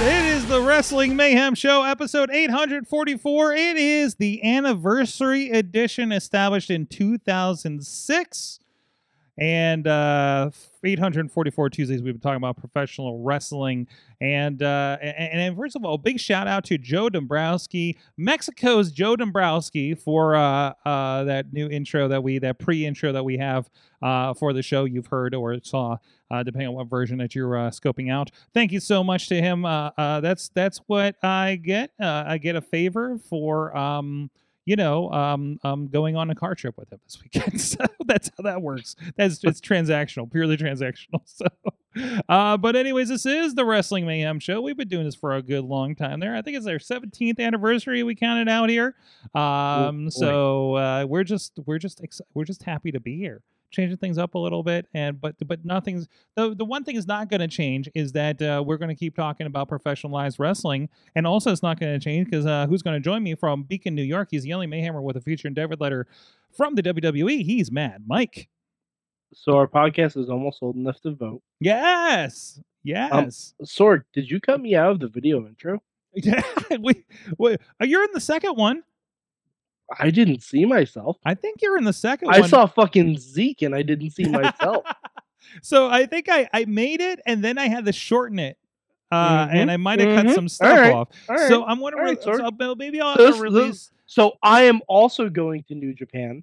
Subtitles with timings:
[0.00, 0.24] It.
[0.24, 3.52] Is the Wrestling Mayhem Show, episode 844.
[3.52, 8.58] It is the anniversary edition established in 2006.
[9.36, 10.50] And uh,
[10.84, 13.86] 844 Tuesdays, we've been talking about professional wrestling.
[14.20, 19.16] And, uh, and, and first of all, big shout out to Joe Dombrowski, Mexico's Joe
[19.16, 23.68] Dombrowski, for uh, uh, that new intro that we, that pre intro that we have
[24.02, 25.96] uh, for the show you've heard or saw,
[26.30, 28.30] uh, depending on what version that you're uh, scoping out.
[28.52, 29.64] Thank you so much to him.
[29.64, 31.92] Uh, uh, that's that's what I get.
[32.00, 33.76] Uh, I get a favor for.
[33.76, 34.30] Um,
[34.64, 37.60] you know, um, um, going on a car trip with him this weekend.
[37.72, 38.96] So that's how that works.
[39.16, 41.20] That's it's transactional, purely transactional.
[41.26, 41.46] So,
[42.28, 44.62] uh, but anyways, this is the Wrestling Mayhem Show.
[44.62, 46.20] We've been doing this for a good long time.
[46.20, 48.02] There, I think it's our 17th anniversary.
[48.02, 48.94] We counted out here.
[49.34, 53.96] Um, so uh, we're just we're just ex- we're just happy to be here changing
[53.96, 57.28] things up a little bit and but but nothing's the the one thing is not
[57.28, 61.26] going to change is that uh, we're going to keep talking about professionalized wrestling and
[61.26, 63.94] also it's not going to change because uh, who's going to join me from Beacon,
[63.94, 64.28] New York?
[64.30, 66.06] He's the only Mayhemmer with a feature endeavor letter
[66.56, 67.44] from the WWE.
[67.44, 68.48] He's mad, Mike.
[69.34, 71.42] So our podcast is almost old enough to vote.
[71.60, 73.54] Yes, yes.
[73.64, 75.82] Sword, did you cut me out of the video intro?
[76.14, 76.42] yeah,
[76.80, 77.04] we,
[77.38, 78.82] we, uh, you're in the second one.
[79.98, 81.18] I didn't see myself.
[81.24, 82.48] I think you're in the second I one.
[82.48, 84.84] saw fucking Zeke and I didn't see myself.
[85.62, 88.56] so I think I, I made it and then I had to shorten it.
[89.10, 90.34] Uh, Mhm, and I might have cut mhm.
[90.34, 91.08] some stuff right, off.
[91.28, 93.90] right, so I'm gonna right, so I'll- maybe I'll This- to this- release.
[94.06, 96.42] So I am also going to New Japan.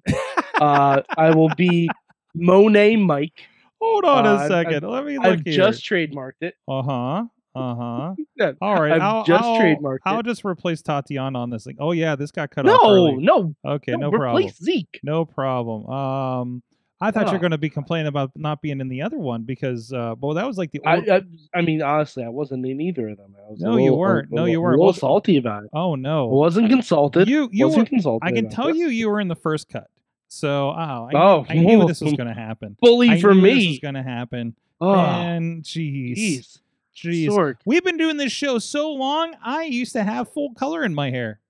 [0.60, 1.88] Uh, I will be
[2.34, 3.42] Monet Mike.
[3.80, 4.88] Hold on uh, a I've- second.
[4.88, 5.54] Let me look I've here.
[5.54, 6.54] just trademarked it.
[6.68, 7.24] Uh huh.
[7.54, 8.14] Uh huh.
[8.60, 9.00] All right.
[9.00, 10.26] I'll, just I'll, trademarked I'll it.
[10.26, 11.76] just replace Tatiana on this thing.
[11.80, 12.80] Oh yeah, this got cut off.
[12.82, 13.16] No, early.
[13.16, 14.36] no, Okay, no, no, problem.
[14.42, 15.00] replace Zeke.
[15.02, 15.86] No problem.
[15.88, 16.62] Um,
[17.00, 19.42] I thought you were going to be complaining about not being in the other one
[19.44, 21.08] because, uh, well, that was like the I, old.
[21.08, 21.22] I,
[21.54, 23.34] I mean, honestly, I wasn't in either of them.
[23.36, 24.30] I No, you weren't.
[24.30, 24.76] No, you weren't.
[24.76, 25.70] A little salty about it.
[25.72, 27.26] oh I no, wasn't consulted.
[27.26, 28.26] you you wasn't were, consulted.
[28.26, 28.76] I can tell this.
[28.76, 29.88] you you were in the first cut.
[30.28, 32.76] So oh, I, Oh, I knew this was going to happen.
[32.80, 33.68] Bully I for knew this me.
[33.70, 34.54] was going to happen.
[34.82, 36.60] Oh, And jeez,
[37.02, 37.28] jeez.
[37.28, 37.56] Sorg.
[37.64, 39.34] We've been doing this show so long.
[39.42, 41.40] I used to have full color in my hair.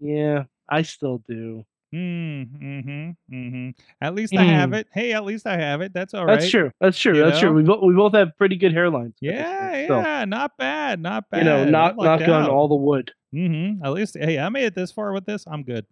[0.00, 1.64] Yeah, I still do.
[1.94, 3.70] Mm, mm-hmm, mm-hmm.
[4.00, 4.76] At least I have Mm.
[4.76, 4.88] it.
[4.94, 5.92] Hey, at least I have it.
[5.92, 6.40] That's all right.
[6.40, 6.70] That's true.
[6.80, 7.14] That's true.
[7.14, 7.48] You That's know?
[7.48, 7.52] true.
[7.56, 9.12] We both we both have pretty good hairlines.
[9.20, 11.38] Yeah, So, yeah, not bad, not bad.
[11.40, 13.12] You know, not knock on all the wood.
[13.34, 13.84] Mm-hmm.
[13.84, 15.44] At least, hey, I made it this far with this.
[15.46, 15.84] I'm good.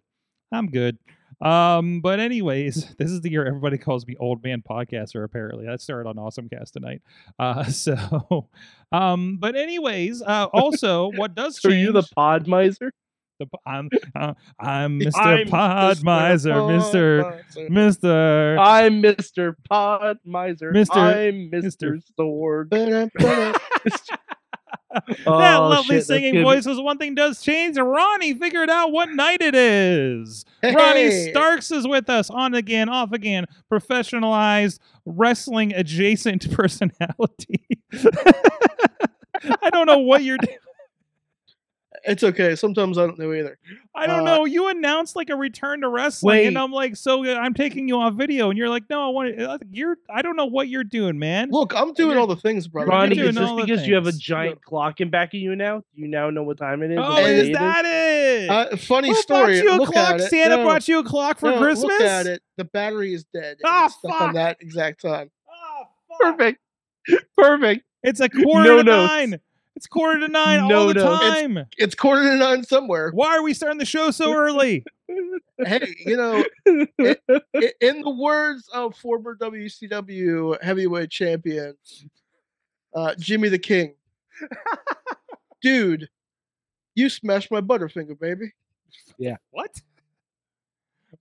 [0.51, 0.97] I'm good.
[1.41, 5.23] Um, but anyways, this is the year everybody calls me old man podcaster.
[5.23, 7.01] Apparently, that started on Awesome Cast tonight.
[7.39, 8.49] Uh, so,
[8.91, 11.81] um, but anyways, uh, also what does So change?
[11.81, 12.91] you the pod miser?
[13.39, 15.49] the I'm uh, I'm Mr.
[15.49, 17.43] Pod Miser, Mr.
[17.69, 18.59] Mr.
[18.59, 19.55] I'm Mr.
[19.67, 20.71] Pod Miser.
[20.71, 20.95] Mr.
[20.95, 21.99] I'm Mr.
[21.99, 22.01] Mr.
[22.15, 22.71] Sword.
[24.93, 27.77] That Oh, lovely shit, singing voice was one thing does change.
[27.77, 30.45] Ronnie figured out what night it is.
[30.63, 37.65] Ronnie Starks is with us on again, off again, professionalized wrestling adjacent personality.
[39.61, 40.57] I don't know what you're doing.
[42.03, 42.55] It's okay.
[42.55, 43.59] Sometimes I don't know either.
[43.93, 44.45] I don't Uh, know.
[44.45, 47.97] You announced like a return to wrestling, and I'm like, so uh, I'm taking you
[47.99, 49.59] off video, and you're like, no, I want to.
[49.71, 49.97] You're.
[50.09, 51.49] I don't know what you're doing, man.
[51.51, 52.89] Look, I'm doing all the things, brother.
[52.89, 54.21] Ronnie, doing is this all the because you have a things.
[54.21, 55.79] giant clock in back of you now?
[55.79, 56.97] Do you now know what time it is?
[56.99, 58.49] oh, what is day it that it?
[58.49, 59.57] Uh, funny Who story.
[59.59, 60.09] bought you a Look clock?
[60.15, 60.29] at it.
[60.29, 61.83] Santa No, brought you a clock for no, Christmas.
[61.91, 62.41] Look at it.
[62.57, 63.57] The battery is dead.
[63.59, 64.21] and Ah, it's stuck fuck.
[64.21, 65.29] on that exact time.
[65.49, 66.37] Oh, fuck.
[66.37, 66.59] Perfect.
[67.37, 67.85] Perfect.
[68.03, 69.11] It's a quarter No to notes.
[69.11, 69.39] nine.
[69.75, 70.97] It's quarter to nine all the notes.
[70.99, 71.65] It's- time.
[71.77, 73.11] It's quarter to nine somewhere.
[73.13, 74.83] Why are we starting the show so early?
[75.65, 81.75] hey, you know, i- in the words of former WCW heavyweight champion
[82.93, 83.93] uh, Jimmy the King,
[85.61, 86.09] dude,
[86.95, 88.51] you smashed my butterfinger, baby.
[89.17, 89.37] Yeah.
[89.51, 89.71] What?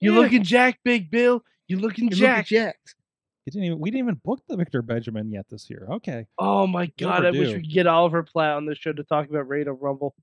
[0.00, 0.18] You Yeah.
[0.20, 1.44] looking jack, Big Bill?
[1.68, 2.38] You looking You jack?
[2.38, 2.94] look jacked.
[3.54, 5.86] You didn't even, we didn't even book the Victor Benjamin yet this year.
[5.90, 6.26] Okay.
[6.38, 7.24] Oh my god!
[7.26, 9.80] I wish we could get Oliver Platt on this show to talk about Reign of
[9.82, 10.14] Rumble.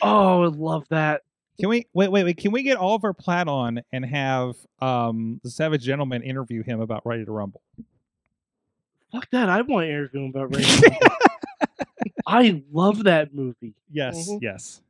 [0.00, 1.22] Oh, I would love that.
[1.60, 2.36] Can we wait, wait, wait?
[2.38, 7.06] Can we get Oliver Platt on and have um the Savage Gentleman interview him about
[7.06, 7.62] Ready to Rumble?
[9.12, 9.48] Fuck that!
[9.48, 10.64] I want to interview him about Reign.
[10.64, 11.16] of Rumble.
[12.26, 13.74] I love that movie.
[13.90, 14.38] Yes, Mhm.
[14.42, 14.80] yes.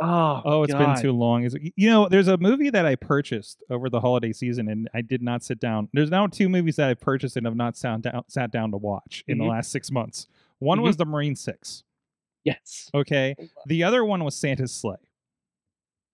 [0.00, 0.94] Oh, Oh, it's God.
[0.94, 1.44] been too long.
[1.44, 4.88] Is it- You know, there's a movie that I purchased over the holiday season, and
[4.92, 5.88] I did not sit down.
[5.94, 8.76] There's now two movies that I've purchased and have not sat down, sat down to
[8.76, 9.48] watch in the Mhm.
[9.50, 10.26] last six months.
[10.58, 10.82] One Mhm.
[10.82, 11.82] was The Marine Six.
[12.44, 12.90] Yes.
[12.94, 13.34] Okay.
[13.66, 14.96] The other one was Santa's Slay.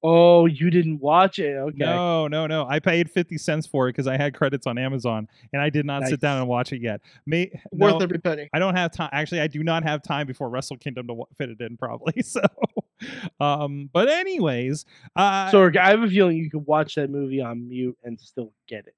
[0.04, 1.54] Oh, you didn't watch it?
[1.56, 1.76] Okay.
[1.78, 2.66] No, no, no.
[2.68, 5.86] I paid 50 cents for it because I had credits on Amazon and I did
[5.86, 7.00] not sit down and watch it yet.
[7.24, 8.48] May, Worth no, every penny.
[8.52, 9.10] I don't have time.
[9.12, 12.14] Actually, I do not have time before Wrestle Kingdom to wa- fit it in, probably.
[12.22, 12.40] So,
[13.40, 17.68] um, but anyways, uh, Sorg, I have a feeling you could watch that movie on
[17.68, 18.94] mute and still get it.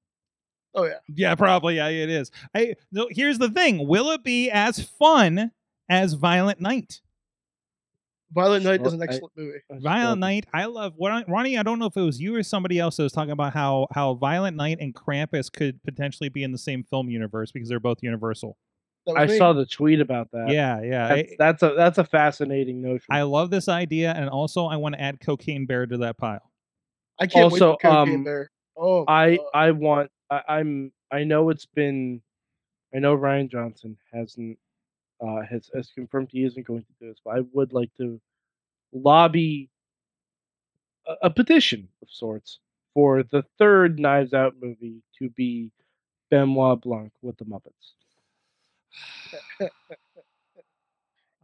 [0.73, 0.99] Oh yeah.
[1.13, 1.77] yeah, probably.
[1.77, 2.31] Yeah, it is.
[2.53, 5.51] I, no, here's the thing Will it be as fun
[5.89, 7.01] as Violent Night?
[8.35, 9.57] Violent Night is Sure, an I- excellent movie.
[9.81, 11.57] Violent Night, I love what I- Ronnie.
[11.57, 13.87] I don't know if it was you or somebody else that was talking about how
[13.93, 17.79] how Violent Night and Krampus could potentially be in the same film universe because they're
[17.79, 18.57] both Universal.
[19.15, 19.37] I me.
[19.37, 20.49] saw the tweet about that.
[20.49, 21.07] yeah, yeah.
[21.07, 23.05] That's, I, that's a that's a fascinating notion.
[23.09, 26.51] I love this idea, and also I want to add Cocaine Bear to that pile.
[27.19, 28.51] I can't wait also, for Cocaine um, Bear.
[28.75, 29.45] Oh, I God.
[29.53, 32.21] I want I, I'm I know it's been
[32.93, 34.57] I know Rian Johnson hasn't
[35.21, 38.19] uh has has confirmed he isn't going to do this, but I would like to
[38.93, 39.69] lobby
[41.07, 42.59] a, a petition of sorts
[42.93, 45.71] for the third Knives Out movie to be
[46.29, 47.93] Benoit Blanc with the Muppets.
[49.61, 49.69] I,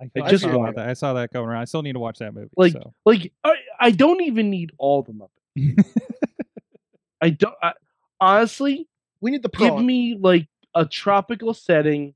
[0.01, 0.87] I I just saw that.
[0.87, 1.61] I saw that going around.
[1.61, 2.49] I still need to watch that movie.
[2.57, 2.93] Like- so.
[3.05, 5.83] Like I, I don't even need all the Muppets.
[7.21, 7.73] I don't I,
[8.19, 8.87] honestly
[9.19, 12.13] we need the give me like a tropical setting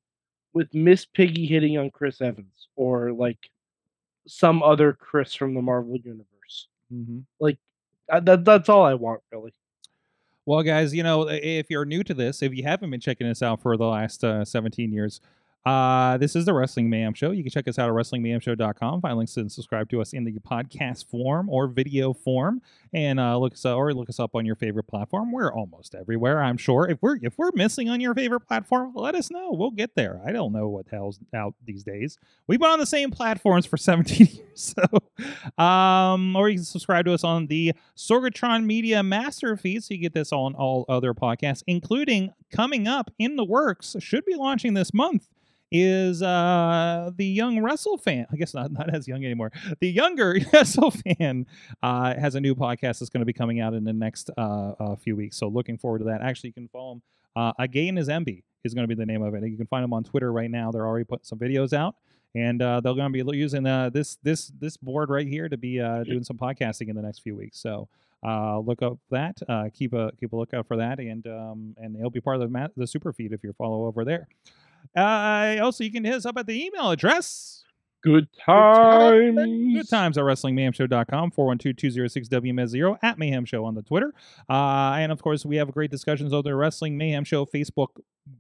[0.55, 3.37] with Miss Piggy hitting on Chris Evans or like
[4.27, 6.67] some other Chris from the Marvel universe.
[6.91, 7.25] Mhm.
[7.39, 7.59] Like
[8.09, 9.53] that that's all I want really.
[10.47, 13.41] Well, guys, you know, if you're new to this, if you haven't been checking us
[13.41, 15.19] out for the last uh, 17 years,
[15.65, 17.31] uh, this is the Wrestling Mayhem Show.
[17.31, 19.01] You can check us out at WrestlingMayhemShow.com.
[19.01, 22.61] Find links and subscribe to us in the podcast form or video form,
[22.93, 25.31] and uh, look us or look us up on your favorite platform.
[25.31, 26.87] We're almost everywhere, I'm sure.
[26.87, 29.53] If we're if we're missing on your favorite platform, let us know.
[29.53, 30.21] We'll get there.
[30.23, 32.19] I don't know what the hell's out these days.
[32.45, 37.05] We've been on the same platforms for 17 years, so um, or you can subscribe
[37.05, 41.15] to us on the Sorgatron Media Master feed, so you get this on all other
[41.15, 43.95] podcasts, including coming up in the works.
[43.99, 45.27] Should be launching this month
[45.71, 50.37] is uh the young Russell fan i guess not not as young anymore the younger
[50.53, 51.45] Russell fan
[51.81, 54.95] uh has a new podcast that's going to be coming out in the next uh,
[54.97, 57.01] few weeks so looking forward to that actually you can follow him
[57.35, 59.83] uh again is mb is going to be the name of it you can find
[59.83, 61.95] him on twitter right now they're already putting some videos out
[62.35, 65.57] and uh, they're going to be using uh, this this this board right here to
[65.57, 67.57] be uh, doing some podcasting in the next few weeks.
[67.59, 67.87] So
[68.23, 71.95] uh, look up that, uh, keep a keep a lookout for that, and um, and
[71.95, 74.27] it'll be part of the ma- the super feed if you follow over there.
[74.95, 77.63] Uh, also, you can hit us up at the email address.
[78.05, 79.35] Good times.
[79.35, 79.73] times.
[79.73, 84.13] Good times at WrestlingMayhemShow.com, 412-206-WMS0, at Mayhem Show on the Twitter.
[84.47, 87.87] Uh, and, of course, we have great discussions on the Wrestling Mayhem Show Facebook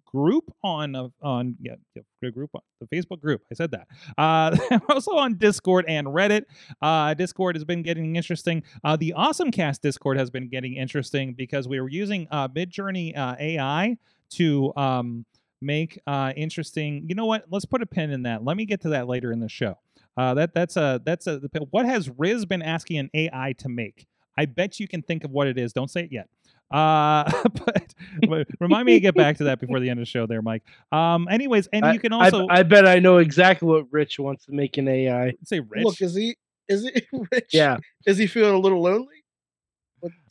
[0.05, 3.41] group on, uh, on yeah, yeah, the group, the Facebook group.
[3.51, 3.87] I said that.
[4.15, 4.55] Uh,
[4.89, 6.43] also on Discord and Reddit.
[6.79, 8.61] Uh, Discord has been getting interesting.
[8.83, 13.17] Uh, the Awesome Cast Discord has been getting interesting because we were using uh, Midjourney
[13.17, 13.97] uh, AI
[14.31, 15.25] to um,
[15.65, 17.05] make uh, interesting.
[17.07, 17.45] You know what?
[17.49, 18.43] Let's put a pin in that.
[18.43, 19.77] Let me get to that later in the show.
[20.17, 21.41] Uh, that that's a that's a
[21.71, 24.07] what has Riz been asking an AI to make?
[24.37, 25.73] I bet you can think of what it is.
[25.73, 26.29] Don't say it yet.
[26.71, 27.29] Uh,
[27.65, 27.93] but,
[28.27, 30.41] but remind me to get back to that before the end of the show, there,
[30.41, 30.63] Mike.
[30.91, 34.45] Um, anyways, and you can I, also I bet I know exactly what Rich wants
[34.45, 35.33] to make an AI.
[35.43, 35.83] say Rich.
[35.83, 37.51] Look, is he is he rich?
[37.51, 37.77] Yeah.
[38.05, 39.23] Is he feeling a little lonely?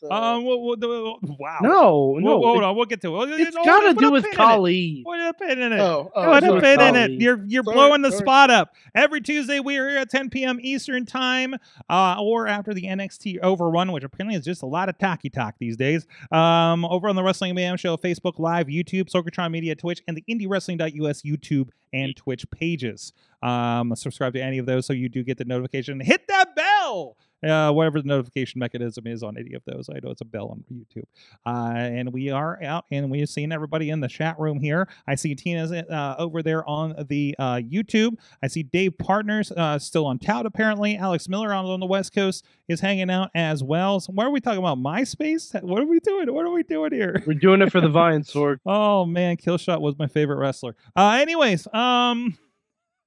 [0.01, 1.59] What, uh, um, well, well, the- wow.
[1.63, 2.41] No, Whoa, no.
[2.41, 3.31] hold it- on, we'll get to it.
[3.41, 4.37] it's Hold got to do with pin in it.
[4.37, 5.03] Kali.
[5.05, 5.81] Put a pin in it.
[5.81, 6.61] oh, oh, Put a sorry.
[6.61, 7.11] pin in it.
[7.21, 8.21] You're you're Sorry, blowing the sorry.
[8.23, 8.75] spot up.
[8.95, 10.59] Every Tuesday we are here at 10 p.m.
[10.61, 11.55] Eastern time,
[11.89, 15.55] uh, or after the NXT Overrun, which apparently is just a lot of talky talk
[15.59, 16.07] these days.
[16.31, 20.25] Um, over on the Wrestling Mayhem Show, Facebook Live, YouTube, Sorgatron Media, Twitch, and the
[20.29, 23.13] IndieWrestling.us YouTube and Twitch pages.
[23.43, 26.01] Um, subscribe to any of those so you do get the notification.
[26.01, 27.17] Hit that bell.
[27.43, 30.49] Uh, whatever the notification mechanism is on any of those, I know it's a bell
[30.49, 31.05] on YouTube.
[31.45, 34.89] Uh, and we are out, and we have seen everybody in the chat room here.
[35.07, 38.17] I see Tina's uh, over there on the uh, YouTube.
[38.43, 40.97] I see Dave Partners uh, still on tout, apparently.
[40.97, 44.01] Alex Miller on, on the West Coast is hanging out as well.
[44.01, 44.79] So, what are we talking about?
[44.79, 45.63] MySpace?
[45.63, 46.33] What are we doing?
[46.33, 47.23] What are we doing here?
[47.27, 48.61] We're doing it for the Vine Sword.
[48.65, 50.77] Oh man, Killshot was my favorite wrestler.
[50.97, 52.39] Uh, anyways, um,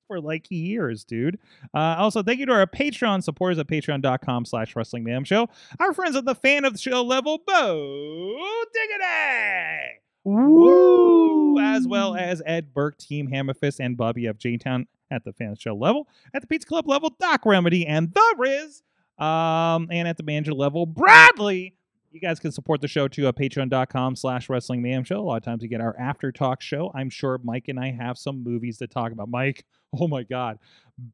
[0.07, 1.37] for like years, dude.
[1.73, 5.49] Uh, also, thank you to our Patreon supporters at patreon.com slash wrestling mayhem show.
[5.79, 8.37] Our friends at the fan of the show level, Bo
[8.73, 9.99] Diggity!
[10.23, 11.59] Woo!
[11.59, 15.73] As well as Ed Burke, Team Hammerfist, and Bobby of J-Town at the fan show
[15.75, 18.83] level, at the pizza club level, Doc Remedy and the Riz,
[19.17, 21.76] um, and at the manager level, Bradley.
[22.17, 25.19] You guys can support the show too at patreon.com slash wrestling mayhem show.
[25.19, 26.91] A lot of times we get our after talk show.
[26.95, 29.29] I'm sure Mike and I have some movies to talk about.
[29.29, 29.65] Mike,
[30.00, 30.57] oh my God.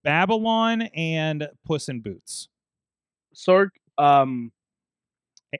[0.05, 2.47] Babylon and Puss in Boots.
[3.35, 4.53] Sorg, um,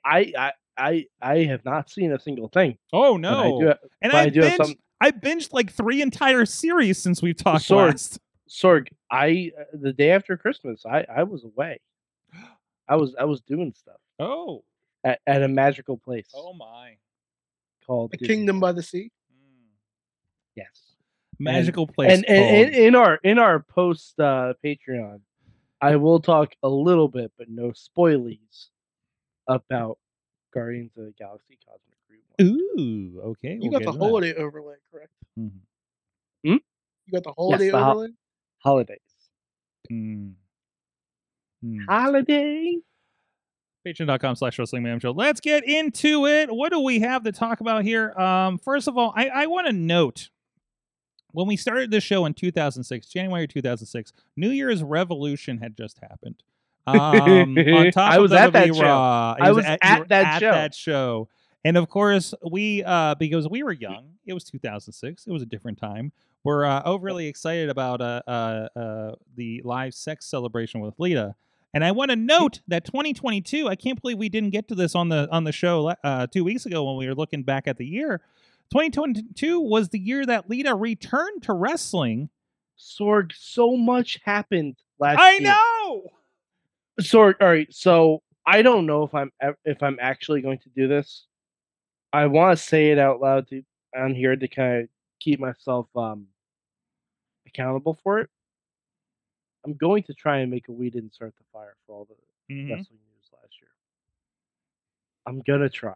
[0.06, 2.78] I, I, I, I have not seen a single thing.
[2.94, 3.76] Oh no.
[4.02, 7.90] and I, I binged, some- I binged like three entire series since we've talked Sword.
[7.90, 8.18] last.
[8.50, 11.82] Sorg, I uh, the day after Christmas, I, I was away.
[12.88, 14.64] I was, I was doing stuff Oh.
[15.04, 16.96] At, at a magical place Oh my.
[17.86, 19.12] called The Disney Kingdom by the Sea.
[20.56, 20.96] Yes.
[21.40, 22.12] Magical place.
[22.12, 25.20] and, and, called- and in our in our post uh, Patreon,
[25.82, 28.68] I will talk a little bit, but no spoilies
[29.48, 29.98] about
[30.54, 32.62] Guardians of the Galaxy Cosmic Rewind.
[32.80, 33.54] Ooh, okay.
[33.60, 34.04] You we'll got the to that.
[34.06, 35.12] holiday overlay, correct?
[35.38, 35.52] Mhm.
[36.44, 36.60] You
[37.12, 38.10] got the holiday the ho- overlay.
[38.60, 39.00] Holidays.
[39.92, 40.34] Mm.
[41.66, 41.78] Mm.
[41.90, 42.78] Holiday.
[43.86, 47.60] patreon.com slash wrestling mayhem show let's get into it what do we have to talk
[47.60, 50.30] about here um first of all i, I want to note
[51.32, 56.44] when we started this show in 2006 january 2006 new year's revolution had just happened
[56.88, 56.98] um
[57.58, 58.86] on top I of was at that WWE show.
[58.86, 60.52] I You was you at that at show.
[60.52, 61.30] that show
[61.66, 65.46] and of course we uh because we were young it was 2006 it was a
[65.46, 66.12] different time
[66.46, 71.36] we're uh, overly excited about uh, uh, uh, the live sex celebration with Lita.
[71.74, 73.68] And I want to note that 2022.
[73.68, 76.44] I can't believe we didn't get to this on the on the show uh, two
[76.44, 78.22] weeks ago when we were looking back at the year.
[78.72, 82.30] 2022 was the year that Lita returned to wrestling.
[82.78, 85.42] Sorg, so much happened last I year.
[85.42, 86.04] know.
[87.02, 87.74] Sorg, all right.
[87.74, 89.32] So I don't know if I'm
[89.66, 91.26] if I'm actually going to do this.
[92.12, 93.64] I want to say it out loud to
[93.96, 94.90] on here to kind of
[95.20, 96.28] keep myself um
[97.48, 98.30] accountable for it.
[99.66, 102.54] I'm going to try and make a we didn't start the fire for all the
[102.54, 102.70] Mhm.
[102.72, 103.70] wrestling news last year.
[105.26, 105.96] I'm gonna try.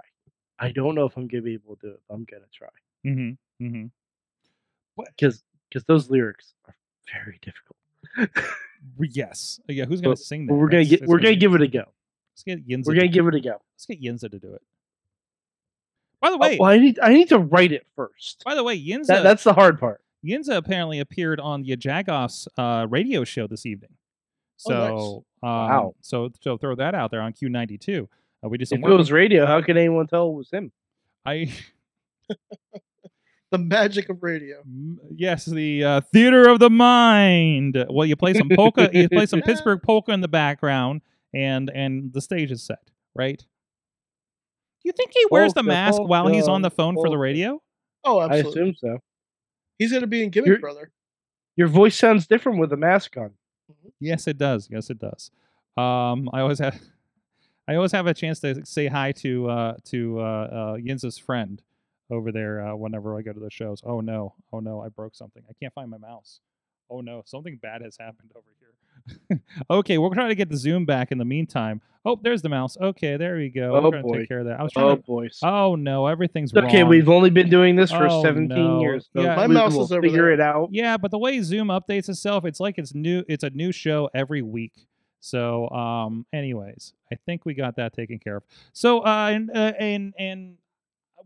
[0.59, 2.69] I don't know if I'm gonna be able to do it, but I'm gonna try
[3.05, 3.37] Mhm.
[3.61, 3.91] Mhm.
[4.97, 6.75] because because those lyrics are
[7.13, 7.77] very difficult.
[8.99, 9.59] Yes.
[9.67, 9.85] Yeah.
[9.85, 10.53] Who's gonna But- sing that?
[10.53, 11.91] we're gonna That's- get that's we're gonna give it a go.
[12.33, 12.85] Let's get Yinza.
[12.85, 13.61] We're gonna give it a go.
[13.73, 14.61] Let's get Yinza to do it.
[16.21, 18.43] By the Oh, way, well, I need I need to write it first.
[18.45, 19.07] by the way, Yinza.
[19.07, 20.01] That, that's the hard part.
[20.27, 23.91] Yinza apparently appeared on the Jagoff's uh, radio show this evening.
[24.67, 24.89] Oh, nice.
[24.89, 25.95] So, um, Wow.
[26.01, 28.07] so so throw that out there on Q92.
[28.43, 30.71] Uh, we did some If it was radio, how could anyone tell it was him?
[31.25, 31.51] I
[33.51, 34.57] The magic of radio.
[35.15, 37.81] yes, the uh, theater of the mind.
[37.89, 38.89] Well, you play some polka.
[38.93, 41.01] you play some Pittsburgh polka in the background,
[41.33, 42.79] and and the stage is set.
[43.15, 43.41] Right?
[44.83, 47.61] You think he wears the Polka, mask while he's on the phone for the radio?
[48.03, 48.99] Oh, I assume so.
[49.77, 50.91] He's gonna be in Gimmick You're- Brother.
[51.55, 53.31] Your voice sounds different with a mask on.
[53.99, 54.69] Yes, it does.
[54.71, 55.31] Yes, it does.
[55.75, 56.79] Um, I always have,
[57.67, 61.61] I always have a chance to say hi to uh, to uh, uh, Yinza's friend
[62.11, 63.81] over there uh, whenever I go to the shows.
[63.83, 64.35] Oh no!
[64.53, 64.81] Oh no!
[64.81, 65.43] I broke something.
[65.49, 66.41] I can't find my mouse.
[66.89, 67.23] Oh no!
[67.25, 68.69] Something bad has happened over here.
[69.69, 71.81] okay, we're trying to get the zoom back in the meantime.
[72.05, 72.77] Oh, there's the mouse.
[72.79, 73.75] Okay, there we go.
[73.75, 74.19] Oh, we're gonna boy.
[74.19, 74.59] take care of that.
[74.59, 75.01] I was trying Oh to.
[75.01, 75.27] boy.
[75.43, 76.07] Oh no!
[76.07, 76.89] Everything's It's okay, wrong.
[76.89, 78.79] we've only been doing this for Oh, 17 no.
[78.79, 79.09] years.
[79.13, 79.35] So Yeah.
[79.35, 80.31] My mouse will is over figure there.
[80.31, 80.69] it out.
[80.71, 83.23] Yeah, but the way Zoom updates itself, it's like it's new.
[83.27, 84.73] It's a new show every week.
[85.19, 88.43] So, um, anyways, I think we got that taken care of.
[88.71, 90.55] So, uh, and uh, and and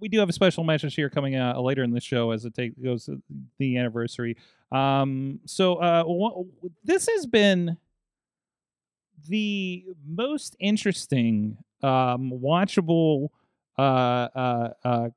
[0.02, 2.54] we do have a special message here coming uh, later in the show as it
[2.54, 3.22] take, goes to
[3.60, 4.36] the anniversary.
[4.72, 6.44] Um, so, uh, wha-
[6.84, 7.78] this has been
[9.28, 13.30] the most interesting, um, watchable,
[13.78, 15.10] uh, uh, uh,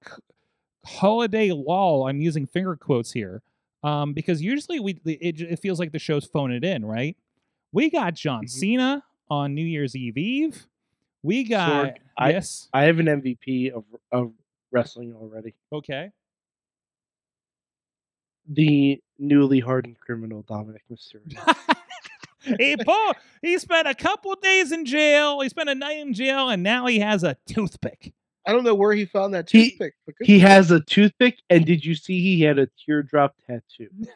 [0.84, 2.06] holiday lull.
[2.06, 3.42] I'm using finger quotes here
[3.82, 7.16] um, because usually we it, it feels like the show's phoning it in, right?
[7.72, 8.50] We got John Mhm.
[8.50, 10.66] Cena on New Year's Eve Eve.
[11.22, 14.32] We got I- yes, I have an MVP of of
[14.74, 15.54] wrestling already.
[15.72, 16.10] okay,
[18.48, 21.56] The newly hardened criminal Dominic Mysterio.
[22.58, 25.40] he pulled, he spent a couple days in jail.
[25.40, 28.12] He spent a night in jail, and now he has a toothpick.
[28.46, 29.94] I don't know where he found that He- toothpick.
[30.04, 33.88] but he has a toothpick, and did you see he had a teardrop tattoo?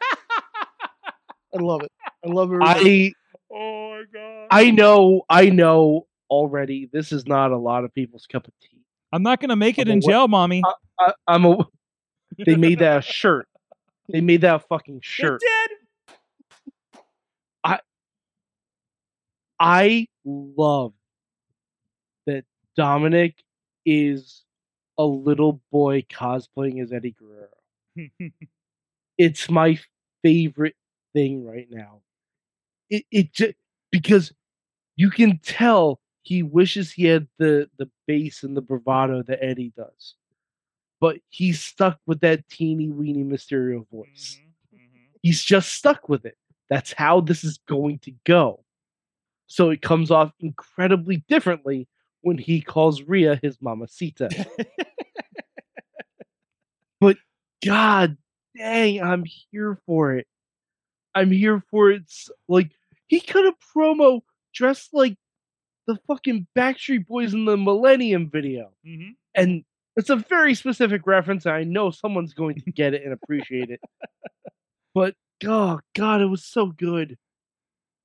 [1.51, 1.91] I love it.
[2.23, 2.59] I love it.
[2.61, 3.11] I
[3.51, 4.47] oh my god!
[4.51, 6.87] I know I know already.
[6.93, 8.78] This is not a lot of people's cup of tea.
[9.11, 10.61] I'm not gonna make it I'm in what- jail, mommy.
[10.99, 11.57] I, I'm a.
[12.45, 13.47] They made that a shirt.
[14.11, 15.41] They made that a fucking shirt.
[15.43, 15.77] It did.
[19.61, 20.93] I love
[22.25, 22.45] that
[22.77, 23.43] Dominic
[23.85, 24.43] is
[24.97, 28.29] a little boy cosplaying as Eddie Guerrero.
[29.17, 29.77] It's my
[30.23, 30.77] favorite
[31.11, 31.99] thing right now.
[32.89, 33.55] It it just
[33.91, 34.31] because
[34.95, 39.73] you can tell he wishes he had the the bass and the bravado that Eddie
[39.75, 40.13] does,
[41.01, 44.37] but he's stuck with that teeny weeny Mysterio voice.
[44.37, 45.05] Mm-hmm, mm-hmm.
[45.23, 46.37] He's just stuck with it.
[46.69, 48.63] That's how this is going to go.
[49.47, 51.87] So it comes off incredibly differently
[52.21, 54.29] when he calls Rhea his mamacita.
[57.01, 57.17] but
[57.65, 58.17] God
[58.55, 60.27] dang, I'm here for it.
[61.15, 62.03] I'm here for it.
[62.47, 62.69] Like
[63.07, 64.21] he cut a promo
[64.53, 65.17] dressed like
[65.89, 69.15] the fucking Backstreet Boys in the Millennium video, Mhm.
[69.33, 69.65] and
[69.95, 71.47] it's a very specific reference.
[71.47, 73.81] And I know someone's going to get it and appreciate it.
[74.93, 75.15] But
[75.45, 77.11] oh God, it was so good.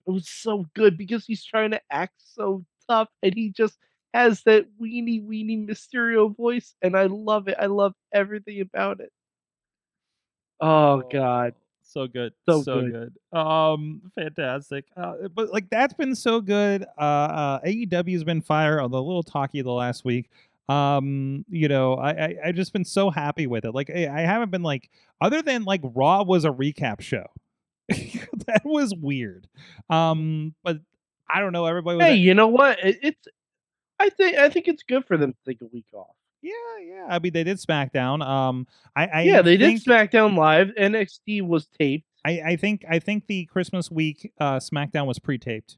[0.06, 3.78] It was so good because he's trying to act so tough, and he just
[4.14, 7.56] has that weeny weeny Mysterio voice, and I love it.
[7.58, 9.12] I love everything about it.
[10.60, 11.54] Oh God.
[11.94, 13.12] So good So so, good.
[13.32, 13.38] good.
[13.38, 18.80] um fantastic uh, but like that's been so good uh, uh aew has been fire
[18.80, 20.28] on the little talkie the last week
[20.68, 24.20] um you know I, I i just been so happy with it like i I
[24.22, 27.26] haven't been like other than like raw was a recap show
[27.88, 29.46] that was weird
[29.90, 30.78] um but
[31.28, 32.78] i don't know everybody was Hey, you know what?
[32.84, 33.28] It, it's.
[34.00, 36.16] I think I think it's good for them to take a week off.
[36.44, 36.52] Yeah
[36.86, 40.68] yeah i mean they did smackdown um i i yeah, they think, did SmackDown Live.
[40.78, 42.06] NXT was taped.
[42.24, 45.76] I, I think I think the Christmas week uh, SmackDown was pre-taped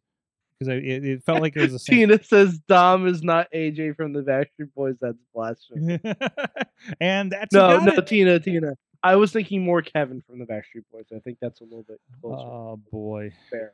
[0.59, 2.09] because it, it felt like it was the same.
[2.09, 4.97] Tina says Dom is not AJ from the Backstreet Boys.
[5.01, 6.01] That's blasphemy.
[7.01, 8.07] and that's no, no, it.
[8.07, 8.75] Tina, Tina.
[9.03, 11.07] I was thinking more Kevin from the Backstreet Boys.
[11.15, 12.47] I think that's a little bit closer.
[12.47, 13.73] Oh boy, fair.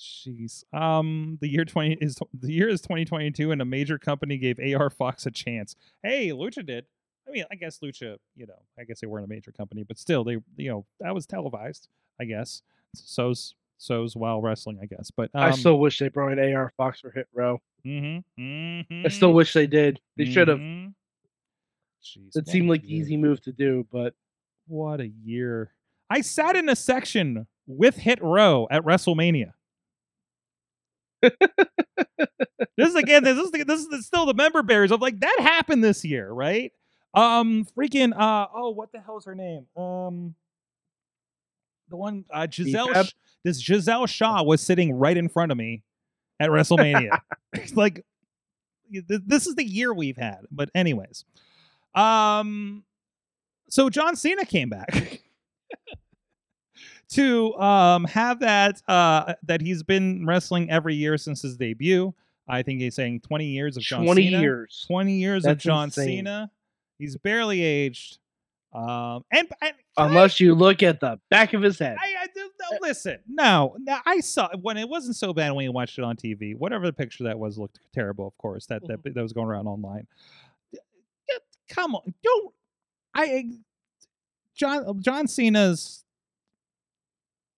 [0.00, 0.64] Jeez.
[0.72, 4.38] Um, the year twenty is the year is twenty twenty two, and a major company
[4.38, 5.76] gave AR Fox a chance.
[6.02, 6.86] Hey, Lucha did.
[7.28, 9.98] I mean, I guess Lucha, you know, I guess they weren't a major company, but
[9.98, 11.88] still, they, you know, that was televised.
[12.20, 12.62] I guess
[12.94, 15.10] so's so's Wild Wrestling, I guess.
[15.10, 17.60] But um, I still wish they brought in AR Fox for Hit Row.
[17.86, 20.00] mm-hmm, mm-hmm, I still wish they did.
[20.16, 20.58] They should have.
[20.58, 23.00] Jeez, It seemed like year.
[23.02, 24.14] easy move to do, but
[24.66, 25.72] What a year.
[26.08, 29.52] I sat in a section with Hit Row at WrestleMania.
[31.22, 35.84] This is again, this is this is still the member bears of like that happened
[35.84, 36.72] this year, right?
[37.14, 39.66] Um freaking uh oh, what the hell's her name?
[39.76, 40.34] Um
[41.88, 43.04] the one uh Giselle?
[43.04, 43.12] Sh-
[43.44, 45.82] this Giselle Shaw was sitting right in front of me
[46.38, 47.18] at WrestleMania.
[47.52, 48.04] It's like
[48.90, 50.40] this is the year we've had.
[50.50, 51.24] But anyways.
[51.94, 52.84] Um
[53.68, 54.88] so John Cena came back
[57.12, 62.14] to um have that uh that he's been wrestling every year since his debut.
[62.48, 64.40] I think he's saying 20 years of John 20 Cena.
[64.40, 64.84] years.
[64.88, 66.06] 20 years of John insane.
[66.26, 66.50] Cena.
[66.98, 68.18] He's barely aged.
[68.72, 71.96] Um and, and I- Unless you look at the back of his head.
[72.00, 73.18] I, I no, listen.
[73.28, 76.56] No, no, I saw when it wasn't so bad when you watched it on TV.
[76.56, 78.66] Whatever the picture that was looked terrible, of course.
[78.66, 80.06] That that, that was going around online.
[81.68, 82.54] Come on, don't.
[83.14, 83.44] I
[84.54, 86.04] John John Cena's.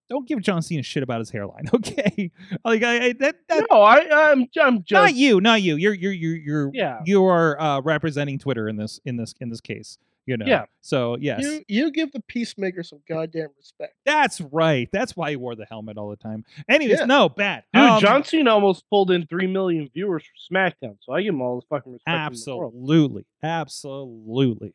[0.09, 2.31] Don't give John Cena shit about his hairline, okay?
[2.65, 4.91] Like I, I that that no, I, I'm, I'm just.
[4.91, 5.75] not you, not you.
[5.75, 7.01] You're you're you're you're Yeah.
[7.05, 9.97] you are uh, representing Twitter in this in this in this case.
[10.25, 10.45] You know.
[10.45, 10.65] Yeah.
[10.81, 11.41] So yes.
[11.41, 13.95] You you give the peacemaker some goddamn respect.
[14.05, 14.87] That's right.
[14.93, 16.45] That's why he wore the helmet all the time.
[16.69, 17.05] Anyways, Yeah.
[17.05, 17.63] no, bad.
[17.73, 21.33] Dude, Um, John Cena almost pulled in 3 million viewers for SmackDown, so I give
[21.33, 22.07] him all the fucking respect.
[22.35, 22.73] in the world.
[22.73, 23.25] Absolutely.
[23.41, 24.73] Absolutely.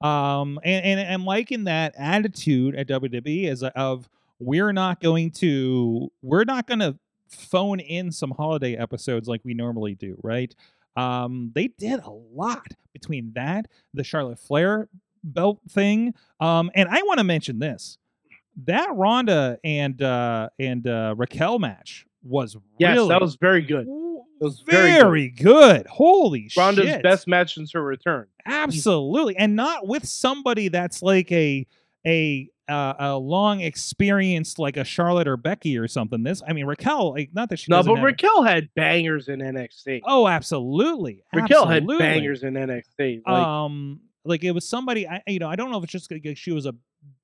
[0.00, 5.30] Um, and, and I'm liking that attitude at WWE as a, of we're not going
[5.32, 6.96] to we're not going to
[7.28, 10.54] phone in some holiday episodes like we normally do, right?
[10.96, 14.88] Um, they did a lot between that, the Charlotte Flair
[15.22, 16.14] belt thing.
[16.40, 17.98] Um, and I want to mention this.
[18.64, 23.86] That Ronda and uh and uh Raquel match was Yes, really that was very good.
[23.86, 25.44] It was very very, good.
[25.44, 25.86] good.
[25.86, 27.02] Holy Ronda's shit.
[27.04, 28.26] best match since her return.
[28.46, 31.66] Absolutely, and not with somebody that's like a
[32.04, 36.22] a uh, a long experienced like a Charlotte or Becky or something.
[36.22, 39.40] This, I mean, Raquel, like not that she No, but have- Raquel had bangers in
[39.40, 40.02] NXT.
[40.04, 42.04] Oh, absolutely, Raquel absolutely.
[42.04, 43.22] had bangers in NXT.
[43.26, 45.08] Like, um, like it was somebody.
[45.08, 46.74] I you know I don't know if it's just like she was a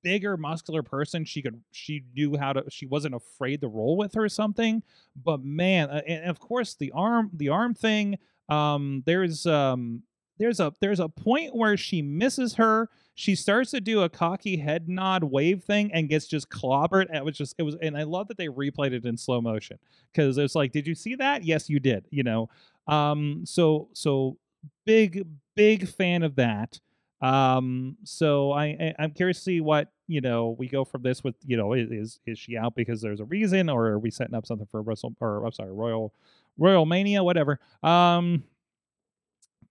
[0.01, 1.25] bigger muscular person.
[1.25, 2.63] She could she knew how to.
[2.69, 4.83] She wasn't afraid to roll with her or something.
[5.15, 8.17] But man, uh, and of course the arm the arm thing.
[8.49, 10.03] Um, there's um
[10.37, 12.89] there's a there's a point where she misses her.
[13.15, 17.13] She starts to do a cocky head nod wave thing and gets just clobbered.
[17.15, 19.79] It was just it was, and I love that they replayed it in slow motion
[20.11, 21.43] because it's like, did you see that?
[21.45, 22.05] Yes, you did.
[22.11, 22.49] You know,
[22.87, 24.37] um, so so
[24.85, 25.25] big
[25.55, 26.79] big fan of that.
[27.21, 31.23] Um, so I, I I'm curious to see what you know we go from this
[31.23, 34.35] with you know is is she out because there's a reason or are we setting
[34.35, 36.13] up something for Russell or I'm sorry Royal
[36.57, 37.59] Royal Mania whatever.
[37.81, 38.43] Um,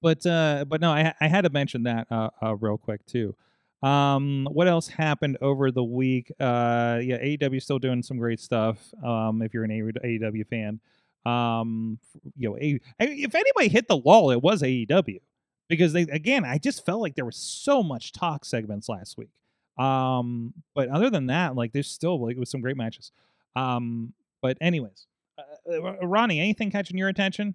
[0.04, 3.34] but uh, but no, I I had to mention that uh, uh real quick too.
[3.82, 6.30] Um, what else happened over the week?
[6.38, 8.78] Uh, yeah, AEW still doing some great stuff.
[9.02, 10.80] Um, if you're an AEW fan,
[11.24, 11.98] um,
[12.36, 15.20] you know, A- if anybody hit the wall, it was AEW
[15.68, 19.30] because they again, I just felt like there was so much talk segments last week.
[19.78, 23.10] Um, but other than that, like there's still like it was some great matches.
[23.56, 24.12] Um,
[24.42, 25.06] but anyways,
[25.38, 27.54] uh, uh, Ronnie, anything catching your attention?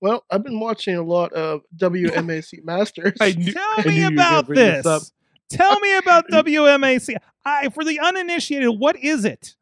[0.00, 3.16] Well, I've been watching a lot of WMAC Masters.
[3.20, 5.12] I knew- Tell I knew me you were gonna about this this.
[5.50, 7.16] Tell me about WMAC.
[7.44, 9.54] I for the uninitiated, what is it?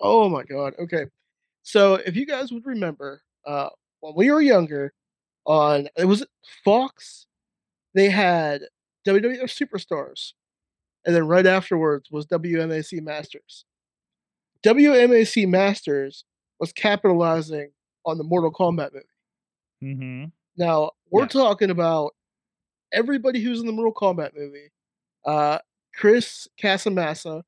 [0.00, 0.74] Oh my god.
[0.78, 1.06] Okay.
[1.62, 3.68] So if you guys would remember, uh
[4.00, 4.92] when we were younger,
[5.46, 6.24] on it was
[6.64, 7.26] Fox,
[7.94, 8.62] they had
[9.06, 10.32] WWF Superstars.
[11.04, 13.64] And then right afterwards was WMAC Masters.
[14.64, 16.24] WMAC Masters
[16.58, 17.70] was capitalizing
[18.04, 19.04] on the Mortal Kombat movie.
[19.82, 20.24] Mm-hmm.
[20.56, 22.14] Now we're talking about
[22.92, 24.70] everybody who's in the Mortal Kombat movie.
[25.24, 25.58] Uh,
[25.94, 27.42] Chris Casamassa,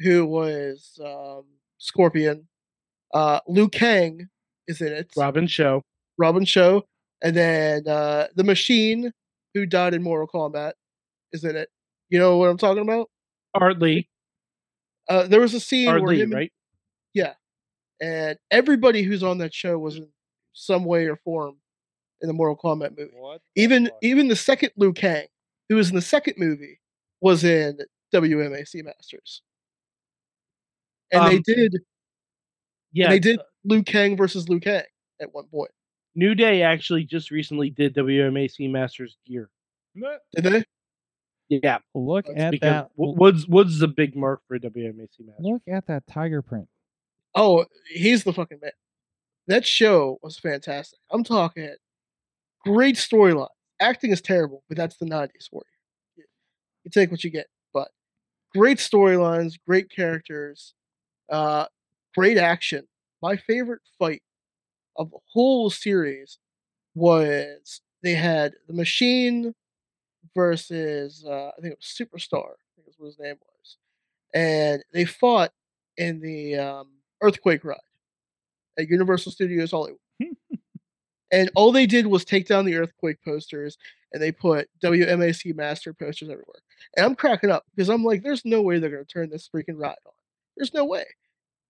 [0.00, 1.44] who was um,
[1.78, 2.48] Scorpion.
[3.12, 4.28] Uh, Liu Kang
[4.66, 5.10] is in it.
[5.16, 5.82] Robin Shou.
[6.18, 6.82] Robin Shou,
[7.22, 9.12] and then uh, the Machine,
[9.54, 10.72] who died in Mortal Kombat,
[11.32, 11.68] is in it.
[12.10, 13.08] You know what I'm talking about?
[13.54, 14.08] Art Lee.
[15.08, 16.52] Uh, there was a scene Art where Lee, him right?
[18.02, 20.08] and everybody who's on that show was in
[20.52, 21.56] some way or form
[22.20, 23.10] in the Mortal Kombat movie.
[23.14, 25.26] What even even the second Liu Kang,
[25.68, 26.80] who was in the second movie,
[27.20, 27.78] was in
[28.14, 29.42] WMAC Masters.
[31.10, 31.74] And they Um, did
[32.92, 33.10] Yeah.
[33.10, 34.84] they did Liu Kang versus Liu Kang
[35.20, 35.70] at one point.
[36.14, 39.50] New Day actually just recently did WMAC Masters gear.
[39.94, 40.64] Did they?
[41.48, 41.78] Yeah.
[41.94, 42.90] Look That's at that.
[42.96, 45.36] Wo- Woods Woods is a big mark for WMAC Masters.
[45.40, 46.68] Look at that tiger print.
[47.34, 48.72] Oh, he's the fucking man.
[49.46, 50.98] That show was fantastic.
[51.10, 51.74] I'm talking
[52.64, 53.48] great storyline.
[53.80, 55.62] Acting is terrible, but that's the 90s for
[56.84, 56.90] you.
[56.90, 57.46] Take what you get.
[57.72, 57.88] But
[58.54, 60.74] great storylines, great characters,
[61.30, 61.66] uh,
[62.16, 62.86] great action.
[63.22, 64.22] My favorite fight
[64.96, 66.38] of the whole series
[66.94, 69.54] was they had the Machine
[70.36, 72.52] versus uh, I think it was Superstar.
[72.52, 73.78] I think what his name was,
[74.34, 75.52] and they fought
[75.98, 76.88] in the um,
[77.22, 77.78] Earthquake ride
[78.78, 79.98] at Universal Studios Hollywood.
[81.32, 83.76] and all they did was take down the Earthquake posters
[84.12, 86.60] and they put WMAC Master posters everywhere.
[86.96, 89.48] And I'm cracking up because I'm like, there's no way they're going to turn this
[89.54, 90.12] freaking ride on.
[90.56, 91.04] There's no way.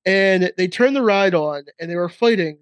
[0.04, 2.58] And they turned the ride on and they were fighting.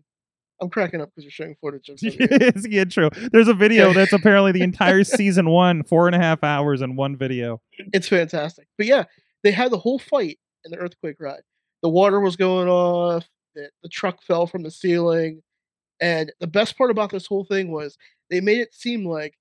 [0.61, 2.55] I'm cracking up because you're showing footage of it.
[2.63, 3.09] the intro.
[3.33, 6.97] There's a video that's apparently the entire season one, four and a half hours in
[6.97, 7.63] one video.
[7.95, 8.69] It's fantastic.
[8.77, 9.05] But yeah,
[9.43, 11.41] they had the whole fight in the earthquake ride.
[11.83, 15.43] The water was going off, the, the truck fell from the ceiling.
[16.01, 17.99] And the best part about this whole thing was
[18.31, 19.35] they made it seem like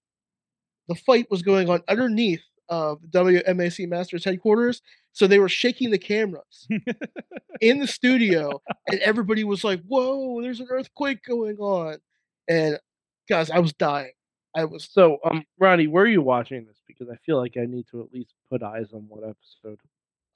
[0.87, 4.81] the fight was going on underneath of WMAC Masters headquarters.
[5.13, 6.67] So they were shaking the cameras
[7.61, 11.97] in the studio, and everybody was like, Whoa, there's an earthquake going on.
[12.47, 12.79] And
[13.27, 14.11] guys, I was dying.
[14.55, 16.77] I was So, um, Ronnie, where are you watching this?
[16.87, 19.79] Because I feel like I need to at least put eyes on what episode.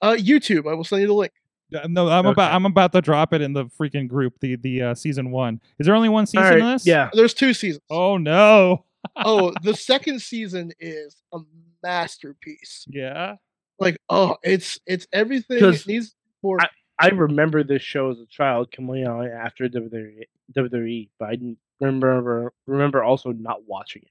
[0.02, 0.70] uh YouTube.
[0.70, 1.32] I will send you the link.
[1.74, 4.38] Uh, No, I'm about I'm about to drop it in the freaking group.
[4.40, 5.60] The the uh, season one.
[5.78, 6.86] Is there only one season All of this?
[6.86, 7.10] Yeah.
[7.12, 7.82] There's two seasons.
[7.90, 8.84] Oh no.
[9.16, 11.38] oh, the second season is a
[11.82, 12.84] masterpiece.
[12.88, 13.36] Yeah.
[13.78, 16.58] Like, oh, it's it's everything 'Cause it needs more.
[17.00, 20.22] I remember this show as a child coming on after WWE,
[20.56, 24.08] WWE, but I didn't remember remember also not watching it.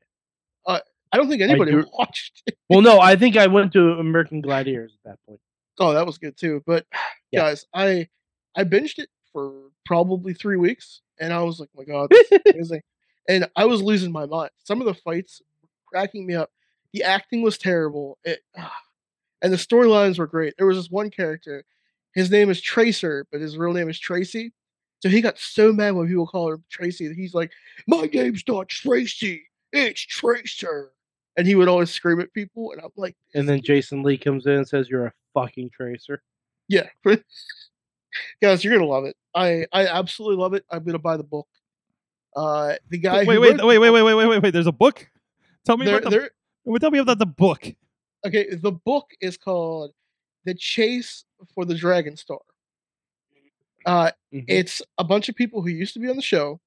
[1.13, 2.57] I don't think anybody do- watched it.
[2.69, 5.39] Well, no, I think I went to American Gladiators at that point.
[5.79, 6.63] Oh, that was good too.
[6.65, 6.85] But
[7.31, 7.41] Yeah.
[7.41, 8.07] guys, I
[8.55, 12.31] I binged it for probably three weeks, and I was like, oh my god, this
[12.31, 12.81] is amazing.
[13.27, 14.51] and I was losing my mind.
[14.63, 16.51] Some of the fights were cracking me up.
[16.93, 18.19] The acting was terrible.
[18.23, 18.41] It,
[19.41, 20.53] and the storylines were great.
[20.57, 21.63] There was this one character.
[22.13, 24.53] His name is Tracer, but his real name is Tracy.
[25.01, 27.51] So he got so mad when people call him Tracy that he's like,
[27.87, 30.91] "My name's not Tracy, it's Tracer,"
[31.37, 32.71] and he would always scream at people.
[32.71, 36.21] And I'm like, And then Jason Lee comes in and says, "You're a fucking tracer."
[36.67, 36.89] Yeah.
[38.41, 39.15] Guys, you're gonna love it.
[39.35, 40.63] I I absolutely love it.
[40.69, 41.47] I'm gonna buy the book.
[42.35, 44.51] Uh the guy Wait, wait, wrote- wait, wait, wait, wait, wait, wait, wait.
[44.51, 45.07] There's a book.
[45.65, 46.29] Tell me there, about the.
[46.65, 47.65] there Tell me about the book.
[48.25, 49.91] okay, the book is called
[50.45, 52.39] The Chase for the Dragon Star.
[53.85, 54.45] Uh Mhm.
[54.47, 56.59] it's a bunch of people who used to be on the show.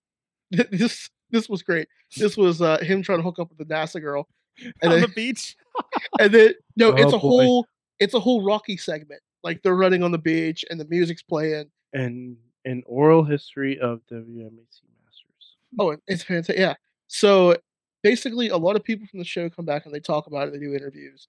[0.50, 1.88] This this was great.
[2.16, 4.28] This was uh, him trying to hook up with the NASA girl,
[4.64, 5.56] and on then the beach.
[6.20, 7.18] and then no, it's Oh, a boy.
[7.18, 7.66] whole
[7.98, 9.20] it's a whole Rocky segment.
[9.42, 11.70] Like they're running on the beach and the music's playing.
[11.92, 15.56] and an oral history of WMAC Masters.
[15.78, 16.58] Oh, it's fantastic.
[16.58, 16.74] Yeah.
[17.06, 17.56] So
[18.02, 20.52] basically, a lot of people from the show come back and they talk about it.
[20.52, 21.28] They do interviews,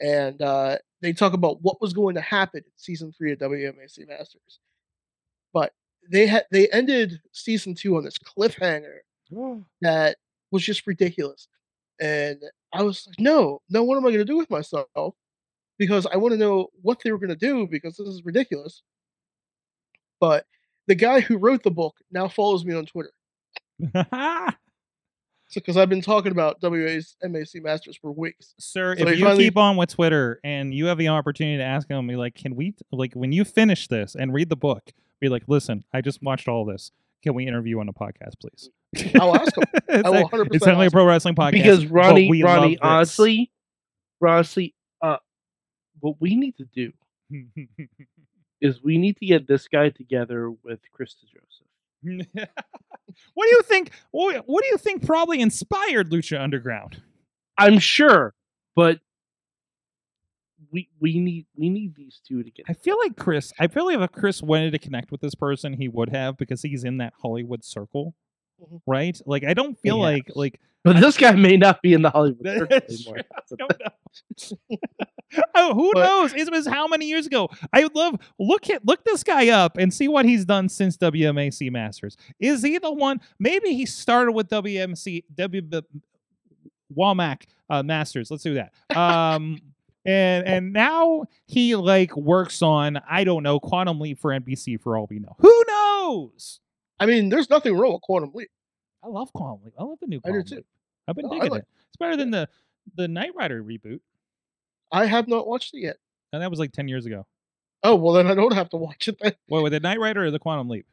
[0.00, 4.06] and uh, they talk about what was going to happen in season three of WMAC
[4.06, 4.60] Masters.
[5.52, 5.72] But
[6.08, 8.98] they had they ended season two on this cliffhanger
[9.80, 10.16] that
[10.52, 11.48] was just ridiculous.
[12.00, 12.40] And
[12.76, 15.14] I was like, no, no, what am I going to do with myself?
[15.78, 18.82] Because I want to know what they were going to do because this is ridiculous.
[20.20, 20.46] But
[20.86, 23.12] the guy who wrote the book now follows me on Twitter.
[25.48, 28.54] So, because I've been talking about WA's MAC Masters for weeks.
[28.58, 31.62] Sir, So if you finally- keep on with Twitter and you have the opportunity to
[31.62, 34.92] ask him, be like, can we, like, when you finish this and read the book,
[35.20, 36.90] be like, listen, I just watched all this.
[37.22, 38.70] Can we interview on a podcast, please?
[39.20, 39.64] I'll ask him.
[39.88, 41.52] it's I will like, 100% it's definitely a pro wrestling podcast.
[41.52, 43.50] because Ronnie, Ronnie, honestly,
[44.24, 45.16] honestly, uh,
[46.00, 46.92] what we need to do
[48.60, 52.26] is we need to get this guy together with Chris DeJoseph.
[53.34, 53.90] what do you think?
[54.10, 57.02] What, what do you think probably inspired Lucha Underground?
[57.58, 58.34] I'm sure,
[58.74, 59.00] but
[60.76, 62.66] we we need we need these two to get.
[62.68, 63.52] I feel like Chris.
[63.58, 66.62] I feel like if Chris wanted to connect with this person, he would have because
[66.62, 68.14] he's in that Hollywood circle,
[68.62, 68.80] Mhm.
[68.86, 69.18] right?
[69.26, 70.36] Like I don't feel like Yes.
[70.36, 73.16] like But this guy may not be in the Hollywood circle anymore.
[73.48, 73.56] true.
[73.58, 74.78] Know.
[75.54, 76.32] oh, who But- knows?
[76.34, 77.48] It was how many years ago?
[77.72, 80.96] I would love look at look this guy up and see what he's done since
[80.98, 82.16] WMAC Masters.
[82.38, 83.20] Is he the one?
[83.38, 85.62] Maybe he started with WMC W
[86.96, 88.30] WAMAC uh, Masters.
[88.30, 88.72] Let's do that.
[88.96, 89.58] Um,
[90.06, 94.96] and and now he like works on I don't know Quantum Leap for NBC for
[94.96, 95.34] all we know.
[95.38, 96.60] Who knows?
[96.98, 98.48] I mean, there's nothing wrong with Quantum Leap.
[99.04, 99.74] I love Quantum Leap.
[99.78, 100.54] I love the new I do too.
[100.56, 100.66] Leap.
[101.08, 101.68] I've been No, digging like- it.
[101.88, 102.48] It's better than the
[102.96, 104.00] the Knight Rider reboot.
[104.92, 105.96] I have not watched it yet.
[106.32, 107.26] And that was like 10 years ago.
[107.82, 109.32] Oh, well, then I don't have to watch it then.
[109.48, 110.86] What, with the Knight Rider or the Quantum Leap?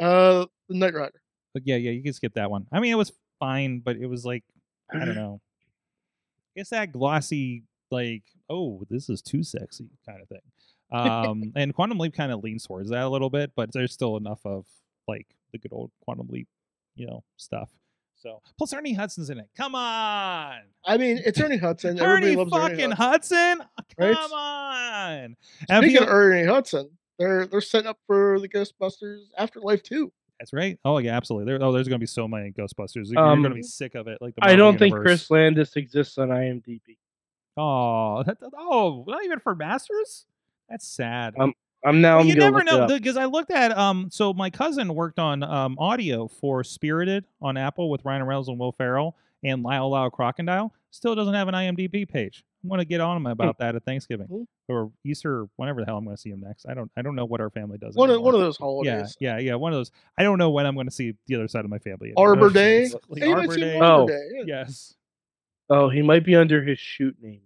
[0.00, 1.20] Uh, the Knight Rider.
[1.52, 2.66] But yeah, yeah, you can skip that one.
[2.72, 4.44] I mean, it was fine, but it was like,
[4.92, 5.40] I don't know.
[6.56, 10.40] It's that glossy, like, oh, this is too sexy kind of thing.
[10.92, 14.16] Um, and Quantum Leap kind of leans towards that a little bit, but there's still
[14.16, 14.64] enough of
[15.08, 16.46] like the good old Quantum Leap,
[16.94, 17.68] you know, stuff.
[18.16, 19.48] So plus Ernie Hudson's in it.
[19.56, 20.60] Come on.
[20.84, 21.98] I mean, it's Ernie Hudson.
[21.98, 23.58] Everybody Ernie loves fucking Ernie Hudson.
[23.58, 23.68] Hudson.
[23.98, 24.32] Come Right?
[24.32, 25.36] on.
[25.68, 30.12] And Speaking you- of Ernie Hudson, they're they're setting up for the Ghostbusters Afterlife too.
[30.38, 30.78] That's right.
[30.84, 31.46] Oh yeah, absolutely.
[31.52, 33.10] There, oh, there's gonna be so many Ghostbusters.
[33.10, 34.18] You're Um, gonna be sick of it.
[34.20, 34.94] Like the I don't think.
[34.94, 36.98] Chris Landis exists on IMDb.
[37.56, 40.26] Oh, that, that- oh, not even for Masters.
[40.68, 41.34] That's sad.
[41.38, 41.52] Um,
[41.84, 42.16] I'm now.
[42.16, 44.08] Well, I'm you never know because I looked at um.
[44.10, 48.58] So my cousin worked on um audio for Spirited on Apple with Ryan Reynolds and
[48.58, 50.72] Will Ferrell and Lyle Lyle Crocodile.
[50.90, 52.42] Still doesn't have an IMDb page.
[52.62, 54.42] I'm gonna get on him about that at Thanksgiving Hmm.
[54.68, 56.64] or Easter, or whenever the hell I'm gonna see him next.
[56.66, 56.90] I don't.
[56.96, 57.94] I don't know what our family does.
[57.94, 59.16] One of one of those Yeah, holidays.
[59.20, 59.38] yeah, yeah.
[59.50, 59.54] yeah.
[59.56, 59.90] One of those.
[60.16, 62.14] I don't know when I'm going to see the other side of my family.
[62.16, 62.84] Arbor Day.
[62.84, 63.78] Basically, Hey, Arbor Day.
[63.78, 64.06] Oh.
[64.08, 64.20] Day.
[64.46, 64.94] Yes.
[65.70, 67.40] Oh, he might be under his shoot name.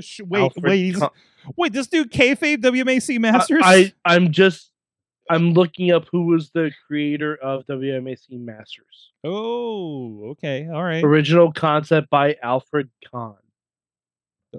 [0.00, 1.10] Sh- wait, Alfred wait, Con-
[1.56, 1.72] wait.
[1.72, 3.62] This dude kayfabe WMAC I- Masters.
[3.64, 4.70] I, I'm just.
[5.30, 9.12] I'm looking up who was the creator of WMAC Masters.
[9.24, 11.04] oh, okay, all right.
[11.04, 13.36] Original concept by Alfred Kahn.
[14.54, 14.58] Uh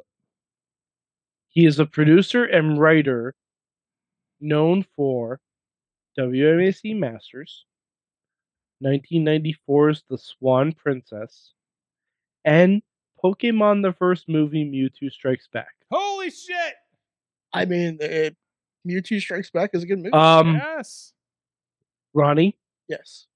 [1.49, 3.35] he is a producer and writer
[4.39, 5.39] known for
[6.17, 7.65] WMAC Masters,
[8.83, 11.53] 1994's The Swan Princess,
[12.45, 12.81] and
[13.23, 15.73] Pokemon the first movie Mewtwo Strikes Back.
[15.91, 16.75] Holy shit!
[17.53, 18.35] I mean, it,
[18.87, 20.13] Mewtwo Strikes Back is a good movie.
[20.13, 21.13] Um, yes.
[22.13, 23.27] Ronnie yes.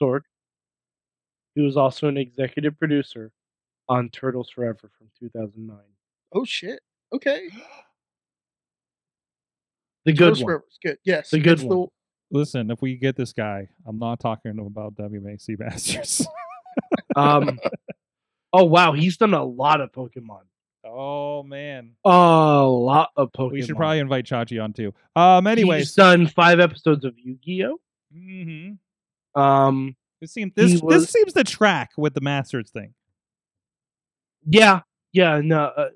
[0.00, 0.22] Sorg.
[1.54, 3.32] He was also an executive producer
[3.88, 5.76] on Turtles Forever from 2009.
[6.32, 6.80] Oh shit.
[7.12, 7.48] Okay.
[10.06, 10.46] The good Turtles one.
[10.46, 10.98] Forever is good.
[11.04, 11.28] Yes.
[11.28, 11.88] The good it's one.
[12.30, 16.26] Listen, if we get this guy, I'm not talking about WMAC Masters.
[17.16, 17.58] Um,
[18.52, 20.42] oh wow, he's done a lot of Pokemon.
[20.84, 23.52] oh man, A lot of Pokemon.
[23.52, 24.92] we should probably invite Chachi on too.
[25.16, 27.78] Um, anyway, He's done five episodes of Yu-Gi-Oh.
[28.12, 32.94] hmm Um, it seems this was- this seems to track with the Masters thing.
[34.46, 34.80] yeah,
[35.12, 35.64] yeah, no.
[35.64, 35.88] Uh,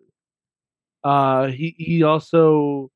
[1.06, 2.90] uh he he also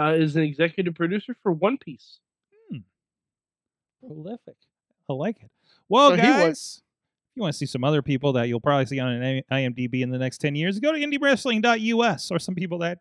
[0.00, 2.20] uh, is an executive producer for One Piece.
[2.70, 2.78] Hmm.
[4.06, 4.56] Prolific.
[5.08, 5.50] I like it.
[5.88, 6.82] Well, So he was- guys,
[7.30, 10.02] if you want to see some other people that you'll probably see on an IMDb
[10.02, 12.98] in the next 10 years, go to indiewrestling.us or some people that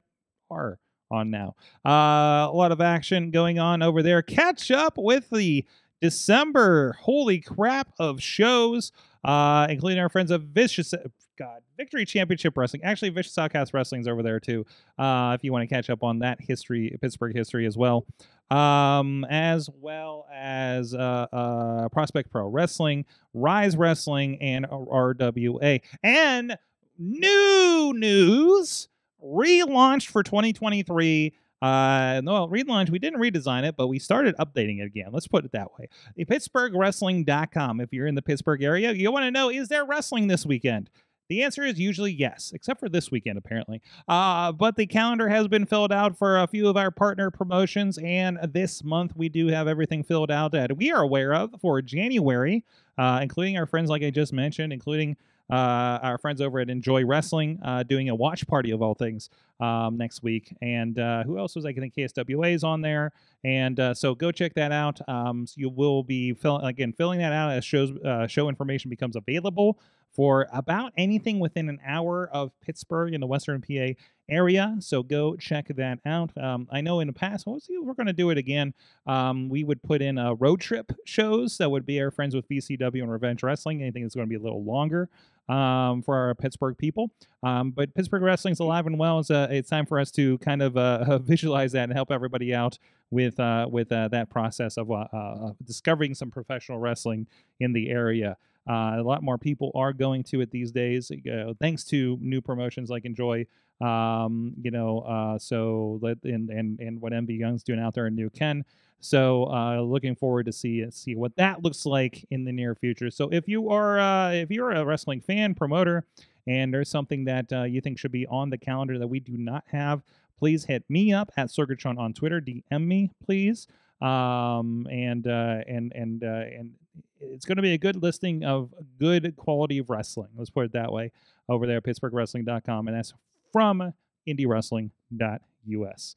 [0.52, 0.78] are
[1.10, 1.56] on now.
[1.84, 4.22] Uh, a lot of action going on over there.
[4.22, 5.66] Catch up with the
[6.00, 6.96] December.
[7.02, 8.92] Holy crap of shows,
[9.24, 10.94] uh, including our friends of Vicious.
[11.38, 12.84] God, Victory Championship Wrestling.
[12.84, 14.66] Actually, Vicious Outcast Wrestling's over there too.
[14.98, 18.06] Uh, if you want to catch up on that history, Pittsburgh history as well,
[18.52, 25.82] um, as well as uh, uh, Prospect Pro Wrestling, Rise Wrestling, and RWA.
[26.04, 26.58] And
[26.98, 28.90] new news
[29.24, 31.34] relaunched for 2023.
[31.62, 32.90] Uh, no, relaunch.
[32.90, 35.10] We didn't redesign it, but we started updating it again.
[35.12, 35.90] Let's put it that way.
[36.18, 37.82] PittsburghWrestling.com.
[37.82, 40.90] If you're in the Pittsburgh area, you want to know is there wrestling this weekend?
[41.30, 43.82] The answer is usually yes, except for this weekend, apparently.
[44.08, 48.00] Uh, but the calendar has been filled out for a few of our partner promotions,
[48.00, 51.84] and this month we do have everything filled out that we are aware of for
[51.84, 52.66] January,
[52.98, 55.18] uh, including our friends, like I just mentioned, including
[55.50, 59.30] uh, our friends over at Enjoy Wrestling uh, doing a watch party of all things
[59.60, 60.56] um, next week.
[60.62, 63.12] And uh, who else was I KSWA is on there.
[63.44, 65.00] And uh, so go check that out.
[65.08, 68.90] Um, so you will be fill- again filling that out as shows uh, show information
[68.90, 69.80] becomes available
[70.12, 73.94] for about anything within an hour of Pittsburgh in the Western PA
[74.28, 74.76] area.
[74.80, 76.36] So go check that out.
[76.38, 78.74] Um, I know in the past, we'll see if we're going to do it again.
[79.06, 82.50] Um, we would put in uh, road trip shows that would be our friends with
[82.50, 83.82] VCW and Revenge Wrestling.
[83.82, 85.10] Anything that's going to be a little longer
[85.50, 87.12] um, for our Pittsburgh people.
[87.44, 89.20] Um, but Pittsburgh Wrestling's alive and well.
[89.20, 92.54] It's, uh, it's time for us to kind of uh, visualize that and help everybody
[92.54, 92.78] out
[93.12, 97.28] with uh, with uh, that process of uh, uh, discovering some professional wrestling
[97.60, 98.38] in the area.
[98.70, 102.40] Uh, a lot more people are going to it these days, uh, thanks to new
[102.40, 103.46] promotions like Enjoy.
[103.82, 108.08] Um, you know, uh, so let and and and what MV Young's doing out there
[108.08, 108.66] in New Ken.
[109.00, 113.10] So uh, looking forward to see see what that looks like in the near future.
[113.10, 116.06] So if you are uh, if you're a wrestling fan promoter
[116.46, 119.38] and there's something that uh, you think should be on the calendar that we do
[119.38, 120.04] not have,
[120.38, 122.42] please hit me up at Sorgatron on Twitter.
[122.42, 123.68] DM me, please.
[124.02, 126.72] Um, and uh, and and uh, and
[127.20, 130.30] it's going to be a good listing of good quality of wrestling.
[130.38, 131.12] Let's put it that way
[131.50, 133.14] over there at PittsburghWrestling.com, and that's
[133.52, 133.94] from
[134.28, 136.16] IndieWrestling.us.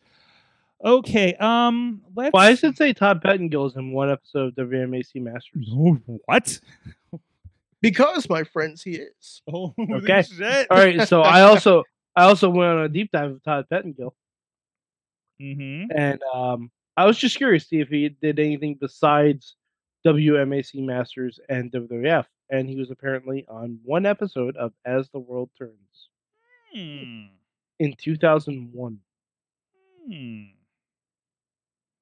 [0.85, 2.33] Okay, um, let's.
[2.33, 5.69] Why does it say Todd Pettengill is in one episode of WMAC Masters?
[6.27, 6.61] what?
[7.81, 9.43] Because, my friends, he is.
[9.53, 10.23] Oh, Okay.
[10.39, 10.69] shit.
[10.71, 11.83] All right, so I also
[12.15, 14.15] I also went on a deep dive of Todd Pettengill,
[15.41, 15.91] Mm-hmm.
[15.97, 19.57] and um, I was just curious to see if he did anything besides
[20.07, 25.51] WMAC Masters and WWF, and he was apparently on one episode of As the World
[25.59, 26.09] Turns
[26.75, 27.27] Hmm.
[27.79, 28.99] in 2001.
[30.07, 30.43] Hmm.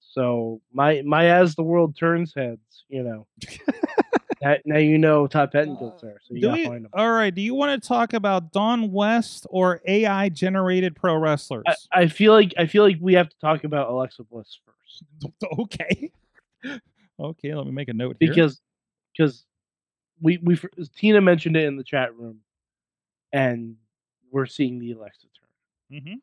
[0.00, 3.26] So my my As the World Turns heads, you know.
[4.42, 6.90] now, now you know Todd Pettengill's there, so you gotta we- find him.
[6.94, 7.32] all right.
[7.34, 11.64] Do you want to talk about Don West or AI generated pro wrestlers?
[11.92, 14.69] I, I feel like I feel like we have to talk about Alexa Bliss first
[15.60, 16.12] okay.
[17.18, 17.54] okay.
[17.54, 18.28] Let me make a note here.
[18.30, 18.60] because
[19.16, 19.44] because
[20.20, 20.58] we we
[20.96, 22.40] Tina mentioned it in the chat room,
[23.32, 23.76] and
[24.30, 26.14] we're seeing the Alexa turn Mm-hmm.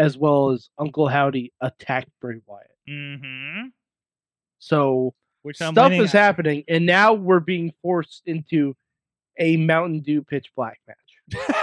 [0.00, 2.66] as well as Uncle Howdy attacked Bray Wyatt.
[2.88, 3.68] Mm-hmm.
[4.58, 8.76] So Which stuff is happening, and now we're being forced into
[9.38, 10.96] a Mountain Dew pitch black match,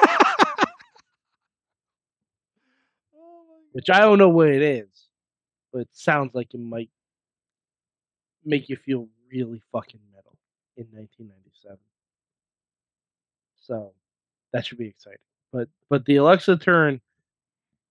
[3.74, 4.88] which I don't know what it is,
[5.72, 6.90] but it sounds like it might
[8.46, 10.38] make you feel really fucking metal
[10.78, 11.78] in 1997.
[13.62, 13.94] So
[14.54, 15.20] that should be exciting.
[15.52, 17.02] But but the Alexa turn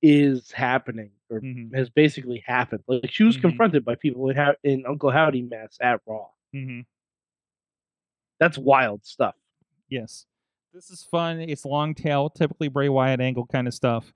[0.02, 1.74] is happening or Mhm.
[1.74, 2.82] has basically happened.
[2.86, 3.40] Like she was Mhm.
[3.42, 6.28] confronted by people in, in Uncle Howdy mess at Raw.
[6.54, 6.86] Mhm.
[8.38, 9.34] That's wild stuff.
[9.88, 10.26] Yes.
[10.72, 11.40] This is fun.
[11.40, 14.12] It's long tail, typically Bray Wyatt angle kind of stuff.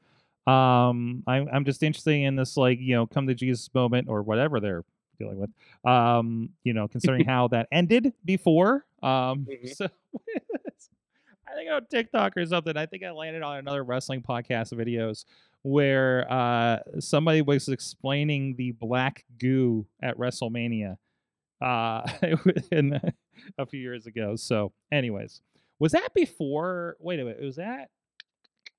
[0.46, 4.22] Um, I'm I'm just interested in this, like you know, come to Jesus moment or
[4.22, 4.84] whatever they're
[5.18, 5.50] dealing with.
[5.84, 8.84] Um, you know, considering how that ended before.
[9.02, 9.74] Um, Mhm.
[9.76, 9.88] so
[11.46, 12.76] I think on TikTok or something.
[12.76, 15.24] I think I landed on another wrestling podcast videos
[15.62, 20.96] where uh somebody was explaining the black goo at WrestleMania
[21.60, 22.02] uh
[22.72, 22.98] in,
[23.58, 24.36] a few years ago.
[24.36, 25.42] So, anyways,
[25.78, 26.96] was that before?
[27.00, 27.90] Wait a minute, was that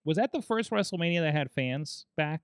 [0.06, 2.42] was that the first WrestleMania that had fans back?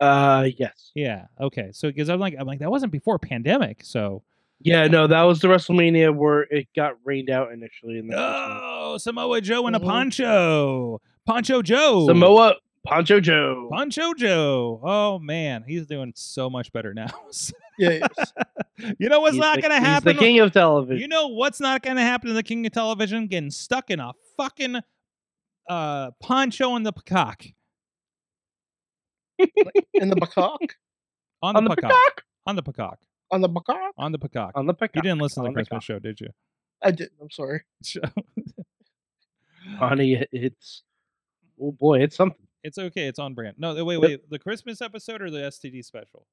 [0.00, 0.92] Uh yes.
[0.94, 1.26] Yeah.
[1.40, 1.70] Okay.
[1.72, 3.80] So because I'm like I'm like that wasn't before pandemic.
[3.82, 4.22] So
[4.60, 8.24] Yeah, no, that was the WrestleMania where it got rained out initially in the first
[8.26, 9.84] oh Samoa Joe in a Mhm.
[9.84, 13.68] poncho, Poncho Joe, Samoa Poncho Joe.
[13.72, 14.80] Poncho Joe.
[14.84, 17.06] Oh man, he's doing so much better now.
[17.78, 18.06] Yeah,
[18.98, 20.16] you know what's He's not the- gonna he's happen?
[20.16, 20.98] the king of television.
[20.98, 23.26] You know what's not going to happen to the king of television?
[23.26, 24.76] Getting stuck in a fucking
[25.68, 27.44] uh, poncho in the peacock.
[29.38, 30.72] in the macaque.
[31.42, 31.90] On the, on the peacock.
[31.90, 32.22] peacock.
[32.46, 32.98] On the peacock.
[33.32, 33.90] on the Baccarat.
[33.98, 34.52] on the peacock.
[34.54, 34.92] on the pick.
[34.94, 36.28] You didn't listen to the on the Christmas show, did you?
[36.82, 37.12] I didn't.
[37.20, 37.62] I'm sorry.
[39.78, 40.24] Honey.
[40.32, 40.82] It's
[41.60, 42.46] oh boy, it's something.
[42.62, 43.06] it's okay.
[43.08, 43.56] It's on brand.
[43.58, 44.30] No, wait, wait.
[44.30, 46.26] The Christmas episode or the STD special?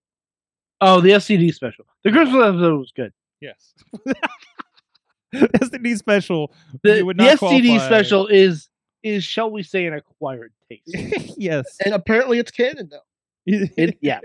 [0.82, 1.86] Oh, the SCD special.
[2.04, 3.12] The Christmas episode was good.
[3.42, 3.74] Yes.
[5.34, 6.54] STD special.
[6.84, 8.70] The, you would the SCD qualify- special is
[9.04, 10.84] is shall we say an acquired taste.
[11.38, 11.78] yes.
[11.86, 13.00] And apparently it's canon though.
[13.46, 14.22] It, yeah.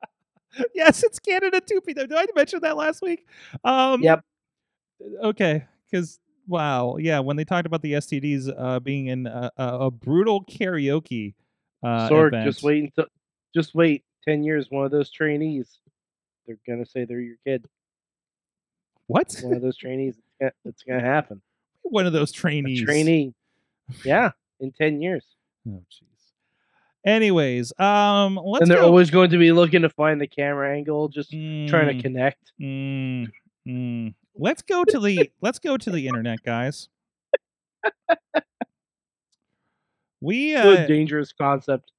[0.74, 1.80] yes, it's Canada too.
[1.80, 2.06] Peter.
[2.06, 3.26] Did I mention that last week?
[3.64, 4.24] Um, Yep.
[5.24, 9.66] Okay, because wow, yeah, when they talked about the STDs uh, being in a, a,
[9.86, 11.34] a brutal karaoke
[11.82, 12.44] uh, Sorg, event.
[12.44, 13.06] just wait until
[13.54, 14.04] just wait.
[14.24, 15.80] Ten years, one of those trainees,
[16.46, 17.64] they're gonna say they're your kid.
[19.08, 19.36] What?
[19.42, 20.14] One of those trainees,
[20.64, 21.42] it's gonna, happen.
[21.82, 22.84] One of those A trainees.
[22.84, 23.34] trainee.
[24.04, 24.30] Yeah,
[24.60, 25.24] in ten years.
[25.68, 26.06] Oh, jeez.
[27.04, 28.86] Anyways, um, let's and they're go.
[28.86, 32.52] always going to be looking to find the camera angle, just trying to Mm, connect.
[32.60, 33.32] mm,
[33.68, 34.14] mm.
[34.36, 36.88] Let's go to the let's go to the internet, guys.
[40.20, 41.90] We uh, a dangerous concept.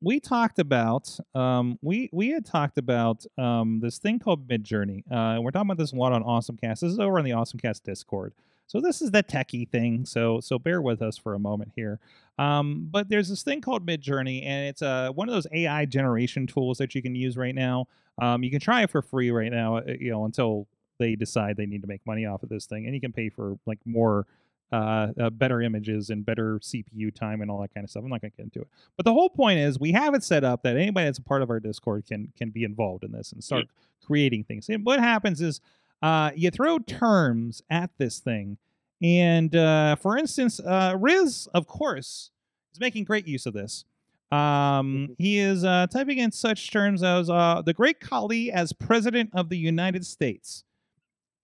[0.00, 5.02] we talked about um we we had talked about um this thing called Midjourney.
[5.10, 6.80] Uh we're talking about this a lot on AwesomeCast.
[6.80, 8.34] This is over on the AwesomeCast Discord.
[8.66, 10.04] So this is the techie thing.
[10.06, 12.00] So so bear with us for a moment here.
[12.38, 16.46] Um but there's this thing called Midjourney and it's uh one of those AI generation
[16.46, 17.86] tools that you can use right now.
[18.20, 20.66] Um you can try it for free right now, uh, you know, until
[20.98, 23.28] they decide they need to make money off of this thing and you can pay
[23.28, 24.26] for like more
[24.72, 28.02] uh, uh, better images and better CPU time and all that kind of stuff.
[28.02, 28.68] I'm not going to get into it.
[28.96, 31.42] But the whole point is we have it set up that anybody that's a part
[31.42, 33.66] of our Discord can can be involved in this and start
[34.02, 34.70] creating things.
[34.70, 35.60] And what happens is
[36.02, 38.58] uh, you throw terms at this thing,
[39.00, 42.30] and uh, for instance, uh, Riz, of course,
[42.72, 43.84] is making great use of this.
[44.30, 49.30] Um, he is uh, typing in such terms as uh, the Great Khali as President
[49.34, 50.64] of the United States.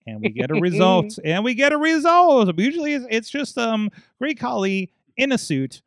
[0.06, 1.18] And we get a result.
[1.24, 2.50] and we get a result.
[2.56, 5.82] Usually it's, it's just um Great Khali in a suit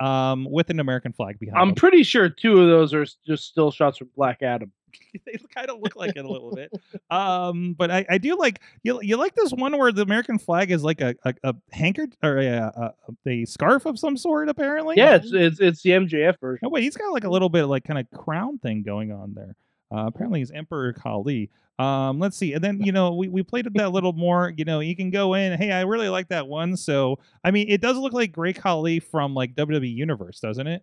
[0.00, 1.74] um with an American flag behind I'm him.
[1.74, 4.72] pretty sure two of those are just still shots from Black Adam.
[5.26, 6.72] they kind of look like it a little bit.
[7.10, 9.00] Um, but I, I do like you.
[9.02, 12.38] You like this one where the American flag is like a a, a hanker or
[12.38, 12.92] a,
[13.26, 14.48] a a scarf of some sort.
[14.48, 16.60] Apparently, Yeah, it's it's it's the MJF version.
[16.62, 19.12] No wait, he's got like a little bit of like kind of crown thing going
[19.12, 19.54] on there.
[19.92, 21.50] Uh, apparently, he's Emperor Khali.
[21.78, 24.52] Um, let's see, and then you know we we played it that a little more.
[24.56, 25.56] You know, you can go in.
[25.56, 26.76] Hey, I really like that one.
[26.76, 30.82] So I mean, it does look like Great Khali from like WWE Universe, doesn't it?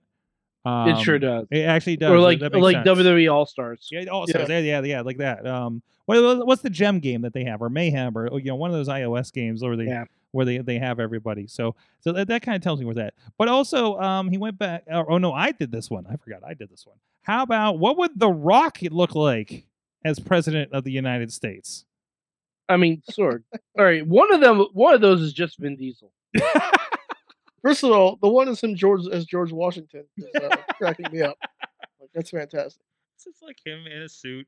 [0.63, 1.45] Um, it sure does.
[1.51, 2.11] It actually does.
[2.11, 2.87] Or like like sense.
[2.87, 3.87] WWE All Stars.
[3.91, 4.59] Yeah, also, yeah.
[4.59, 5.45] yeah, yeah, like that.
[5.45, 8.71] Um, what, what's the gem game that they have, or Mayhem, or you know, one
[8.71, 10.05] of those iOS games where they Yeah.
[10.35, 11.47] Where they they have everybody.
[11.47, 13.13] So so that, that kind of tells me where that.
[13.37, 14.83] But also, um, he went back.
[14.91, 16.05] Oh, oh no, I did this one.
[16.07, 16.97] I forgot I did this one.
[17.23, 19.65] How about what would The Rock look like
[20.03, 21.85] as president of the United States?
[22.67, 23.43] I mean, sword.
[23.77, 26.11] All right, one of them, one of those is just Vin Diesel.
[27.61, 31.21] First of all, the one is him George as George Washington is uh, cracking me
[31.21, 31.37] up.
[31.99, 32.83] Like, that's fantastic.
[33.15, 34.45] It's just like him in a suit.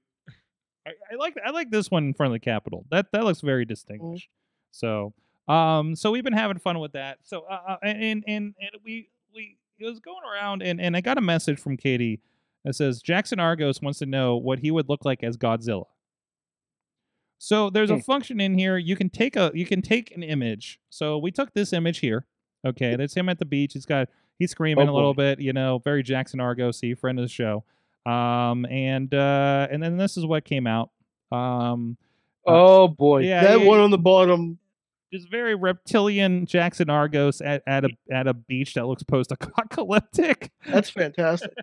[0.86, 2.86] I, I like I like this one in front of the Capitol.
[2.92, 4.30] That that looks very distinguished.
[4.72, 5.14] So
[5.48, 7.20] um so we've been having fun with that.
[7.24, 11.02] So uh, uh, and and and we we it was going around and and I
[11.02, 12.20] got a message from Katie
[12.66, 15.86] that says Jackson Argos wants to know what he would look like as Godzilla.
[17.40, 18.02] So there's a Hmm.
[18.02, 20.80] function in here you can take a you can take an image.
[20.90, 22.26] So we took this image here.
[22.66, 23.74] Okay, that's him at the beach.
[23.74, 27.24] He's got he's screaming Oh, a little bit, you know, very Jackson Argosy, friend of
[27.26, 27.64] the show.
[28.06, 30.90] Um and uh and then this is what came out.
[31.32, 31.98] Um
[32.48, 33.20] uh, Oh boy.
[33.24, 34.58] yeah, that yeah, one on the bottom.
[35.14, 40.52] Just very reptilian Jackson Argos at, at a at a beach that looks post-apocalyptic.
[40.68, 41.54] That's fantastic.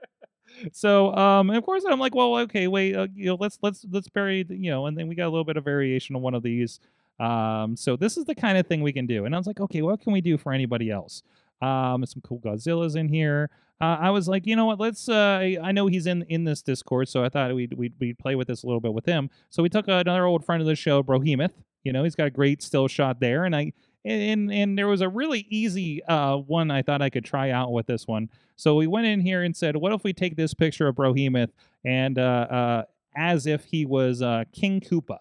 [0.72, 3.84] so um and of course I'm like, well, okay, wait, uh, you know, let's let's
[3.90, 6.22] let's bury, the, you know, and then we got a little bit of variation on
[6.22, 6.80] one of these.
[7.18, 9.26] Um, so this is the kind of thing we can do.
[9.26, 11.22] And I was like, okay, what can we do for anybody else?
[11.60, 13.50] Um, some cool Godzillas in here.
[13.80, 14.80] Uh, I was like, you know what?
[14.80, 15.08] Let's.
[15.08, 18.18] Uh, I, I know he's in in this Discord, so I thought we'd we'd, we'd
[18.18, 19.30] play with this a little bit with him.
[19.48, 21.52] So we took another old friend of the show, Brohemoth.
[21.84, 23.72] You know, he's got a great still shot there, and I
[24.04, 27.72] and and there was a really easy uh, one I thought I could try out
[27.72, 28.28] with this one.
[28.56, 31.50] So we went in here and said, what if we take this picture of Brohemoth
[31.84, 32.82] and uh, uh,
[33.16, 35.18] as if he was uh, King Koopa.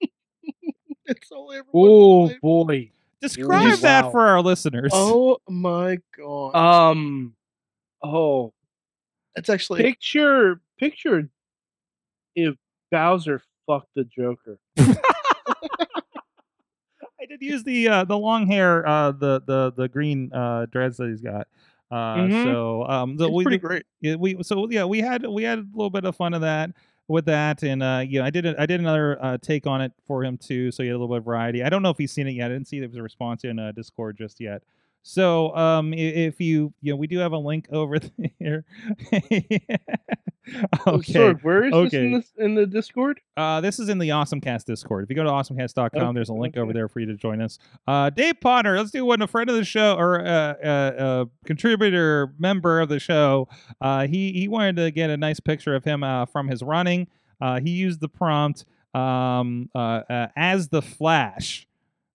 [1.06, 2.38] it's only ever Oh one way.
[2.42, 2.90] boy.
[3.20, 4.10] Describe that wow.
[4.10, 4.90] for our listeners.
[4.94, 6.56] Oh my god.
[6.56, 7.34] Um.
[8.02, 8.54] Oh,
[9.36, 11.28] That's actually picture picture
[12.34, 12.54] if
[12.90, 14.58] Bowser fucked the Joker.
[17.20, 20.96] I did use the uh, the long hair, uh, the the the green uh, dreads
[20.98, 21.48] that he's got.
[21.90, 22.44] Uh, Mhm.
[22.44, 23.84] So um, the, we pretty great.
[24.00, 26.70] yeah, we so yeah we had we had a little bit of fun of that.
[27.08, 29.80] with that, and uh, you know, I did a, I did another uh, take on
[29.80, 31.64] it for him too, so he had a little bit of variety.
[31.64, 32.46] I don't know if he's seen it yet.
[32.46, 34.62] I didn't see there was a response in uh, Discord just yet.
[35.02, 37.98] So um, if you you know, we do have a link over
[38.40, 38.64] there.
[40.86, 41.12] Oh, okay.
[41.12, 42.16] sorry, where is this in okay.
[42.16, 43.20] this in the Discord?
[43.36, 45.04] Uh, this is in the AwesomeCast Discord.
[45.04, 47.40] If you go to awesomecast.com, Okay, there's a link over there for you to join
[47.40, 47.58] us.
[47.86, 49.22] Uh, Dave Potter, let's do one.
[49.22, 53.48] A friend of the show or uh, uh, uh, contributor, member of the show.
[53.80, 57.06] Uh, he he wanted to get a nice picture of him uh, from his running.
[57.40, 61.66] Uh, he used the prompt um, uh, uh, as the Flash.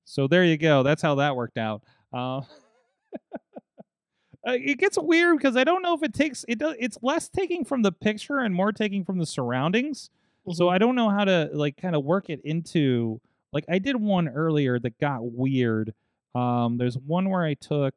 [0.04, 0.84] So there you go.
[0.84, 1.84] That's how that worked out.
[2.14, 2.42] Uh,
[4.46, 6.60] it gets weird because I don't know if it takes it.
[6.60, 10.10] Does, it's less taking from the picture and more taking from the surroundings.
[10.52, 13.20] So I don't know how to like kind of work it into
[13.52, 15.94] like I did one earlier that got weird.
[16.36, 17.96] Um, there's one where I took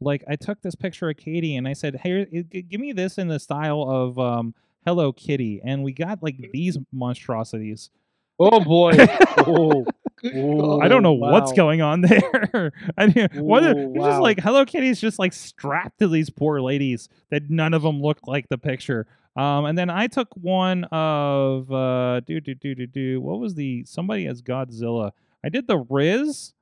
[0.00, 3.28] like I took this picture of Katie and I said, "Hey, give me this in
[3.28, 4.54] the style of um,
[4.86, 7.90] Hello Kitty," and we got like these monstrosities.
[8.38, 8.92] Oh boy.
[9.38, 9.86] oh,
[10.22, 12.72] I don't know Oh, what's going on there.
[12.98, 13.62] I mean, what?
[13.64, 17.74] Ooh, It's just like Hello Kitty's just like strapped to these poor ladies that none
[17.74, 19.06] of them look like the picture.
[19.36, 23.20] Um, and then I took one of uh, do do do do do.
[23.20, 25.10] What was the somebody as Godzilla?
[25.44, 26.54] I did the Riz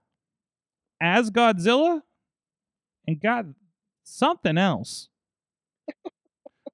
[1.01, 2.01] as Godzilla,
[3.07, 3.45] and got
[4.05, 5.09] something else.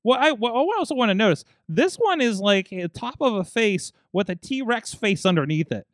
[0.05, 3.35] Well, I, well, I also want to notice this one is like a top of
[3.35, 5.87] a face with a T Rex face underneath it.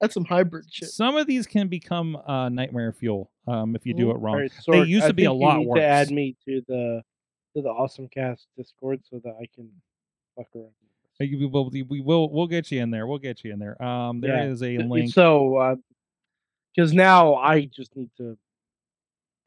[0.00, 0.90] That's some hybrid shit.
[0.90, 4.36] Some of these can become uh, nightmare fuel um, if you do it wrong.
[4.36, 5.78] Alright, They used I to be a lot need worse.
[5.78, 7.02] To add me to the
[7.56, 9.68] to the AwesomeCast Discord so that I can
[10.36, 10.66] fuck around.
[11.20, 13.06] Uh, We will, we will, we'll get you in there.
[13.08, 13.80] We'll get you in there.
[13.82, 14.44] Um, there Yeah.
[14.52, 15.12] is a Uh, link.
[15.12, 15.76] So,
[16.76, 18.38] because now I just need to,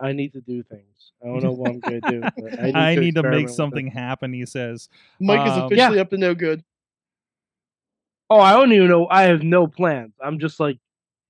[0.01, 1.13] I need to do things.
[1.23, 2.21] I don't know what I'm gonna do.
[2.35, 4.33] but I need, I to, need to make something happen.
[4.33, 4.89] He says.
[5.19, 6.63] Mike is Um, officially up to no good.
[8.31, 9.09] Oh, I don't even know.
[9.09, 10.13] I have no plans.
[10.23, 10.77] I'm just like,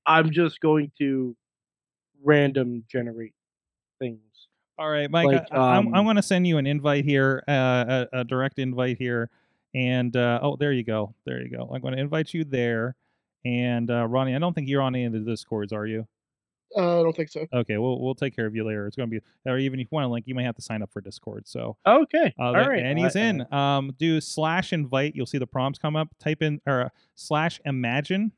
[0.05, 1.35] I'm just going to
[2.23, 3.33] random generate
[3.97, 4.19] things.
[4.77, 5.25] All right, Mike.
[5.25, 8.23] Like, I, am I'm um, going to send you an invite here, uh, a, a
[8.23, 9.31] direct invite here,
[9.73, 11.71] and uh, oh, there you go, there you go.
[11.73, 12.95] I'm going to invite you there,
[13.45, 16.07] and uh, Ronnie, I don't think you're on any of the discords, are you?
[16.77, 17.45] Uh, I don't think so.
[17.53, 18.87] Okay, we'll we'll take care of you later.
[18.87, 20.61] It's going to be, or even if you want to link, you may have to
[20.61, 21.47] sign up for Discord.
[21.47, 22.81] So Okay, Uh, all that- right.
[22.83, 23.53] and he's I- I- in.
[23.53, 25.15] Um, do slash invite.
[25.15, 26.07] You'll see the prompts come up.
[26.19, 28.31] Type in or uh, slash imagine,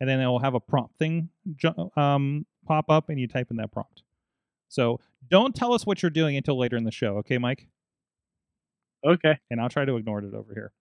[0.00, 1.30] and then it will have a prompt thing
[1.96, 4.02] um, pop up, and you type in that prompt.
[4.68, 7.66] So don't tell us what you're doing until later in the show, okay, Mike?
[9.04, 9.36] okay.
[9.50, 10.72] And I'll try to ignore it over here.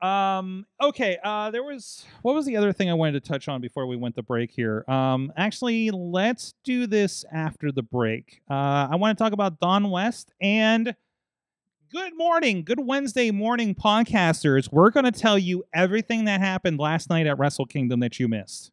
[0.00, 0.66] Um.
[0.80, 1.18] Okay.
[1.22, 1.50] Uh.
[1.50, 2.04] There was.
[2.22, 4.50] What was the other thing I wanted to touch on before we went the break
[4.50, 4.84] here?
[4.88, 5.32] Um.
[5.36, 8.40] Actually, let's do this after the break.
[8.50, 8.88] Uh.
[8.90, 10.94] I want to talk about Don West and.
[11.90, 14.70] Good morning, good Wednesday morning, podcasters.
[14.70, 18.28] We're going to tell you everything that happened last night at Wrestle Kingdom that you
[18.28, 18.72] missed.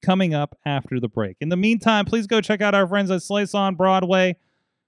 [0.00, 1.36] Coming up after the break.
[1.40, 4.36] In the meantime, please go check out our friends at Slice on Broadway.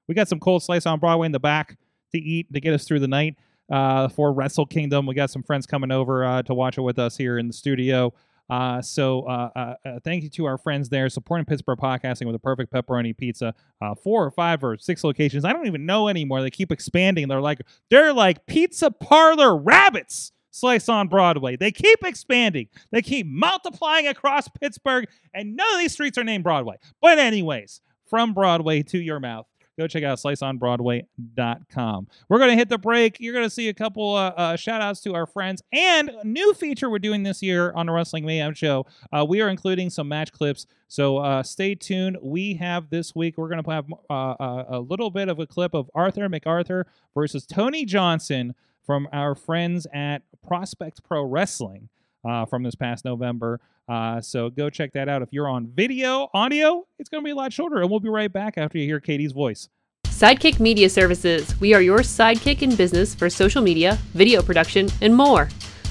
[0.07, 1.77] We got some cold slice on Broadway in the back
[2.13, 3.37] to eat to get us through the night
[3.71, 5.07] uh, for Wrestle Kingdom.
[5.07, 7.53] We got some friends coming over uh, to watch it with us here in the
[7.53, 8.13] studio.
[8.51, 12.35] Uh, so uh, uh, uh, thank you to our friends there supporting Pittsburgh podcasting with
[12.35, 13.55] a perfect pepperoni pizza.
[13.81, 15.45] Uh, four or five or six locations.
[15.45, 16.43] I don't even know anymore.
[16.43, 17.29] They keep expanding.
[17.29, 17.61] They're like
[17.91, 20.33] they're like pizza parlor rabbits.
[20.53, 21.55] Slice on Broadway.
[21.57, 22.67] They keep expanding.
[22.91, 26.75] They keep multiplying across Pittsburgh, and none of these streets are named Broadway.
[27.01, 29.47] But anyways, from Broadway to your mouth
[29.81, 32.09] go check out sliceonbroadway.com.
[32.29, 33.19] We're going to hit the break.
[33.19, 36.27] You're going to see a couple uh, uh, shout outs to our friends and a
[36.27, 38.87] new feature we're doing this year on the Wrestling Mayhem Show.
[39.13, 40.67] Uh, we are including some match clips.
[40.89, 42.19] So uh, stay tuned.
[42.21, 45.47] We have this week, we're going to have uh, uh, a little bit of a
[45.47, 48.55] clip of Arthur MacArthur versus Tony Johnson
[48.85, 51.89] from our friends at Prospect Pro Wrestling
[52.25, 53.61] uh, from this past November.
[53.89, 55.23] Uh, so go check that out.
[55.23, 57.81] If you're on video, audio, it's going to be a lot shorter.
[57.81, 59.69] And we'll be right back after you hear Katie's voice.
[60.07, 61.59] Sidekick Media Services.
[61.61, 65.47] We are your sidekick in business for social media, video production, and more.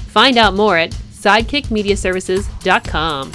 [0.06, 3.32] Find out more at sidekickmediaservices.com.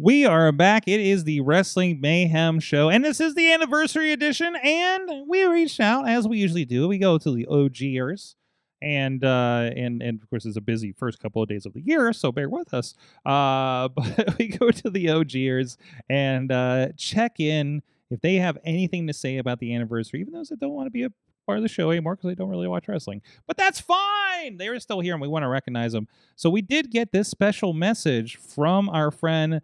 [0.00, 0.84] We are back.
[0.86, 4.54] It is the Wrestling Mayhem Show, and this is the anniversary edition.
[4.54, 6.86] And we reached out as we usually do.
[6.86, 8.36] We go to the OGers,
[8.80, 11.80] and uh, and and of course it's a busy first couple of days of the
[11.80, 12.94] year, so bear with us.
[13.26, 15.76] Uh, but we go to the OGers
[16.08, 20.48] and uh, check in if they have anything to say about the anniversary, even those
[20.48, 21.10] that don't want to be a
[21.46, 23.22] part of the show anymore because they don't really watch wrestling.
[23.46, 24.58] But that's fine.
[24.58, 26.06] They're still here, and we want to recognize them.
[26.36, 29.60] So we did get this special message from our friend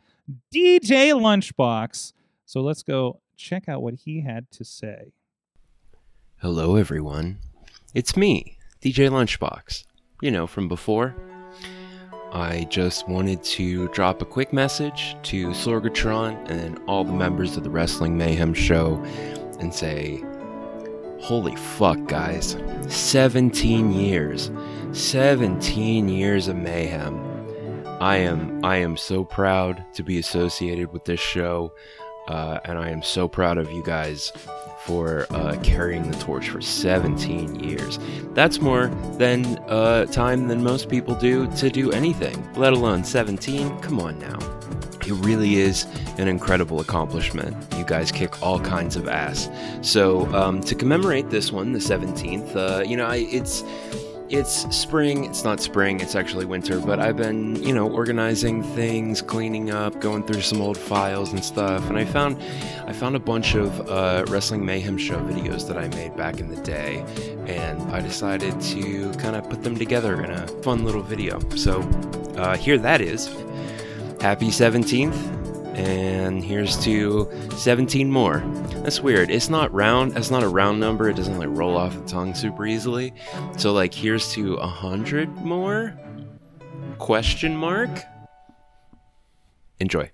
[0.52, 2.12] DJ Lunchbox.
[2.46, 5.12] So let's go check out what he had to say.
[6.38, 7.38] Hello, everyone.
[7.94, 9.84] It's me, DJ Lunchbox.
[10.20, 11.16] You know, from before.
[12.32, 17.64] I just wanted to drop a quick message to Sorgatron and all the members of
[17.64, 18.96] the Wrestling Mayhem show
[19.58, 20.22] and say,
[21.18, 22.58] Holy fuck, guys.
[22.88, 24.50] 17 years.
[24.92, 27.18] 17 years of mayhem.
[28.02, 31.72] I am I am so proud to be associated with this show,
[32.28, 34.30] uh, and I am so proud of you guys
[34.86, 37.98] for uh, carrying the torch for 17 years.
[38.32, 43.78] That's more than uh, time than most people do to do anything, let alone 17.
[43.80, 44.38] Come on now.
[45.06, 45.86] It really is
[46.18, 47.56] an incredible accomplishment.
[47.76, 49.50] You guys kick all kinds of ass.
[49.82, 53.62] So um, to commemorate this one, the 17th, uh, you know, I, it's
[54.34, 55.24] it's spring.
[55.24, 56.00] It's not spring.
[56.00, 56.80] It's actually winter.
[56.80, 61.44] But I've been, you know, organizing things, cleaning up, going through some old files and
[61.44, 61.88] stuff.
[61.88, 62.42] And I found,
[62.86, 66.48] I found a bunch of uh, Wrestling Mayhem show videos that I made back in
[66.48, 67.04] the day,
[67.46, 71.38] and I decided to kind of put them together in a fun little video.
[71.50, 71.82] So
[72.36, 73.28] uh, here that is.
[74.20, 75.43] Happy 17th.
[75.74, 78.38] And here's to 17 more.
[78.82, 79.30] That's weird.
[79.30, 80.16] It's not round.
[80.16, 81.08] It's not a round number.
[81.08, 83.12] It doesn't like roll off the tongue super easily.
[83.56, 85.98] So like here's to a hundred more?
[86.98, 87.90] Question mark?
[89.80, 90.10] Enjoy.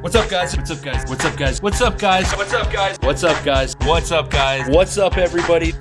[0.00, 0.56] What's up, guys?
[0.56, 1.04] What's up, guys?
[1.08, 1.62] What's up, guys?
[1.62, 2.32] What's up, guys?
[2.32, 2.98] What's up, guys?
[3.00, 3.74] What's up, guys?
[3.80, 4.68] What's up, guys?
[4.68, 5.72] What's up, everybody?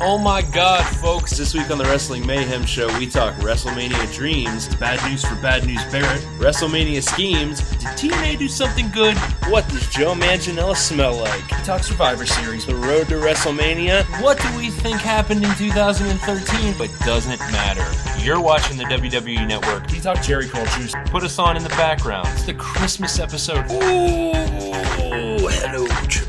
[0.00, 1.36] Oh my god, folks.
[1.36, 5.66] This week on the Wrestling Mayhem Show, we talk WrestleMania dreams, bad news for Bad
[5.66, 9.16] News Barrett, WrestleMania schemes, did TNA do something good?
[9.48, 11.42] What does Joe Manganiello smell like?
[11.50, 14.04] We talk Survivor Series, the road to WrestleMania.
[14.22, 16.74] What do we think happened in 2013?
[16.78, 17.84] But doesn't matter.
[18.24, 19.90] You're watching the WWE Network.
[19.90, 20.94] We talk Jerry Cultures.
[21.06, 22.28] Put us on in the background.
[22.32, 23.64] It's the Christmas episode.
[23.72, 26.27] Ooh, hello.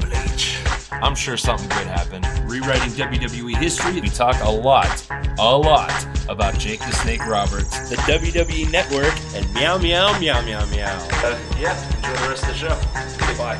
[0.92, 2.26] I'm sure something good happened.
[2.50, 7.96] Rewriting WWE history, we talk a lot, a lot about Jake the Snake Roberts, the
[7.98, 11.08] WWE Network, and meow meow meow meow meow.
[11.12, 12.76] Uh, yeah, enjoy the rest of the show.
[13.38, 13.58] Bye.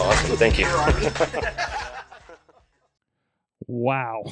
[0.00, 0.66] Awesome, thank you.
[3.70, 4.24] Wow.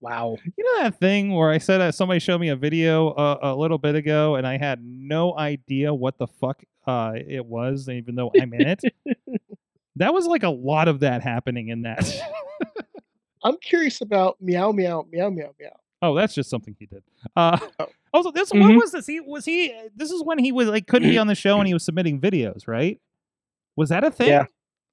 [0.00, 0.38] Wow.
[0.56, 3.54] You know that thing where I said uh, somebody showed me a video uh, a
[3.54, 8.14] little bit ago and I had no idea what the fuck uh, it was, even
[8.14, 8.80] though I'm in it?
[9.96, 12.10] that was like a lot of that happening in that.
[13.44, 15.76] I'm curious about meow meow meow meow meow.
[16.02, 17.02] oh, that's just something he did.
[17.36, 17.86] Uh, Oh.
[18.12, 18.76] also, this what Mhm.
[18.80, 19.06] was this?
[19.06, 19.72] He was he.
[19.94, 22.20] This is when he was like couldn't be on the show and he was submitting
[22.20, 22.98] videos, right?
[23.76, 24.46] Was that a thing Yeah.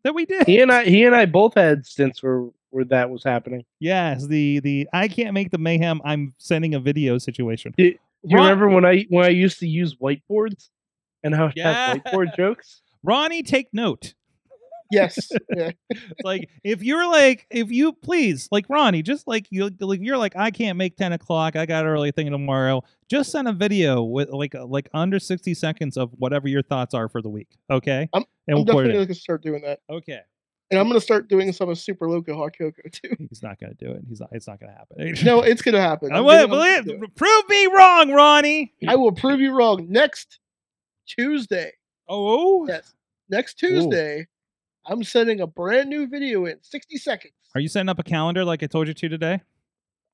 [0.03, 0.45] that we did?
[0.45, 3.63] He and I, he and I both had stints where where that was happening.
[3.79, 6.01] Yes, the the I can't make the mayhem.
[6.03, 7.73] I'm sending a video situation.
[7.77, 7.97] Do you
[8.37, 10.69] Ron- remember when I when I used to use whiteboards
[11.25, 11.87] and how I Yeah.
[11.93, 12.81] have whiteboard jokes?
[13.03, 14.13] Ronnie, take note.
[14.91, 15.29] Yes.
[15.55, 15.71] yeah.
[16.23, 20.35] Like if you're like if you please like Ronnie, just like you like you're like
[20.35, 21.55] I can't make ten o'clock.
[21.55, 22.83] I got an early thing tomorrow.
[23.09, 26.93] Just send a video with like uh, like under sixty seconds of whatever your thoughts
[26.93, 27.47] are for the week.
[27.69, 29.79] Okay, I'm- and I'm we'll definitely going to start doing that.
[29.89, 30.19] Okay,
[30.69, 33.15] And I'm going to start doing some of Super Loco Hot Cocoa too.
[33.29, 34.03] he's not gonna do it.
[34.07, 34.29] He's not.
[34.33, 35.15] It's not gonna happen.
[35.25, 36.11] No, it's going to happen.
[36.13, 36.99] I I'm will gonna- I'm believe.
[37.01, 38.71] gonna Prove me wrong, Ronnie.
[38.87, 40.39] I will prove you wrong next
[41.07, 41.71] Tuesday.
[42.07, 42.93] Oh, Yes.
[43.29, 44.27] Next Tuesday,
[44.85, 47.33] I'm sending a brand new video in 60 seconds.
[47.55, 49.41] are you setting up a calendar like I told you to today?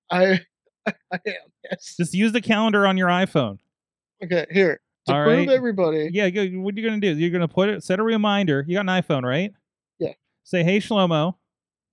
[0.09, 0.39] I
[0.87, 1.33] I am.
[1.69, 1.95] Yes.
[1.97, 3.59] Just use the calendar on your iPhone.
[4.23, 4.79] Okay, here.
[5.07, 5.49] To All prove right.
[5.49, 6.09] everybody.
[6.13, 7.15] Yeah, what are you gonna do?
[7.17, 8.63] You're gonna put it, set a reminder.
[8.67, 9.51] You got an iPhone, right?
[9.99, 10.13] Yeah.
[10.43, 11.35] Say, hey Shlomo,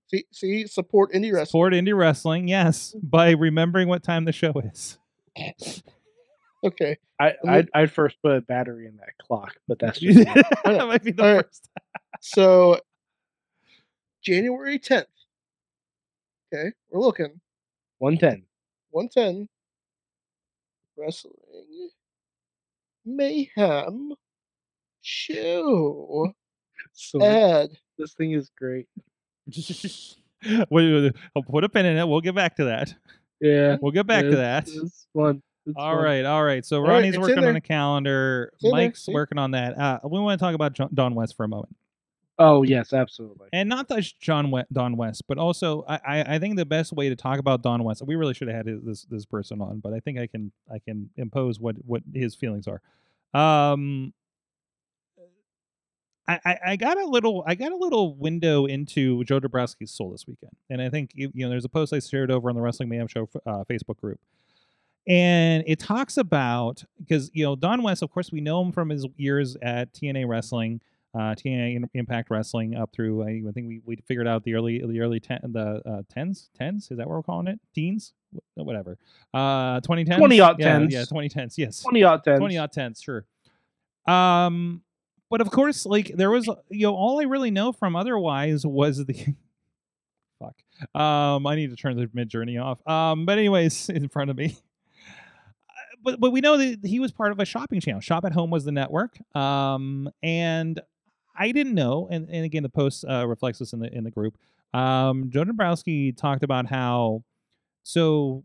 [0.07, 1.45] See, see, support indie wrestling.
[1.47, 2.47] support indie wrestling.
[2.47, 4.97] Yes, by remembering what time the show is.
[6.63, 6.97] Okay.
[7.19, 11.03] I I'd, I'd first put a battery in that clock, but that's just that might
[11.03, 11.45] be the All right.
[11.45, 11.69] first.
[12.21, 12.79] So
[14.21, 15.05] January 10th.
[16.53, 17.39] Okay, we're looking.
[17.99, 18.43] 110.
[18.91, 19.47] 110
[20.97, 21.33] Wrestling
[23.05, 24.13] Mayhem
[25.01, 26.33] Show
[26.93, 27.69] So ad.
[27.97, 28.87] this thing is great.
[29.47, 30.15] wait,
[30.69, 32.07] wait, wait, I'll put a pin in it.
[32.07, 32.93] We'll get back to that.
[33.39, 33.77] Yeah.
[33.81, 34.67] We'll get back to that.
[34.67, 35.41] It's fun.
[35.75, 36.03] All fun.
[36.03, 36.65] right, all right.
[36.65, 38.51] So All right, Ronnie's in working on a calendar.
[38.61, 39.77] In there, Mike's working on that.
[39.77, 41.75] Uh, we want to talk about John, Don West for a moment.
[42.41, 43.49] Oh yes, absolutely.
[43.51, 46.93] and not just John we- Don West, but also I, I I think the best
[46.93, 48.01] way to talk about Don West.
[48.05, 50.79] We really should have had this this person on, but I think I can I
[50.79, 52.81] can impose what what his feelings are.
[53.33, 54.13] Um,
[56.29, 60.11] I, I I got a little I got a little window into Joe Dombrowski's soul
[60.11, 62.55] this weekend, and I think you you know there's a post I shared over on
[62.55, 64.19] the Wrestling Mayhem Show uh, Facebook group.
[65.09, 68.89] And it talks about because you know Don West, of course, we know him from
[68.89, 70.81] his years at TNA Wrestling
[71.15, 73.23] uh, TNA Impact Wrestling up through.
[73.23, 76.89] I think we, we figured out the early the early ten the uh, tens tens
[76.91, 78.13] is that what we're calling it teens
[78.53, 78.95] whatever
[79.33, 80.93] uh 2010s 20 aught yeah, tens.
[80.93, 82.37] yeah 2010s yes 20 out 10.
[82.37, 83.25] 20 odd tens, sure.
[84.07, 84.83] Um,
[85.29, 89.05] but of course, like there was, you know, all I really know from otherwise was
[89.05, 89.13] the
[90.39, 90.55] fuck.
[90.99, 92.85] Um, I need to turn the mid journey off.
[92.87, 94.57] Um, but anyways, in front of me.
[96.03, 98.01] But but we know that he was part of a shopping channel.
[98.01, 99.17] Shop at Home was the network.
[99.35, 100.79] Um, and
[101.37, 104.11] I didn't know, and, and again the post uh, reflects this in the in the
[104.11, 104.37] group.
[104.73, 107.23] Um, Joe Dombrowski talked about how
[107.83, 108.43] so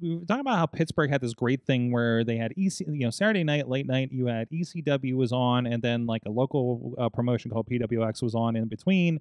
[0.00, 3.04] we were talking about how Pittsburgh had this great thing where they had EC, you
[3.04, 6.94] know, Saturday night, late night, you had ECW was on, and then like a local
[6.98, 9.20] uh, promotion called PWX was on in between,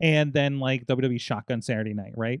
[0.00, 2.40] and then like WWE Shotgun Saturday night, right?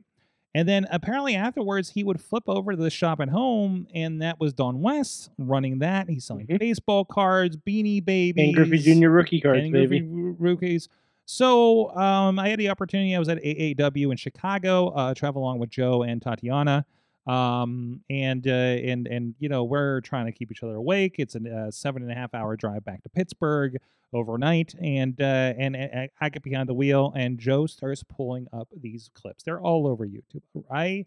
[0.56, 4.40] And then apparently afterwards, he would flip over to the shop at home, and that
[4.40, 6.08] was Don West running that.
[6.08, 6.58] He's selling Mhm.
[6.58, 9.08] baseball cards, beanie babies, Ken Griffey Jr.
[9.10, 10.00] rookie cards, Ken baby.
[10.00, 10.88] Griffey rookies.
[11.26, 13.14] So um, I had the opportunity.
[13.14, 16.86] I was at AAW in Chicago, uh, travel along with Joe and Tatiana,
[17.26, 21.16] um, and uh, and and you know we're trying to keep each other awake.
[21.18, 23.76] It's a uh, seven and a half hour drive back to Pittsburgh
[24.12, 28.68] overnight, and uh, and, and I get behind the wheel, and Joe starts pulling up
[28.74, 29.42] these clips.
[29.42, 30.42] They're all over YouTube.
[30.70, 31.06] I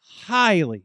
[0.00, 0.84] highly,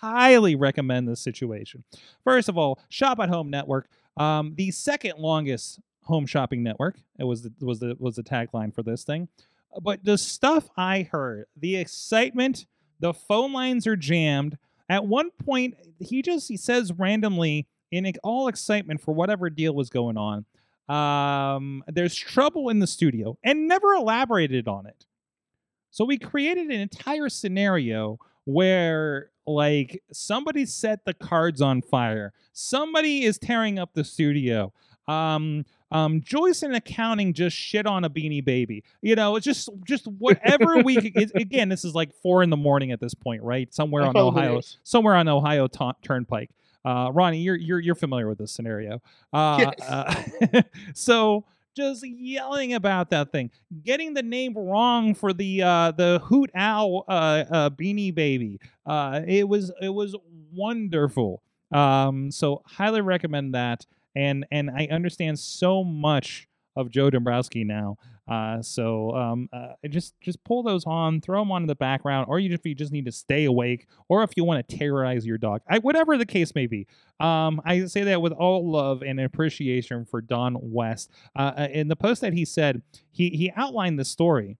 [0.00, 1.84] highly recommend this situation.
[2.24, 6.98] First of all, Shop at Home Network, um, the second longest home shopping network.
[7.18, 9.28] It was the, was the was the tagline for this thing.
[9.82, 12.66] But the stuff I heard, the excitement,
[13.00, 14.58] the phone lines are jammed.
[14.88, 19.88] At one point, he just he says randomly in all excitement for whatever deal was
[19.88, 20.44] going on.
[20.88, 25.04] Um, there's trouble in the studio, and never elaborated on it.
[25.90, 32.32] So we created an entire scenario where like somebody set the cards on fire.
[32.52, 34.72] Somebody is tearing up the studio.
[35.08, 38.82] Um um Joyce in accounting just shit on a beanie baby.
[39.02, 42.50] You know, it's just just whatever we could it's, again, this is like four in
[42.50, 43.72] the morning at this point, right?
[43.74, 46.50] Somewhere on Ohio somewhere on Ohio ta- Turnpike.
[46.84, 49.00] Uh, Ronnie, you're you're you're familiar with this scenario.
[49.32, 49.90] Uh, Yes.
[49.90, 50.62] uh,
[50.94, 51.44] so
[51.76, 53.50] just yelling about that thing,
[53.82, 58.58] getting the name wrong for the uh, the Hoot Owl uh, uh, Beanie Baby.
[58.86, 60.16] Uh, it was it was
[60.52, 61.42] wonderful.
[61.72, 63.84] Um, so highly recommend that.
[64.16, 67.96] And and I understand so much of Joe Dombrowski now.
[68.28, 72.26] Uh, so um, uh, just just pull those on, throw them on in the background,
[72.28, 75.24] or you if you just need to stay awake, or if you want to terrorize
[75.24, 76.88] your dog, I, whatever the case may be.
[77.20, 81.10] Um, I say that with all love and appreciation for Don West.
[81.36, 84.58] Uh, uh, in the post that he said, he he outlined the story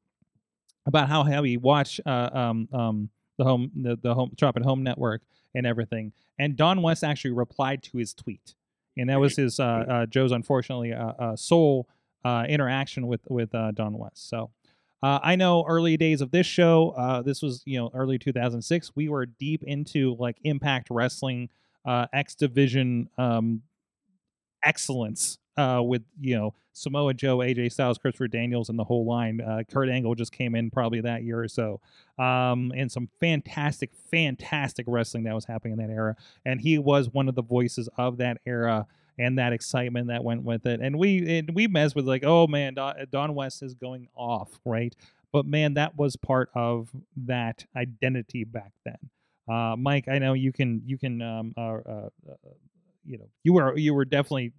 [0.87, 4.63] about how how he watched uh, um um the home the, the home shop at
[4.63, 5.23] home network
[5.57, 8.55] and everything, and Don West actually replied to his tweet,
[8.97, 11.89] and that was his uh, uh Joe's unfortunately uh, uh sole
[12.25, 14.29] uh interaction with with uh, Don West.
[14.29, 14.51] So.
[15.03, 16.95] Uh, I know early days of this show.
[16.97, 18.93] Uh, this was you know early 2006.
[18.97, 21.51] We were deep into like Impact Wrestling,
[21.85, 23.63] uh, X Division um,
[24.65, 29.41] excellence uh, with you know Samoa Joe, AJ Styles, Christopher Daniels, and the whole line.
[29.41, 31.81] Uh, Kurt Angle just came in probably that year or so,
[32.19, 36.17] um, and some fantastic, fantastic wrestling that was happening in that era.
[36.45, 38.87] And he was one of the voices of that era
[39.19, 40.81] and that excitement that went with it.
[40.81, 44.95] And we and we messed with like, oh man, Don, West is going off, right?
[45.33, 48.99] But man, that was part of that identity back then.
[49.49, 52.51] Uh, Mike, I know you can you can um, uh, uh, uh,
[53.05, 54.53] you know you were you were definitely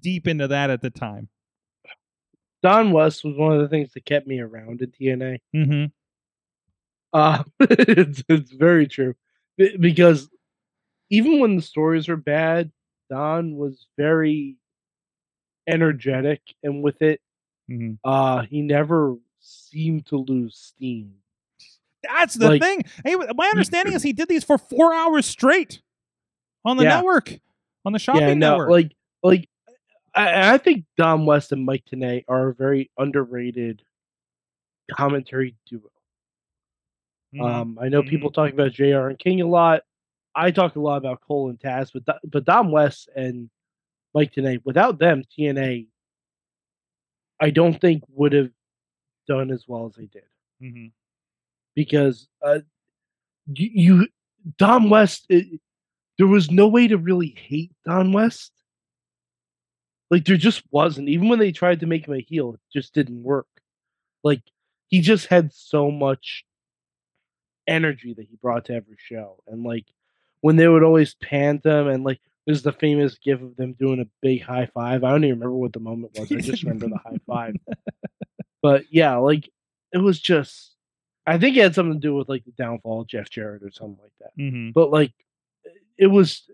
[0.00, 1.28] deep into that at the time.
[2.62, 5.38] Don West was one of the things that kept me around at TNA.
[5.54, 5.84] Mm-hmm.
[7.12, 9.14] Uh, it's, it's very true
[9.78, 10.28] because
[11.10, 12.70] even when the stories were bad,
[13.10, 14.56] Don was very
[15.66, 17.20] energetic, and with it,
[17.70, 17.96] Mm-hmm.
[18.02, 21.12] uh, he never seemed to lose steam.
[22.02, 22.82] That's the Like- thing.
[23.04, 25.82] Hey, my understanding is he did these for four hours straight
[26.64, 26.96] on the Yeah.
[26.96, 27.30] network,
[27.84, 28.70] on the shopping yeah, no, network.
[28.70, 29.48] like like
[30.18, 33.82] I, I think Don West and Mike Tenay are a very underrated
[34.90, 35.90] commentary duo.
[37.34, 37.44] Mhm.
[37.44, 38.08] Um, I know Mhm.
[38.08, 39.08] people talk about Jr.
[39.08, 39.82] and King a lot.
[40.34, 43.50] I talk a lot about Cole and Taz, but but Don West and
[44.14, 45.88] Mike Tenay, without them, TNA,
[47.40, 48.50] I don't think would have
[49.26, 50.24] done as well as they did
[50.62, 50.92] Mhm.
[51.74, 52.60] because uh,
[53.54, 54.08] you, you
[54.56, 55.60] Don West, it,
[56.18, 58.52] there was no way to really hate Don West.
[60.10, 61.08] Like there just wasn't.
[61.08, 63.46] Even when they tried to make him a heel, it just didn't work.
[64.24, 64.42] Like
[64.88, 66.44] he just had so much
[67.66, 69.84] energy that he brought to every show, and like
[70.40, 74.00] when they would always pant him, and like There's the famous gif of them doing
[74.00, 75.04] a big high five.
[75.04, 76.32] I don't even remember what the moment was.
[76.32, 77.56] I just remember the high five.
[78.62, 79.50] But yeah, like
[79.92, 80.74] it was just.
[81.26, 83.70] I think it had something to do with like the downfall of Jeff Jarrett or
[83.70, 84.32] something like that.
[84.34, 85.12] hmm But like,
[85.98, 86.48] it was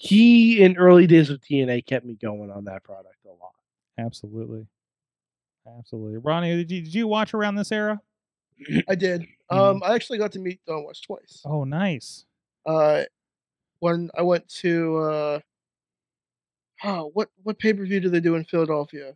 [0.00, 3.50] he in early days of TNA kept me going on that product a lot.
[3.98, 4.64] Absolutely.
[5.78, 6.18] Absolutely.
[6.18, 8.00] Ronnie, did you, did you watch around this era?
[8.88, 9.24] I did.
[9.50, 11.42] Um, I actually got to meet Don West twice.
[11.44, 12.24] Oh, nice.
[12.64, 13.02] Uh,
[13.80, 15.38] when I went to uh,
[16.84, 19.14] oh, what what pay per view do they do in Philadelphia?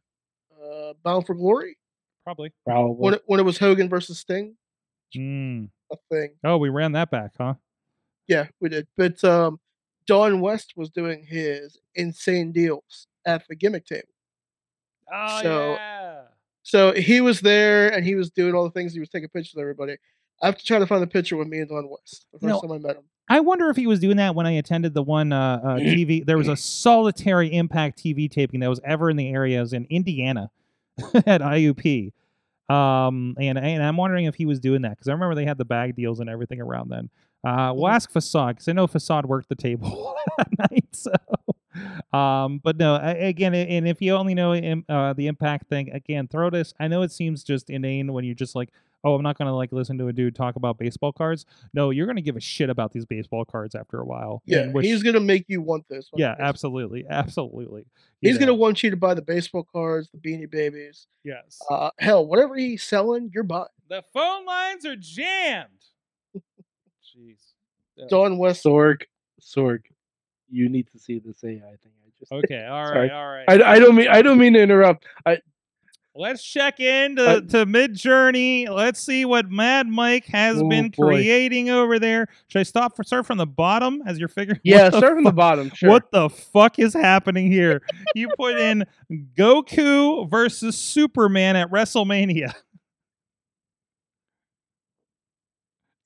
[0.52, 1.76] Uh, Bound for Glory.
[2.24, 2.52] Probably.
[2.66, 2.96] Probably.
[2.96, 4.56] When it, when it was Hogan versus Sting,
[5.16, 5.68] Mm.
[5.92, 6.30] a thing.
[6.44, 7.54] Oh, we ran that back, huh?
[8.28, 8.86] Yeah, we did.
[8.96, 9.60] But um,
[10.06, 14.08] Don West was doing his insane deals at the gimmick table.
[15.12, 16.20] Oh, So- yeah.
[16.64, 18.92] So he was there and he was doing all the things.
[18.92, 19.96] He was taking pictures of everybody.
[20.40, 22.62] I have to try to find the picture with me and Don West the first
[22.62, 23.02] time I met him.
[23.28, 26.24] I wonder if he was doing that when I attended the one uh, uh, TV.
[26.24, 29.58] There was a solitary impact TV taping that was ever in the area.
[29.58, 30.50] It was in Indiana
[31.26, 32.12] at IUP.
[32.68, 35.58] Um, and, and I'm wondering if he was doing that because I remember they had
[35.58, 37.10] the bag deals and everything around then.
[37.44, 37.94] Uh, we'll Mhm.
[37.94, 40.86] ask Facade because I know Facade worked the table that night.
[40.92, 41.12] So,
[42.16, 44.52] um, but no, I, again, and if you only know
[44.88, 46.74] uh, the impact thing, again, throw this.
[46.78, 48.68] I know it seems just inane when you're just like,
[49.04, 51.44] oh, I'm not gonna like listen to a dude talk about baseball cards.
[51.74, 54.42] No, you're gonna give a shit about these baseball cards after a while.
[54.46, 56.08] Yeah, which- he's gonna make you want this.
[56.12, 57.86] when yeah, absolutely, absolutely.
[58.20, 61.08] He's know, gonna want you to buy the baseball cards, the beanie babies.
[61.24, 61.58] yes.
[61.68, 63.66] Uh, hell, whatever he's selling, you're buying.
[63.88, 65.68] the phone lines are jammed.
[67.96, 68.06] Yeah.
[68.08, 68.64] Don West.
[68.64, 69.02] Sorg,
[69.40, 69.80] Sorg,
[70.50, 71.92] you need to see this AI thing.
[72.06, 73.10] I just Okay, All right.
[73.10, 73.44] All right.
[73.48, 75.04] I, I don't mean I don't mean to interrupt.
[75.26, 75.38] I
[76.14, 78.68] Let's check in Uh, to, to Midjourney.
[78.68, 81.06] Let's see what Mad Mike has Oh, been boy.
[81.06, 82.28] creating over there.
[82.48, 84.60] Should I stop for start from the bottom as you're figuring?
[84.62, 85.70] yeah, start from the bottom.
[85.74, 85.88] Sure.
[85.88, 87.80] What the fuck is happening here?
[88.14, 92.52] you put in Goku versus Superman at WrestleMania.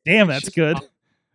[0.05, 0.79] Damn, that's good.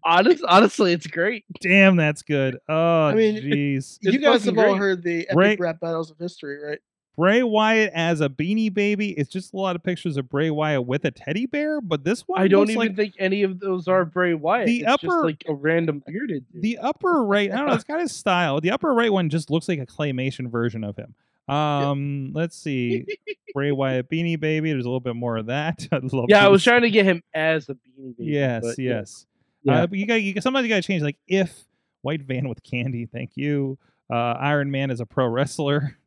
[0.04, 1.45] Honest, honestly, it's great.
[1.62, 2.58] Damn, that's good.
[2.68, 3.97] Oh, I mean, jeez.
[4.02, 5.60] you guys fucking have all heard the epic Right.
[5.60, 6.80] rap battles of history, right?
[7.18, 9.12] Bray Wyatt as a beanie baby.
[9.12, 12.22] It's just a lot of pictures of Bray Wyatt with a teddy bear, but this
[12.22, 14.66] one I don't even like think any of those are Bray Wyatt.
[14.68, 16.45] The it's just upper- like a random bearded.
[16.52, 16.62] Dude.
[16.62, 17.52] the upper right.
[17.52, 17.74] I don't know.
[17.74, 18.62] It's got his style.
[18.62, 21.14] The upper right one just looks like a claymation version of him.
[21.54, 23.06] Um, let's see.
[23.54, 24.72] Bray Wyatt beanie baby.
[24.72, 25.86] There's a little bit more of that.
[25.91, 28.32] I'd love yeah, I was trying to get him as a beanie baby.
[28.32, 28.89] Yes, but yeah.
[28.99, 29.26] yes.
[29.64, 29.84] Yeah.
[29.84, 31.66] Uh, but you got you sometimes you got to change like if
[32.01, 33.05] white van with candy.
[33.05, 33.78] Thank you.
[34.12, 35.97] Uh, Iron Man is a pro wrestler.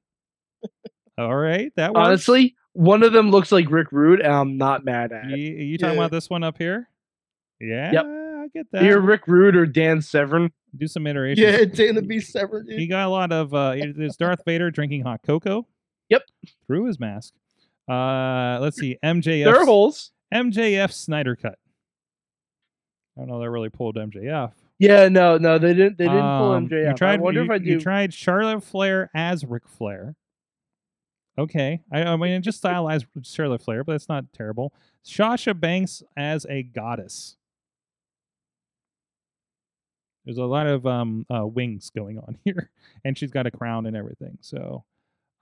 [1.18, 2.06] All right, that works.
[2.06, 5.62] Honestly, one of them looks like Rick Rude, and I'm not mad at you, it.
[5.62, 6.00] you talking Yeah.
[6.00, 6.88] about this one up here?
[7.60, 8.82] Yeah, I get that.
[8.82, 10.50] Either Rick Rude or Dan Severn.
[10.76, 11.46] Do some iterations.
[11.46, 15.02] Yeah, Dan the Beast Severn, He got a lot of uh there's Darth Vader drinking
[15.02, 15.68] hot cocoa.
[16.08, 16.22] Yep.
[16.66, 17.32] Through his mask.
[17.88, 18.96] Uh let's see.
[19.04, 20.10] MJF There are holes.
[20.34, 21.58] MJF Snyder cut.
[23.16, 24.52] I don't know They really pulled MJF.
[24.78, 25.98] Yeah, no, no, they didn't.
[25.98, 26.88] They didn't pull Um, MJF.
[26.88, 30.16] You tried, I wonder you, if I you tried Charlotte Flair as Ric Flair.
[31.38, 31.80] Okay.
[31.92, 34.72] I, I mean just stylized Charlotte Flair, but that's not terrible.
[35.02, 37.36] Sasha Banks as a goddess.
[40.24, 42.70] There's a lot of um uh, wings going on here,
[43.04, 44.38] and she's got a crown and everything.
[44.40, 44.84] So,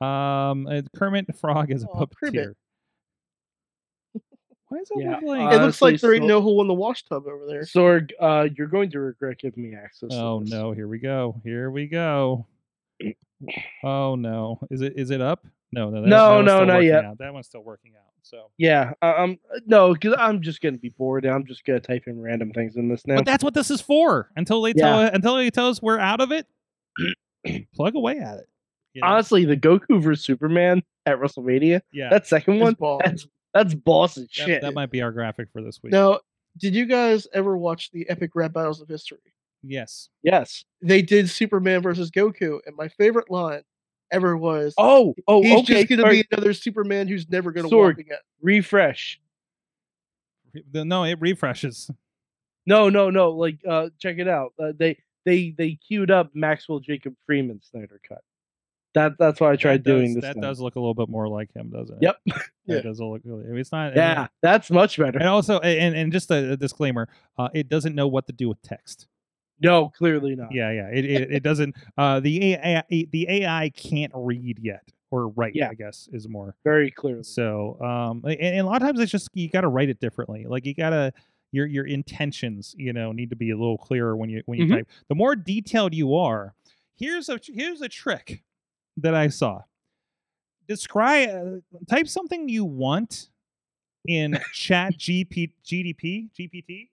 [0.01, 2.33] um, uh, Kermit the Frog is a puppeteer.
[2.33, 2.57] Kermit.
[4.73, 4.75] Puppeteer.
[4.75, 5.41] Why does that Yeah, look like?
[5.41, 7.63] uh, it looks like honestly, there ain't no hole in the wash tub over there.
[7.63, 10.11] Sorg, uh, you're going to regret giving me access.
[10.11, 10.51] to oh this.
[10.51, 10.73] no!
[10.73, 11.41] Here we go.
[11.45, 12.47] Here we go.
[13.83, 14.61] Oh no!
[14.71, 15.45] Is it is it up?
[15.73, 17.05] No, no, that, No, that one's no, still not working yet.
[17.05, 17.19] Out.
[17.19, 18.03] That one's still working out.
[18.25, 21.25] So, Yeah, uh, um, no, because I'm just gonna be bored.
[21.25, 23.17] and I'm just gonna type in random things in this now.
[23.17, 24.31] but that's what this is for.
[24.37, 26.47] Until they tell until they tell us we're out of it,
[27.75, 28.49] plug away at it.
[28.93, 29.09] you know?
[29.09, 34.25] Honestly, the Goku vs Superman at WrestleMania, yeah, that second one, that's that's boss as
[34.25, 34.63] that, shit.
[34.63, 35.93] that might be our graphic for this week.
[35.93, 36.21] Now,
[36.59, 39.19] did you guys ever watch the epic rap battles of history?
[39.63, 40.09] Yes.
[40.23, 40.65] yes.
[40.81, 43.63] They did Superman versus Goku, and my favorite line
[44.11, 45.75] ever was, Oh, oh, "He's okay.
[45.75, 47.97] just gonna alright, be another Superman who's never gonna Sword.
[47.97, 49.21] walk again." refresh.
[50.53, 51.91] Re- No, it refreshes.
[52.67, 53.31] No, no, no.
[53.31, 54.53] Like, uh, check it out.
[54.59, 58.23] Uh, they they they queued up Maxwell Jacob Freeman Snyder cut.
[58.95, 60.23] That that's why I tried that doing this.
[60.23, 60.49] That now.
[60.49, 62.03] does look a little bit more like him, doesn't it?
[62.03, 62.17] Yep.
[62.67, 62.81] Yeah.
[62.83, 63.23] does look.
[63.25, 63.97] really- It's not.
[63.97, 65.19] Yeah, that's much better.
[65.19, 68.49] And also, and, and just a, a disclaimer, uh, it doesn't know what to do
[68.49, 69.09] with text.
[69.61, 70.53] No, clearly not.
[70.53, 70.89] Yeah, yeah.
[70.89, 71.75] It it, it doesn't.
[71.99, 75.55] Uh, the AI the AI can't read yet or write.
[75.57, 75.71] Yeah.
[75.71, 76.55] I guess is more.
[76.65, 77.23] Very clearly.
[77.25, 79.99] So, um, and, and a lot of times it's just you got to write it
[80.01, 80.45] differently.
[80.49, 81.13] Like you gotta
[81.51, 84.67] your your intentions, you know, need to be a little clearer when you when you
[84.67, 84.77] Mhm.
[84.79, 84.89] type.
[85.09, 86.55] The more detailed you are,
[86.95, 88.43] Here's a here's a trick
[88.97, 89.63] that I saw.
[90.69, 93.29] Describe uh, type something you want
[94.07, 96.89] in Chat GP, GDP GPT,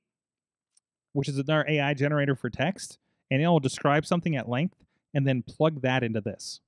[1.13, 2.97] which is another AI generator for text,
[3.31, 4.75] and it will describe something at length,
[5.13, 6.61] and then plug that into this.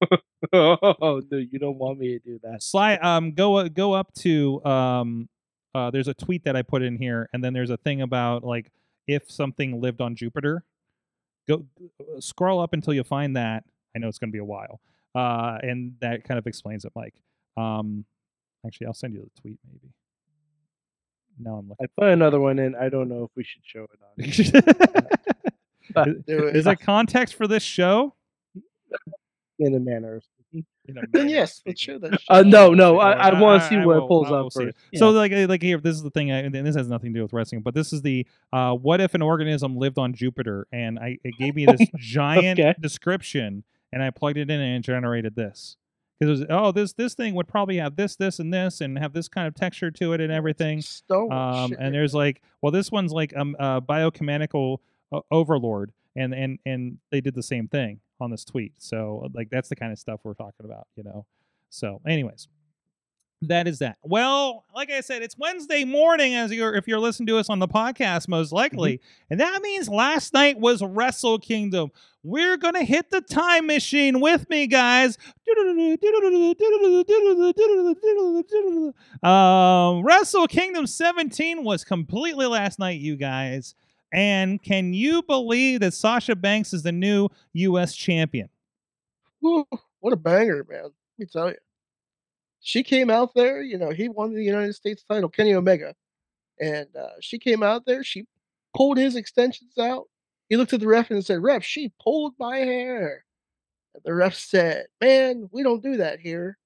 [0.52, 2.62] oh no, you don't want me to do that.
[2.62, 5.28] Slide um go uh, go up to um
[5.74, 8.44] uh there's a tweet that I put in here and then there's a thing about
[8.44, 8.70] like
[9.06, 10.64] if something lived on Jupiter.
[11.48, 11.64] Go
[12.00, 13.64] uh, scroll up until you find that.
[13.94, 14.80] I know it's going to be a while.
[15.14, 17.14] Uh and that kind of explains it, Mike.
[17.56, 18.04] Um
[18.66, 19.92] actually I'll send you the tweet maybe.
[21.38, 22.74] No, I'm I put another one in.
[22.74, 24.62] I don't know if we should show it on.
[24.62, 25.06] looking.
[25.96, 26.24] It.
[26.56, 28.14] Is there context for this show?
[29.58, 30.16] in a manner.
[30.16, 30.35] of speaking.
[30.35, 30.35] In a
[31.12, 31.94] Then yes, of let's speaking.
[31.94, 32.20] show that.
[32.28, 34.64] Uh, no, no, I, I Or- want to see what will- it pulls up see
[34.64, 34.76] it.
[34.98, 37.32] So like like here, this is the thing, and this has nothing to do with
[37.32, 41.18] wrestling, but this is the uh, what if an organism lived on Jupiter, and I
[41.24, 42.74] it gave me this giant Okay.
[42.80, 45.76] description, and I plugged it in and it generated this.
[46.18, 48.98] Because it was oh this this thing would probably have this this and this and
[48.98, 50.80] have this kind of texture to it and everything.
[50.80, 54.78] Star Um, shit and there's like well this one's like um uh, biomechanical
[55.12, 58.72] uh, overlord, and and and they did the same thing on this tweet.
[58.78, 61.26] So like that's the kind of stuff we're talking about, you know.
[61.68, 62.48] So, anyways,
[63.42, 63.98] that is that.
[64.02, 67.58] Well, like I said, it's Wednesday morning as you're if you're listening to us on
[67.58, 69.00] the podcast, most likely,
[69.30, 71.90] and that means last night was Wrestle Kingdom.
[72.22, 75.18] We're gonna hit the time machine with me, guys.
[79.22, 83.74] Um, Wrestle Kingdom 17 was completely last night, you guys.
[84.12, 87.94] And can you believe that Sasha Banks is the new U.S.
[87.94, 88.48] champion?
[89.40, 89.66] Whew,
[90.00, 90.84] what a banger, man.
[90.84, 91.56] Let me tell you.
[92.60, 95.94] She came out there, you know, he won the United States title, Kenny Omega.
[96.60, 98.26] And uh, she came out there, she
[98.76, 100.04] pulled his extensions out.
[100.48, 103.24] He looked at the ref and said, Ref, she pulled my hair.
[103.94, 106.56] And the ref said, Man, we don't do that here.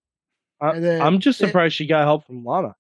[0.61, 2.77] I, And then I'm just they- surprised she got help from Lana.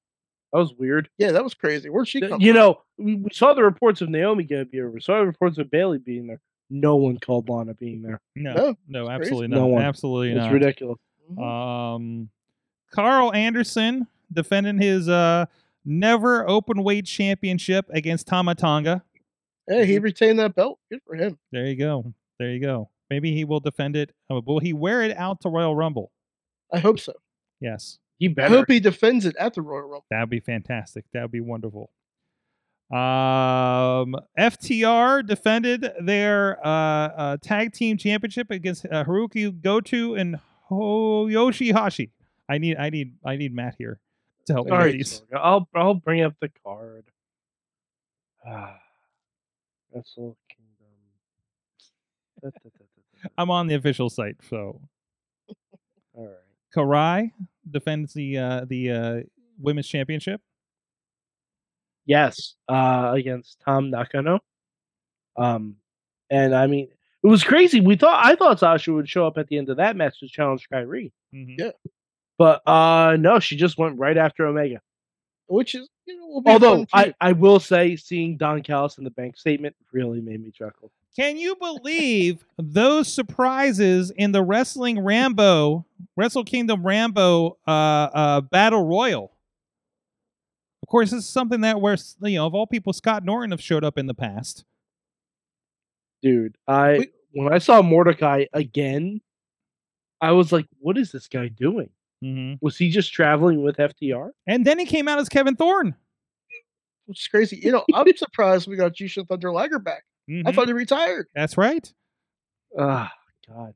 [0.53, 1.09] That was weird.
[1.19, 1.89] Yeah, that was crazy.
[1.91, 2.57] Where'd she come You from?
[2.61, 4.99] know, we, we saw the reports of Naomi going to be over.
[5.01, 6.41] Saw the reports of Bayley being there.
[6.69, 8.21] No one called Lana being there.
[8.37, 9.55] No, No, no, absolutely crazy.
[9.55, 9.57] not.
[9.61, 9.83] No one.
[9.83, 10.47] Absolutely It's not.
[10.47, 10.99] It's ridiculous.
[11.33, 11.95] Mhm.
[11.95, 12.29] Um,
[12.93, 15.47] Karl Anderson defending his uh
[15.85, 19.03] never open weight championship against Tama Tonga.
[19.69, 20.79] hey, he retained that belt.
[20.91, 21.39] Good for him.
[21.53, 22.13] There you go.
[22.39, 22.91] There you go.
[23.09, 24.13] Maybe he will defend it.
[24.31, 26.11] uh, Will he wear it out to Royal Rumble?
[26.73, 27.13] I hope so.
[27.61, 27.99] Yes.
[28.21, 30.05] He I hope he defends it at the Royal Rumble.
[30.11, 31.07] That'd be fantastic.
[31.12, 31.91] That'd be wonderful.
[32.91, 40.39] Um, FTR defended their uh, uh, tag team championship against uh, Hirooki Goto and
[40.71, 42.11] Hoyoshi Hashi.
[42.47, 44.01] I need, I need, I need Matt here
[44.47, 45.23] to help me with these.
[45.35, 47.07] I'll I'll bring up the card.
[48.47, 48.77] Ah,
[49.95, 50.37] Wrestle
[52.43, 52.53] Kingdom.
[53.39, 54.81] I'm on the official site, so
[56.14, 56.35] All right.
[56.75, 57.33] Kairi
[57.69, 59.21] defends the uh, the uh,
[59.59, 60.41] women's championship.
[62.07, 64.41] Yes, uh, against Tam Nakano.
[65.37, 65.77] Um,
[66.31, 66.89] and I mean,
[67.23, 67.81] it was crazy.
[67.81, 70.29] We thought I thought Sasha would show up at the end of that match to
[70.29, 71.57] challenge Kairi, Mhm.
[71.59, 71.71] Yeah.
[72.39, 74.81] but uh, no, she just went right after Omega.
[75.47, 77.13] Which is, you know, will be Although I.
[77.21, 80.93] I will say, seeing Don Callis in the bank statement really made me chuckle.
[81.17, 85.85] Can you believe those surprises in the Wrestling Rambo,
[86.17, 89.33] Wrestle Kingdom Rambo uh, uh, Battle Royal?
[90.83, 93.61] Of course, this is something that where you know of all people, Scott Norton have
[93.61, 94.65] showed up in the past.
[96.23, 96.57] dude.
[96.69, 99.21] I We- when I saw Mordecai again,
[100.21, 101.91] I was like, "What is this guy doing?
[102.25, 102.55] Mm-hmm.
[102.61, 105.95] Was he just traveling with FTR?" And then he came out as Kevin Thorne.
[107.07, 107.57] which is crazy.
[107.63, 110.05] You know, I'm surprised we got Jushin Thunder Liger back.
[110.31, 110.55] I Mhm.
[110.55, 111.26] thought he retired.
[111.35, 111.93] That's right.
[112.78, 113.12] Ah,
[113.49, 113.74] God.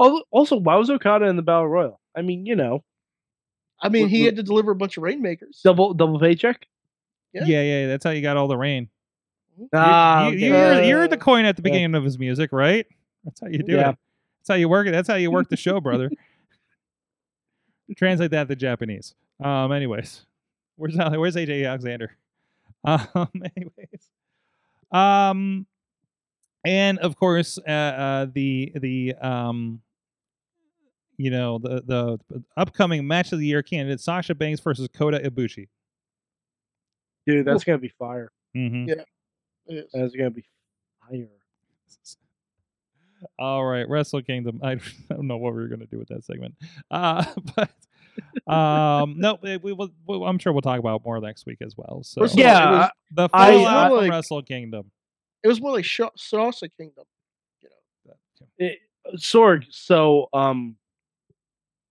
[0.00, 2.00] Al- Also, why was Okada in the Battle Royal?
[2.16, 2.82] I mean, you know,
[3.80, 5.60] I mean, he had to deliver a bunch of rainmakers.
[5.62, 6.66] double double paycheck.
[7.34, 7.44] Yeah.
[7.44, 7.86] Yeah, yeah.
[7.88, 8.88] that's how you got all the rain.
[9.58, 11.64] You- Ah, you, you, you heard the coin at the yeah.
[11.72, 12.86] beginning of his music, right?
[13.24, 13.90] That's how you do Yeah.
[13.90, 13.98] it.
[14.40, 14.92] That's how you work it.
[14.92, 16.10] That's how you work the show, brother.
[17.96, 19.14] Translate that to Japanese.
[19.42, 19.72] Um.
[19.72, 20.24] Anyways,
[20.76, 22.16] where's where's AJ Alexander?
[22.84, 23.28] Um.
[23.56, 24.08] Anyways.
[24.90, 25.66] Um.
[26.64, 29.80] And of course, uh, uh the the um.
[31.18, 32.18] You know the the
[32.56, 35.68] upcoming match of the year candidate Sasha Banks versus Kota Ibushi.
[37.26, 38.32] dude, that's gonna be fire.
[38.56, 38.88] Mm-hmm.
[38.88, 39.82] Yeah.
[39.92, 40.44] That's gonna be
[41.08, 41.28] fire.
[43.38, 44.58] All right, Wrestle Kingdom.
[44.64, 46.54] I don't know what we are going to do with that segment,
[46.90, 47.24] uh,
[47.56, 49.90] but um, no, we will.
[50.08, 52.00] we- I'm sure we'll talk about more next week as well.
[52.04, 54.90] So First of all, Yeah, was, the I- fallout I from like- Wrestle Kingdom.
[55.42, 57.04] It was more like Sh- Salsa Kingdom.
[57.60, 57.68] You
[58.60, 59.14] know.
[59.16, 59.64] Sorg.
[59.70, 60.76] So um,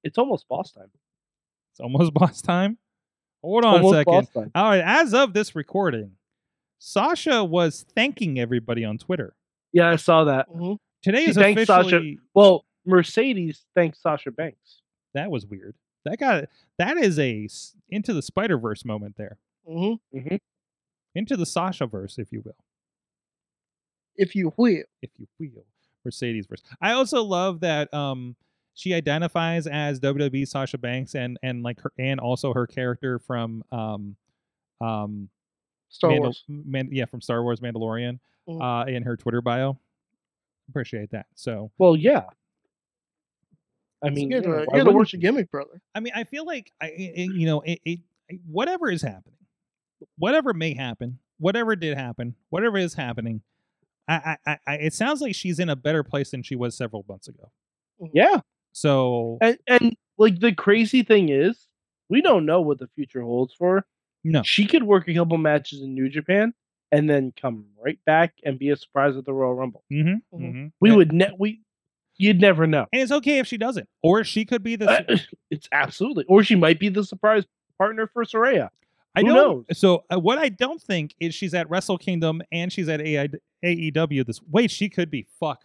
[0.04, 0.90] it's almost boss time.
[1.74, 2.78] It's almost boss time.
[3.44, 4.52] Hold on almost a second.
[4.56, 6.12] All right, as of this recording,
[6.80, 9.34] Sasha was thanking everybody on Twitter.
[9.74, 10.48] Yeah, I saw that.
[10.50, 10.78] Mhm.
[11.02, 14.82] Today She is thanked Sasha- officially Well, Mercedes thanks Sasha Banks.
[15.14, 15.76] that was weird.
[16.06, 16.46] That got
[16.78, 17.48] that is a
[17.90, 19.38] into the Spider Verse moment there.
[19.68, 20.00] Mhm.
[20.16, 20.36] Mm-hmm.
[21.16, 22.56] Into the Sasha verse, if you will.
[24.16, 24.84] If you will.
[25.02, 25.66] if you will.
[26.06, 26.62] Mercedes verse.
[26.82, 28.36] I also love that um
[28.74, 33.64] she identifies as WWE Sasha Banks and and like her and also her character from
[33.72, 34.16] um
[34.80, 35.30] um
[35.90, 36.44] Star Mandal- Wars.
[36.48, 38.62] Man- yeah from Star Wars Mandalorian Mhm.
[38.62, 39.78] uh in her Twitter bio.
[40.70, 41.28] Appreciate that.
[41.36, 42.24] So Well, yeah.
[44.04, 45.22] I You mean, gotta, yeah, you why gotta work the you?
[45.22, 45.82] gimmick, brother.
[45.94, 48.00] I mean I feel like I I- I- you know it, it
[48.48, 49.38] whatever is happening,
[50.18, 53.42] whatever may happen, whatever did happen, whatever is happening.
[54.12, 57.06] I, I, I, it sounds like she's in a better place than she was several
[57.08, 57.52] months ago.
[58.14, 58.40] Yeah,
[58.72, 61.68] So and and like the crazy thing is,
[62.10, 63.76] we don't know what the future holds for.
[63.76, 63.86] her.
[64.24, 66.54] no, She could work a couple matches in New Japan
[66.92, 69.84] and then come right back and be a surprise at the Royal Rumble.
[69.92, 70.10] Mm-hmm.
[70.36, 70.42] Mhm.
[70.44, 70.68] mm-hmm.
[70.82, 71.62] We would ne- we,
[72.18, 72.88] you'd never know.
[72.92, 74.90] and it's okay if she doesn't, or she could be the.
[74.90, 75.18] Uh,
[75.52, 77.46] it's absolutely, or she might be the surprise
[77.78, 78.70] partner for Soraya.
[79.16, 79.36] I who don't.
[79.36, 79.66] knows?
[79.78, 83.28] So uh, what I don't think is she's at Wrestle Kingdom and she's at AI,
[83.64, 84.26] AEW.
[84.26, 85.28] This wait, she could be.
[85.40, 85.64] Fuck.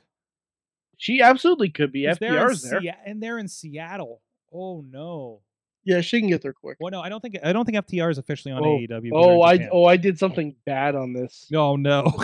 [0.99, 2.07] She absolutely could be.
[2.21, 2.55] they're there.
[2.55, 4.21] Sea- and they're in Seattle.
[4.53, 5.43] Oh no.
[5.85, 6.79] Yeah, she can get there quick.
[6.81, 7.37] Well, no, I don't think.
[7.45, 8.89] I don't think FTR is officially on Oh, AEW.
[8.89, 11.49] 'cause they're Oh, I oh I did something bad on this.
[11.55, 12.13] Oh no.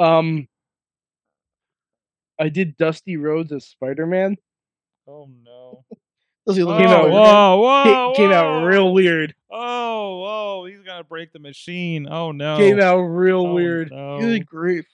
[0.00, 0.48] Um,
[2.40, 4.36] I did Dusty Rhodes as Spider Man.
[5.06, 5.84] oh no.
[6.46, 9.34] Look Came like out- whoa, whoa, came out real weird.
[9.50, 12.06] Oh, whoa, he's gonna break the machine.
[12.10, 12.58] Oh no.
[12.58, 13.90] Came out real Oh, weird.
[13.90, 14.20] no.
[14.20, 14.84] Good grief.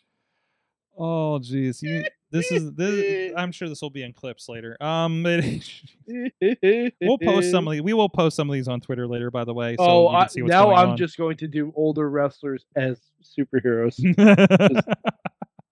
[0.97, 1.83] Oh jeez.
[2.31, 3.33] This is this.
[3.37, 4.77] I'm sure this will be in clips later.
[4.81, 7.83] Um, it- we'll post some of these.
[7.83, 9.33] We will post some of these on Twitter later.
[9.33, 10.97] By the way, so oh, you can I, see what's now I'm on.
[10.97, 13.01] just going to do older wrestlers as
[13.37, 13.97] superheroes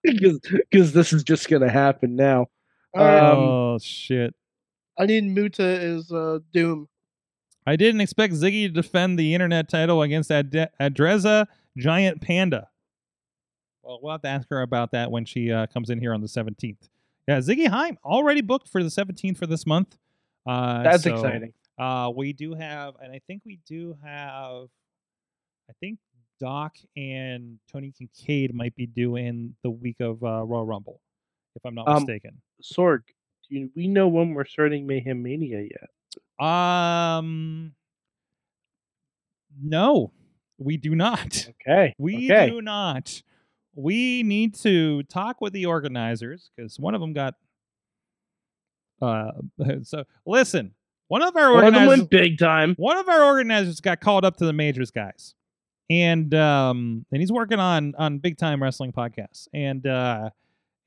[0.02, 2.46] because because this is just gonna happen now.
[2.96, 4.34] Um, oh shit!
[4.98, 6.88] I need Muta as uh, Doom.
[7.66, 11.46] I didn't expect Ziggy to defend the internet title against Ad- Adreza
[11.76, 12.68] Giant Panda.
[13.82, 16.20] Well, we'll have to ask her about that when she uh, comes in here on
[16.20, 16.88] the 17th.
[17.26, 19.96] Yeah, Ziggy Haim already booked for the 17th for this month.
[20.46, 21.52] Uh, That's so, exciting.
[21.78, 24.64] Uh, we do have, and I think we do have,
[25.68, 25.98] I think
[26.40, 31.00] Doc and Tony Kincaid might be doing the week of uh, Royal Rumble,
[31.54, 32.40] if I'm not Um, mistaken.
[32.62, 33.00] Sorg,
[33.50, 36.46] do we know when we're starting Mayhem Mania yet?
[36.46, 37.72] Um,
[39.62, 40.12] no,
[40.58, 41.48] we do not.
[41.68, 41.94] Okay.
[41.98, 42.48] We okay.
[42.48, 43.22] do not.
[43.74, 47.34] We need to talk with the organizers because one of them got.
[49.02, 49.32] Uh,
[49.82, 50.74] so listen,
[51.08, 52.74] one of our One organizers, went big time.
[52.78, 55.34] one of our organizers got called up to the majors, guys,
[55.90, 60.30] and um, and he's working on on big time wrestling podcasts, and uh,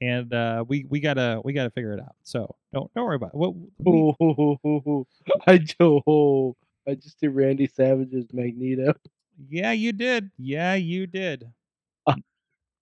[0.02, 2.16] and uh, we we gotta we gotta figure it out.
[2.24, 3.36] So don't don't worry about it.
[3.36, 5.06] What we, Oh,
[5.48, 6.56] I do.
[6.88, 8.94] I just did Randy Savage's Magneto.
[9.50, 10.32] yeah, you did.
[10.38, 11.48] Yeah, you did.
[12.08, 12.24] Holy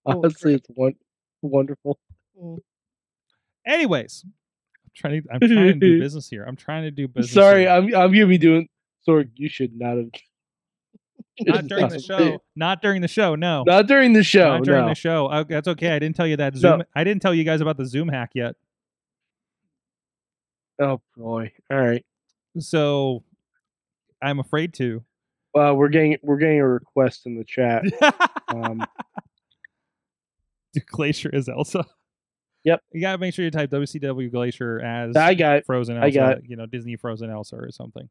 [0.06, 0.94] Honestly, it's one
[1.42, 1.98] wonderful.
[3.66, 6.44] Anyways, I'm trying to I'm trying to do business here.
[6.44, 7.32] I'm trying to do business.
[7.32, 7.70] Sorry, here.
[7.70, 8.68] I'm I'm gonna be doing.
[9.06, 10.06] Sorg, you should not have.
[11.46, 12.42] Not during the show.
[12.56, 13.34] Not during the show.
[13.34, 13.64] No.
[13.66, 14.56] Not during the show.
[14.56, 14.88] Not during no.
[14.88, 15.26] the show.
[15.26, 15.90] Uh, that's okay.
[15.90, 16.78] I didn't tell you that Zoom.
[16.78, 16.84] No.
[16.94, 18.56] I didn't tell you guys about the Zoom hack yet.
[20.80, 21.52] Oh boy.
[21.70, 22.04] All right.
[22.58, 23.22] So
[24.22, 25.04] I'm afraid to.
[25.54, 27.84] Well, we're getting we're getting a request in the chat.
[28.48, 28.84] Um,
[30.86, 31.84] Glacier is Elsa.
[32.64, 32.82] Yep.
[32.92, 35.64] You gotta make sure you type WCW Glacier as I got.
[35.66, 36.06] Frozen Elsa.
[36.06, 36.48] I got.
[36.48, 38.08] You know Disney Frozen Elsa or something.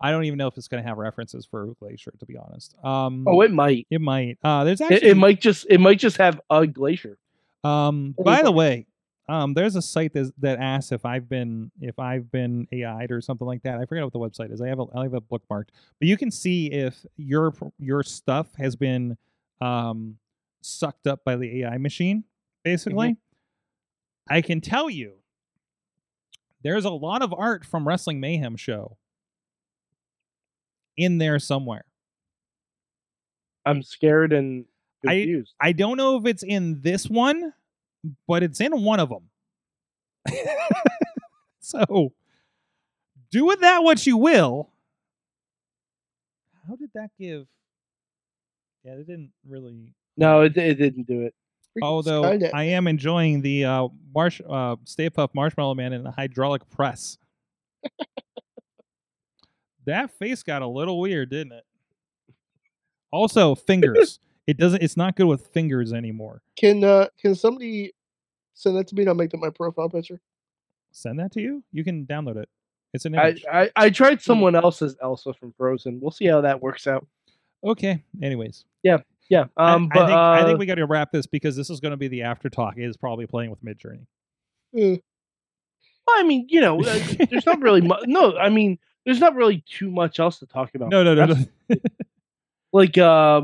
[0.00, 2.74] I don't even know if it's gonna have references for Glacier to be honest.
[2.84, 3.86] Um, Oh, it might.
[3.90, 4.38] it might.
[4.42, 7.18] Uh, there's actually it might just it might just have a glacier.
[7.64, 8.86] Um, by the way,
[9.28, 13.20] um, there's a site that that asks if I've been if I've been AI'd or
[13.20, 13.78] something like that.
[13.78, 14.60] I forget what the website is.
[14.60, 15.68] I have a I have it bookmarked,
[15.98, 19.16] but you can see if your your stuff has been
[19.60, 20.18] um
[20.60, 22.24] sucked up by the AI machine.
[22.62, 23.16] Basically,
[24.28, 25.14] I can tell you
[26.62, 28.96] there's a lot of art from Wrestling Mayhem show
[30.96, 31.84] in there somewhere.
[33.64, 34.64] I'm scared and
[35.06, 35.54] I- confused.
[35.60, 37.52] I don't know if it's in this one,
[38.26, 39.28] but it's in one of them.
[41.60, 42.12] so
[43.30, 44.70] do with that what you will.
[46.68, 47.46] How did that give?
[48.84, 49.94] Yeah, it didn't really.
[50.16, 51.34] no, it, it didn't do it.
[51.82, 56.68] Although I am enjoying the uh, marsh uh, Stay Puft Marshmallow Man in the hydraulic
[56.70, 57.18] press.
[59.86, 61.64] that face got a little weird, didn't it?
[63.12, 64.18] Also, fingers.
[64.46, 64.82] it doesn't.
[64.82, 66.42] It's not good with fingers anymore.
[66.56, 67.94] Can uh can somebody
[68.54, 70.20] send that to me and I'll make that my profile picture?
[70.92, 71.62] Send that to you.
[71.72, 72.48] You can download it.
[72.94, 73.44] It's an I, image.
[73.50, 76.00] I I tried someone else's Elsa from Frozen.
[76.00, 77.06] We'll see how that works out.
[77.64, 78.02] okay.
[78.22, 78.98] Anyways, Yeah.
[79.28, 79.46] Yeah.
[79.56, 79.88] Um.
[79.92, 81.90] I, but, think I uh, think we got to wrap this because this is going
[81.90, 82.74] to be the after talk.
[82.76, 84.06] Is probably playing with Midjourney.
[84.76, 84.98] Eh,
[86.08, 88.36] I mean, you know, uh, there's not really mu- no.
[88.36, 90.90] I mean, there's not really too much else to talk about.
[90.90, 91.76] No, no, no, no.
[92.72, 93.42] Like, uh,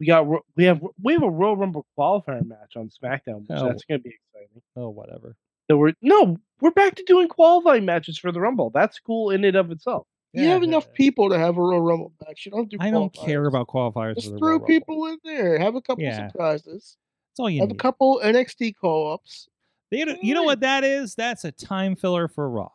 [0.00, 0.26] we got
[0.56, 3.42] we have we have a Royal Rumble qualifier match on SmackDown.
[3.42, 3.68] Which Oh.
[3.68, 4.62] That's gonna be exciting.
[4.76, 5.36] oh, whatever.
[5.70, 8.70] So we're no, we're back to doing qualifying matches for the Rumble.
[8.70, 10.06] That's cool in and of itself.
[10.32, 10.96] you have Yeah, enough yeah.
[10.96, 12.44] people to have a Royal Rumble match.
[12.46, 12.76] You don't do.
[12.80, 14.16] I don't care about qualifiers.
[14.16, 14.66] Just for the throw Royal Rumble.
[14.66, 15.58] people in there.
[15.60, 16.26] Have a couple Yeah.
[16.28, 16.96] surprises.
[17.30, 19.48] That's all you Have a couple NXT call ups.
[19.90, 21.14] They don't- you know what that is?
[21.14, 22.70] That's a time filler for Raw.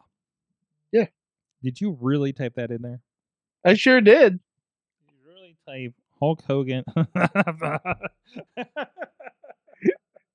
[0.93, 1.07] Yeah.
[1.63, 3.01] Did you really type that in there?
[3.65, 4.33] I sure did.
[4.33, 6.83] Did you really type Hulk Hogan?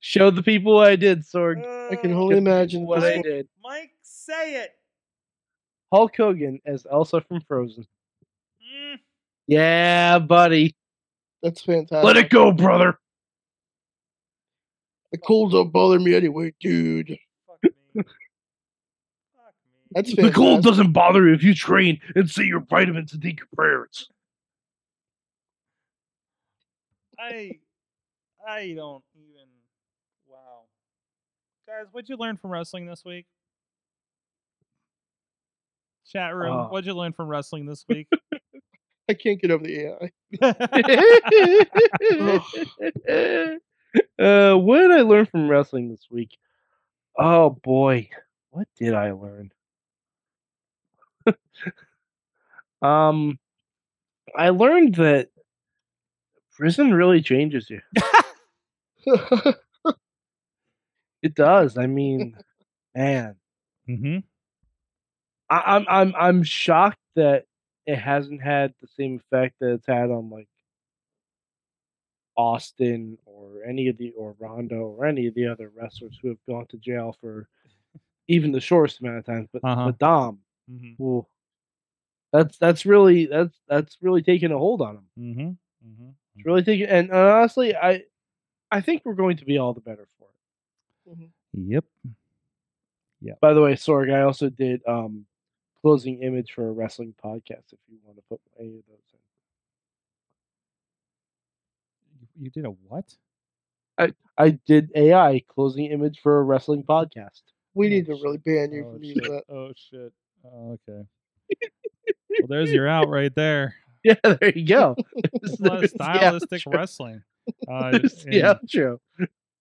[0.01, 1.65] Show the people what I did, Sorg.
[1.91, 3.49] I can Uh, only imagine what this I did.
[3.63, 4.73] Mike, say it.
[5.93, 7.87] Hulk Hogan as Elsa from Frozen.
[8.63, 8.99] Mm,
[9.47, 10.75] Yeah, buddy.
[11.43, 12.05] That's fantastic.
[12.05, 12.99] Let it go, brother.
[15.13, 17.17] The cold don't bother me anyway, dude.
[19.95, 20.35] That's The fantastic.
[20.35, 24.09] cold doesn't bother you if you train and say your vitamins and take your prayers.
[27.19, 27.59] I
[28.47, 29.49] I don't even
[30.29, 30.63] wow.
[31.67, 33.27] Guys, what'd you learn from wrestling this week?
[36.11, 36.69] Chat room, Uh.
[36.69, 38.09] what'd you learn from wrestling this week?
[39.09, 40.11] I can't get over the AI.
[44.19, 46.37] uh, what did I learn from wrestling this week?
[47.19, 48.09] Oh boy,
[48.51, 49.53] what did I learn?
[52.83, 53.39] um,
[54.37, 55.29] I learned that
[56.57, 57.81] prison really changes you.
[61.23, 61.79] It does.
[61.79, 62.37] I mean,
[62.95, 63.37] man,
[63.89, 64.19] mm-hmm.
[65.49, 67.47] I, I'm I'm I'm shocked that
[67.87, 70.49] it hasn't had the same effect that it's had on like
[72.37, 76.45] Austin or any of the or Rondo or any of the other wrestlers who have
[76.47, 77.49] gone to jail for
[78.29, 79.49] even the shortest amount of time.
[79.51, 79.87] But Uh-huh.
[79.87, 81.03] but Dom, Mm-hmm.
[81.03, 81.27] ooh,
[82.33, 85.05] that's that's really that's that's really taking a hold on him.
[85.19, 85.89] Mm-hmm.
[85.89, 86.09] Mm-hmm.
[86.37, 88.05] It's really taking and, and honestly, I
[88.71, 90.27] I think we're going to be all the better for
[91.13, 91.19] it.
[91.53, 91.85] Yep.
[93.21, 93.35] Yeah.
[93.41, 95.27] By the way, Sorg, I also did um
[95.83, 97.73] closing image for a wrestling podcast.
[97.73, 99.19] If you want to put any of those in.
[102.45, 103.15] You did a what?
[103.99, 107.43] I I did AI closing image for a wrestling podcast.
[107.75, 109.45] we Oh, need to really ban you Oh, from using that.
[109.49, 110.13] Oh shit.
[110.45, 111.09] Oh, okay.
[112.31, 113.75] well, there's your out right there.
[114.07, 114.95] Yeah, there you go.
[115.25, 116.75] A lot There's stylistic outro.
[116.75, 117.23] wrestling.
[117.71, 118.99] Uh, There's the outro.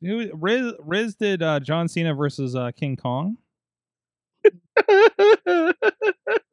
[0.02, 3.38] who, Riz, Riz did uh, John Cena versus uh, King Kong.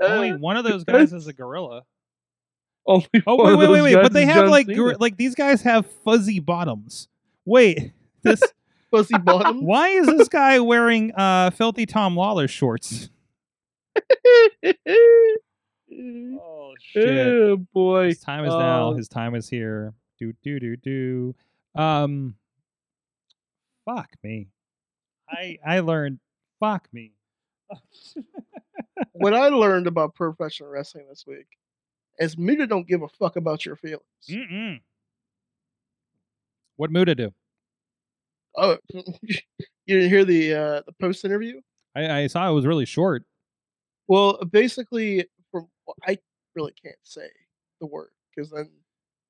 [0.00, 1.82] Only one of those guys is a gorilla.
[2.86, 3.94] Only Oh wait, wait, wait, wait!
[4.02, 7.08] But they have John like gor- like these guys have fuzzy bottoms.
[7.44, 7.92] Wait,
[8.22, 8.40] this
[8.90, 9.64] Fuzzy bottom.
[9.64, 13.10] why is this guy wearing uh filthy Tom Lawlor shorts?
[15.92, 18.06] Oh oh boy.
[18.06, 18.90] His time is now.
[18.90, 18.94] Oh.
[18.94, 19.92] His time is here.
[20.18, 21.34] Do do do do.
[21.74, 22.36] Um,
[23.84, 24.48] fuck me.
[25.28, 26.20] I I learned.
[26.60, 27.12] Fuck me.
[29.12, 31.46] what I learned about professional wrestling this week
[32.18, 34.02] is Muta don't give a fuck about your feelings.
[34.28, 34.80] Mm-mm.
[36.76, 37.32] What Muta do?
[38.56, 39.38] Oh, you
[39.86, 41.60] didn't hear the uh, the post interview?
[41.96, 43.24] I, I saw it was really short.
[44.10, 46.18] Well, basically, from well, I
[46.56, 47.28] really can't say
[47.80, 48.68] the word because then,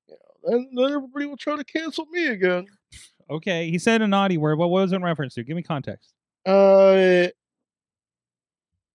[0.07, 2.65] you know, then, then everybody will try to cancel me again.
[3.29, 4.57] Okay, he said a naughty word.
[4.57, 5.43] What was it in reference to?
[5.43, 6.13] Give me context.
[6.47, 7.27] Uh,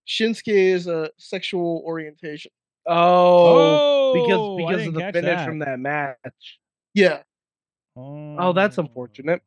[0.09, 2.51] Shinsuke is a sexual orientation.
[2.89, 5.47] Oh, I because because of the finish that.
[5.47, 6.59] from that match.
[6.95, 7.23] Yeah,
[7.97, 9.41] Oh, that's unfortunate.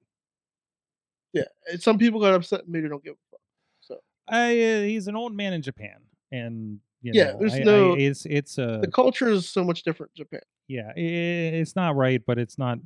[1.34, 1.44] yeah.
[1.80, 3.42] Some people got upset and Muta don't give a fuck.
[3.82, 3.98] So
[4.30, 5.98] I, uh, he's an old man in Japan,
[6.32, 9.64] and you Yeah, know, there's I- I- no- it's it's a the culture is so
[9.64, 10.42] much different in Japan.
[10.68, 10.92] yeah.
[10.96, 12.80] i it's not right, but it's not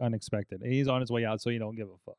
[0.00, 0.62] unexpected.
[0.64, 2.16] He's on his way out, so you don't give a fuck.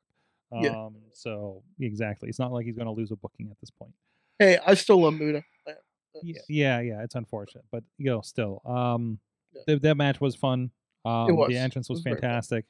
[0.51, 0.89] Um, Yeah.
[1.13, 3.93] So exactly, it's not like he's going to lose a booking at this point.
[4.39, 5.43] Hey, I still love Muta.
[5.67, 5.73] Yeah,
[6.21, 7.03] Yeah, yeah, yeah.
[7.03, 9.19] It's unfortunate, but you know, still, um,
[9.55, 9.61] Yeah.
[9.67, 10.71] th- that match was fun.
[11.05, 11.49] Um, was.
[11.49, 12.65] The entrance was, was fantastic.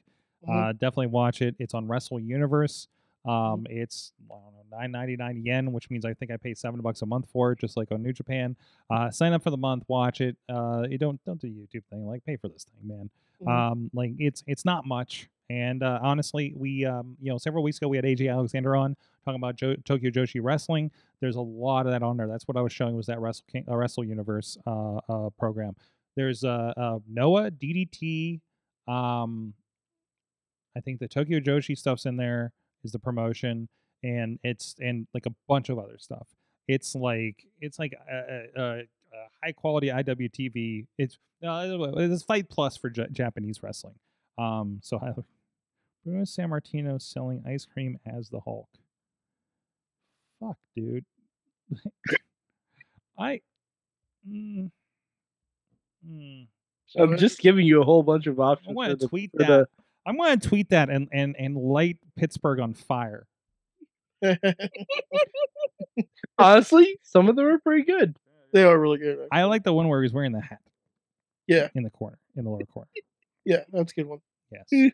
[0.46, 1.54] Uh, definitely watch it.
[1.58, 2.88] It's on Wrestle Universe.
[3.26, 3.30] Mm-hmm.
[3.30, 6.54] Um, it's I don't know nine ninety nine yen, which means I think I pay
[6.54, 8.56] seven bucks a month for it, just like on New Japan.
[8.90, 10.36] Uh, sign up for the month, watch it.
[10.48, 13.10] Uh, you don't don't do YouTube thing, like pay for this thing, man.
[13.42, 13.50] Mhm.
[13.50, 15.28] Um, like it's it's not much.
[15.50, 18.96] And uh, honestly, we um, you know several weeks ago we had AJ Alexander on
[19.24, 20.90] talking about jo- Tokyo Joshi Wrestling.
[21.20, 22.26] There's a lot of that on there.
[22.26, 25.76] That's what I was showing was that Wrestle King, uh, Wrestle Universe uh, uh, program.
[26.16, 28.40] There's uh, uh, Noah DDT.
[28.88, 29.54] Um,
[30.76, 32.52] I think the Tokyo Joshi stuff's in there
[32.84, 33.68] is the promotion,
[34.02, 36.26] and it's and like a bunch of other stuff.
[36.68, 38.86] It's like it's like a, a, a, a
[39.42, 40.86] high quality IWTV.
[40.98, 43.94] It's uh, it's Fight Plus for J- Japanese wrestling.
[44.38, 45.12] Um, so I,
[46.04, 48.68] Bruno Sammartino selling ice cream as the Hulk.
[50.40, 51.04] Fuck, dude.
[53.18, 53.40] I.
[54.28, 54.70] Mm,
[56.08, 56.46] mm.
[56.98, 58.68] I'm just giving you a whole bunch of options.
[58.68, 59.68] I'm going for to tweet for that.
[60.04, 63.26] The- I'm going to tweet that and and and light Pittsburgh on fire.
[66.38, 68.16] honestly, some of them are pretty good.
[68.52, 69.28] they are really good.
[69.32, 70.60] I like the one where he's wearing the hat.
[71.46, 71.68] Yeah.
[71.74, 72.88] In the corner, in the lower corner.
[73.46, 74.20] Yeah, that's a good one.
[74.50, 74.64] Yes.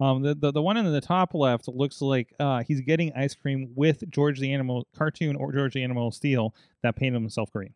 [0.00, 3.36] um, the, the the one in the top left looks like uh he's getting ice
[3.36, 6.52] cream with George the Animal cartoon or George the Animal Steele
[6.82, 7.74] that painted himself green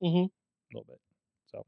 [0.00, 0.98] hmm a little bit.
[1.52, 1.64] So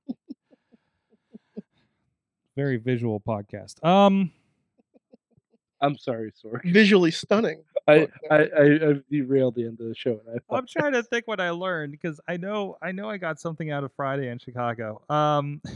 [2.57, 3.85] very visual podcast.
[3.85, 4.31] Um.
[5.81, 6.63] I'm sorry, Sorg.
[6.73, 7.63] Visually stunning.
[7.87, 11.03] I, I, I I've derailed the end of the show, and I I'm trying to
[11.03, 14.29] think what I learned because I know I know I got something out of Friday
[14.29, 15.03] in Chicago.
[15.11, 15.61] Um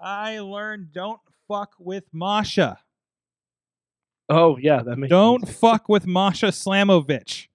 [0.00, 2.78] I learned don't fuck with Masha.
[4.28, 5.58] Oh yeah, that makes Don't sense.
[5.58, 7.46] fuck with Masha Slamovich.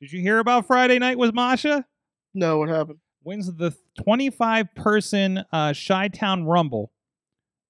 [0.00, 1.86] Did you hear about Friday night with Masha?
[2.34, 2.98] No, what happened?
[3.22, 6.92] Wins the 25 person uh Chi Town Rumble.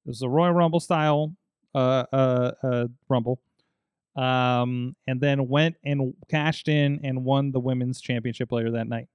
[0.05, 1.35] It was a Royal Rumble style
[1.75, 3.41] uh uh uh Rumble.
[4.17, 9.07] Um and then went and cashed in and won the women's championship later that night.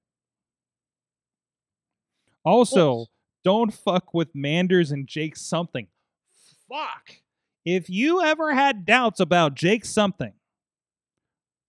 [2.43, 3.07] Also,
[3.43, 5.87] don't fuck with Manders and Jake something.
[6.69, 7.15] Fuck.
[7.65, 10.33] If you ever had doubts about Jake something,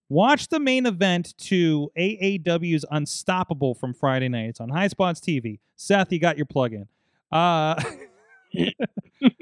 [0.09, 4.49] watch the main event to AAW's Unstoppable from Friday night.
[4.49, 5.59] It's on High Spots TV.
[5.75, 6.87] Seth, you got your plug in.
[7.31, 7.81] Uh,
[8.51, 8.75] it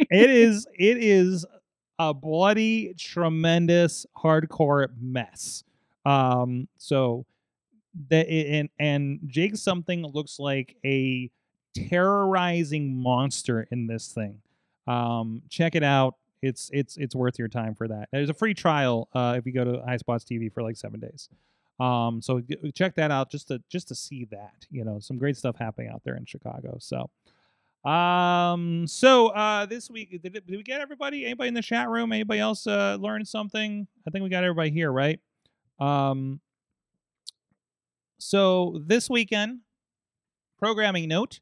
[0.10, 1.46] is it is
[2.00, 5.64] a bloody, tremendous, hardcore mess.
[6.06, 7.26] Um, so
[8.10, 11.30] that and and Jake something looks like a
[11.76, 14.42] terrorizing monster in this thing.
[14.88, 16.16] Um, check it out.
[16.46, 18.10] It's it's it's worth your time for that.
[18.12, 21.00] There's a free trial uh, if you go to High Spots TV for like seven
[21.00, 21.30] days.
[21.80, 24.66] Um, so g- check that out just to just to see that.
[24.70, 26.78] You know, some great stuff happening out there in Chicago.
[26.80, 27.10] So,
[27.90, 31.26] um, so uh, this week did, did we get everybody?
[31.26, 32.12] Anybody in the chat room?
[32.12, 33.88] Anybody else uh, learn something?
[34.08, 35.20] I think we got everybody here, right?
[35.80, 36.40] Um,
[38.18, 39.60] so this weekend,
[40.60, 41.40] programming note: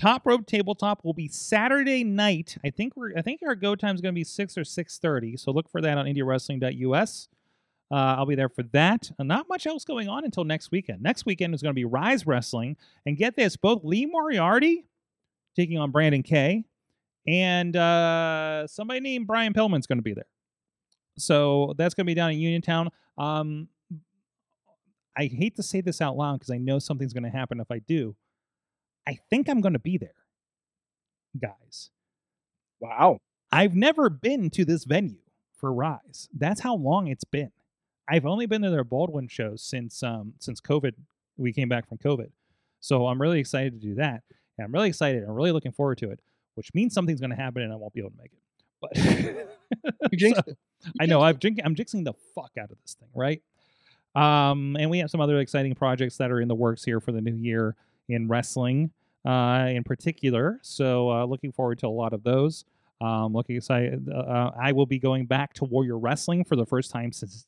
[0.00, 2.56] Top Rope Tabletop will be Saturday night.
[2.64, 4.98] I think we're I think our go time is going to be six or six
[4.98, 5.36] thirty.
[5.36, 7.28] So look for that on IndieWrestling.us.
[7.92, 9.10] Uh, I'll be there for that.
[9.18, 11.02] And not much else going on until next weekend.
[11.02, 14.86] Next weekend is going to be Rise Wrestling, and get this: both Lee Moriarty
[15.54, 16.64] taking on Brandon Kay,
[17.26, 20.28] and uh, somebody named Brian Pillman's going to be there.
[21.18, 22.88] So that's going to be down in Uniontown.
[23.18, 23.68] Um,
[25.14, 27.70] I hate to say this out loud because I know something's going to happen if
[27.70, 28.16] I do.
[29.06, 30.14] I think I'm going to be there,
[31.40, 31.90] guys.
[32.80, 33.18] Wow.
[33.52, 35.18] I've never been to this venue
[35.56, 36.28] for Rise.
[36.36, 37.50] That's how long it's been.
[38.08, 40.92] I've only been to their Baldwin shows since um since COVID.
[41.36, 42.30] We came back from COVID,
[42.80, 44.22] so I'm really excited to do that,
[44.58, 45.22] and I'm really excited.
[45.22, 46.20] I'm really looking forward to it,
[46.54, 48.40] which means something's going to happen, and I won't be able to make it.
[48.80, 50.58] But You jinxed So- it.
[51.00, 53.42] I know I've drink, I'm jinxing the fuck out of this thing, right?
[54.14, 57.12] Um, and we have some other exciting projects that are in the works here for
[57.12, 57.76] the new year
[58.12, 58.90] in wrestling,
[59.24, 60.58] uh, in particular.
[60.62, 62.64] So uh, looking forward to a lot of those.
[63.00, 64.08] Um, looking excited.
[64.10, 67.46] Uh, I will be going back to Warrior Wrestling for the first time since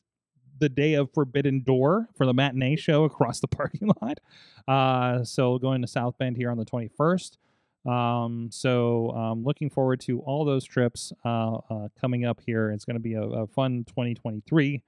[0.59, 4.20] the day of Forbidden Door for the matinee show across the parking lot.
[4.66, 7.36] Uh, so going to South Bend here on the 21st.
[7.84, 12.70] Um, so um, looking forward to all those trips uh, uh, coming up here.
[12.70, 14.82] It's going to be a, a fun 2023.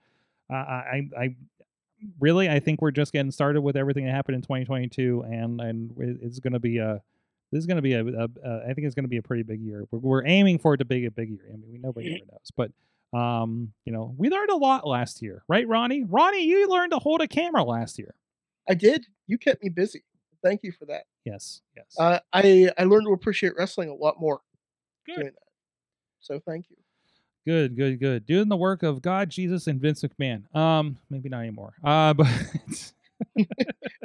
[0.48, 1.34] Uh, I, I
[2.20, 5.94] really, I think we're just getting started with everything that happened in 2022, and and
[6.22, 7.02] it's going to be a
[7.52, 9.22] this is going to be a, a, a I think it's going to be a
[9.22, 9.84] pretty big year.
[9.90, 11.46] We're, we're aiming for it to be a big year.
[11.52, 12.72] I mean, we nobody ever knows, but
[13.16, 16.04] um, you know, we learned a lot last year, right, Ronnie?
[16.04, 18.14] Ronnie, you learned to hold a camera last year.
[18.68, 19.06] I did.
[19.26, 20.02] You kept me busy.
[20.42, 21.04] Thank you for that.
[21.24, 21.94] Yes, yes.
[21.98, 24.40] Uh, I I learned to appreciate wrestling a lot more.
[25.06, 25.14] Good.
[25.14, 25.34] doing that.
[26.20, 26.76] So thank you.
[27.46, 28.24] Good, good, good.
[28.26, 30.54] Doing the work of God, Jesus, and Vince McMahon.
[30.56, 31.74] Um, maybe not anymore.
[31.84, 32.26] Uh, but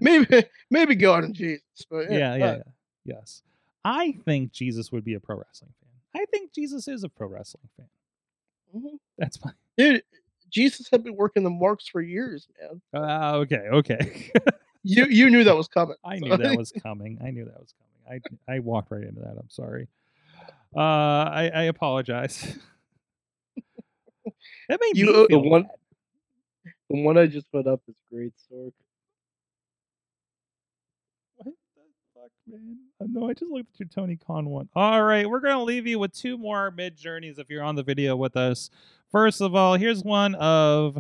[0.01, 2.61] Maybe maybe God and Jesus, but yeah, yeah, uh, yeah.
[3.05, 3.41] Yes.
[3.83, 6.21] I think Jesus would be a pro wrestling fan.
[6.21, 7.87] I think Jesus is a pro wrestling fan.
[8.75, 8.99] mhm.
[9.17, 9.51] That's my.
[9.77, 10.03] dude.
[10.49, 12.81] Jesus had been working the marks for years, man.
[12.93, 14.31] Uh, okay, okay.
[14.83, 15.95] You you knew that was coming.
[16.03, 17.19] I so- knew that was coming.
[17.23, 17.73] I knew that was
[18.07, 18.21] coming.
[18.47, 19.35] I I walked right into that.
[19.37, 19.87] I'm sorry.
[20.75, 22.57] Uh, I I apologize.
[24.69, 25.71] That made You- me the feel one- bad.
[26.89, 28.71] The one I just put up is great, Sorg.
[31.35, 31.51] What the
[32.15, 32.77] fuck, man?
[33.01, 34.69] No, I just looked at your Tony Khan one.
[34.75, 37.83] All right, we're gonna leave you with two more mid journeys if you're on the
[37.83, 38.69] video with us.
[39.11, 40.97] First of all, here's one of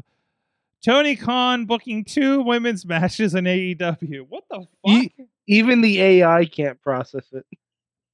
[0.83, 4.25] Tony Khan booking two women's matches in AEW.
[4.29, 4.67] What the fuck?
[4.85, 5.13] Ye-
[5.47, 7.45] Even the AI can't process it.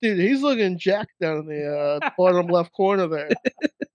[0.01, 3.29] Dude, he's looking jacked down in the uh, bottom left corner there.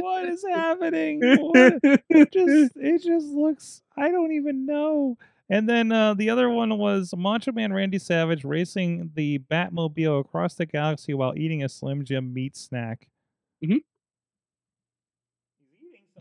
[0.00, 1.20] what is happening?
[1.22, 1.78] What?
[2.10, 5.16] It just it just looks I don't even know.
[5.50, 10.54] And then uh, the other one was Macho Man Randy Savage racing the Batmobile across
[10.54, 13.08] the galaxy while eating a Slim Jim meat snack.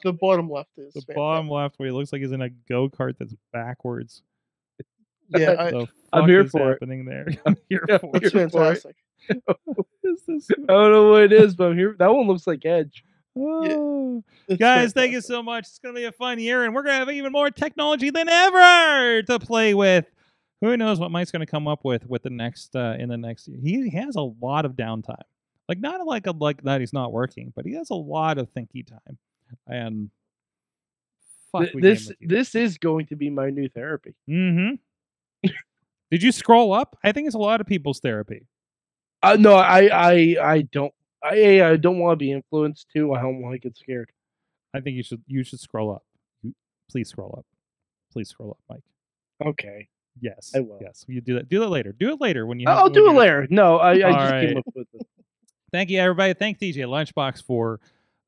[0.04, 1.16] The bottom left is The fantastic.
[1.16, 4.22] bottom left where he looks like he's in a go kart that's backwards.
[5.30, 6.80] Yeah, I, The I'm fuck here is for it.
[6.82, 7.28] there?
[7.46, 8.34] I'm here Yeah, for it's it.
[8.34, 8.82] here for it.
[8.82, 8.96] fantastic.
[9.66, 10.50] What is this?
[10.52, 11.96] I don't know what it is, but I'm here.
[11.98, 13.06] That one looks like Edge.
[13.36, 14.24] Oh.
[14.60, 15.66] Guys, thank you so much.
[15.68, 18.10] It's going to be a fun year, and we're going to have even more technology
[18.10, 20.06] than ever to play with.
[20.62, 23.18] Who knows what Mike's going to come up with with the next uh, in the
[23.18, 23.60] next year?
[23.62, 25.18] He has a lot of downtime,
[25.68, 28.50] like not like a, like that he's not working, but he has a lot of
[28.54, 29.18] thinky time.
[29.68, 30.10] And
[31.52, 34.14] fuck, Th- this this is going to be my new therapy.
[34.30, 35.50] Mm-hmm.
[36.12, 36.98] Did you scroll up?
[37.04, 38.46] I think it's a lot of people's therapy.
[39.22, 40.94] Uh, no, I I I don't.
[41.24, 43.14] I I don't want to be influenced too.
[43.14, 44.12] I don't want to get scared.
[44.74, 46.04] I think you should you should scroll up.
[46.90, 47.46] Please scroll up.
[48.12, 48.84] Please scroll up, Mike.
[49.46, 49.88] Okay,
[50.22, 50.78] Yes, I will.
[50.82, 51.50] Yes, you do that.
[51.50, 51.92] Do that later.
[51.92, 52.68] Do it later when you.
[52.68, 53.48] have- I'll when do it later.
[53.50, 54.48] No, I, I just right.
[54.48, 55.08] came up with it.
[55.72, 56.34] Thank you, everybody.
[56.34, 57.80] Thank DJ Lunchbox for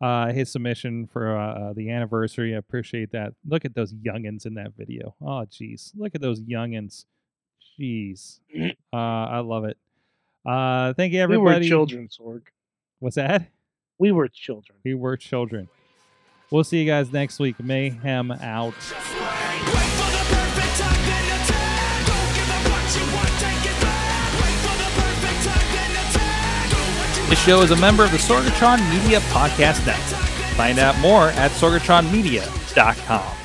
[0.01, 2.55] uh, his submission for uh, the anniversary.
[2.55, 3.33] I appreciate that.
[3.47, 5.15] Look at those youngins in that video.
[5.21, 5.91] Oh, jeez.
[5.95, 7.05] Look at those youngins.
[7.79, 8.39] Jeez.
[8.93, 8.97] Uh,
[9.27, 9.77] I love it.
[10.45, 11.37] Uh, thank you, everybody.
[11.37, 11.67] We were everybody.
[11.67, 12.43] children, Sorg.
[13.05, 13.51] What's that?
[13.99, 14.79] We were children.
[14.83, 15.69] We were children.
[16.49, 17.63] We'll see you guys next week.
[17.63, 18.73] Mayhem out.
[18.73, 22.07] Wait for the perfect time, then attack.
[22.07, 24.33] Don't give up what you want, take it back.
[24.41, 26.69] Wait for the perfect time, then attack.
[26.71, 30.25] Do what you This show is a member of the Sorgatron Media Podcast Network.
[30.57, 33.44] Find out more at sorgatronmedia.com.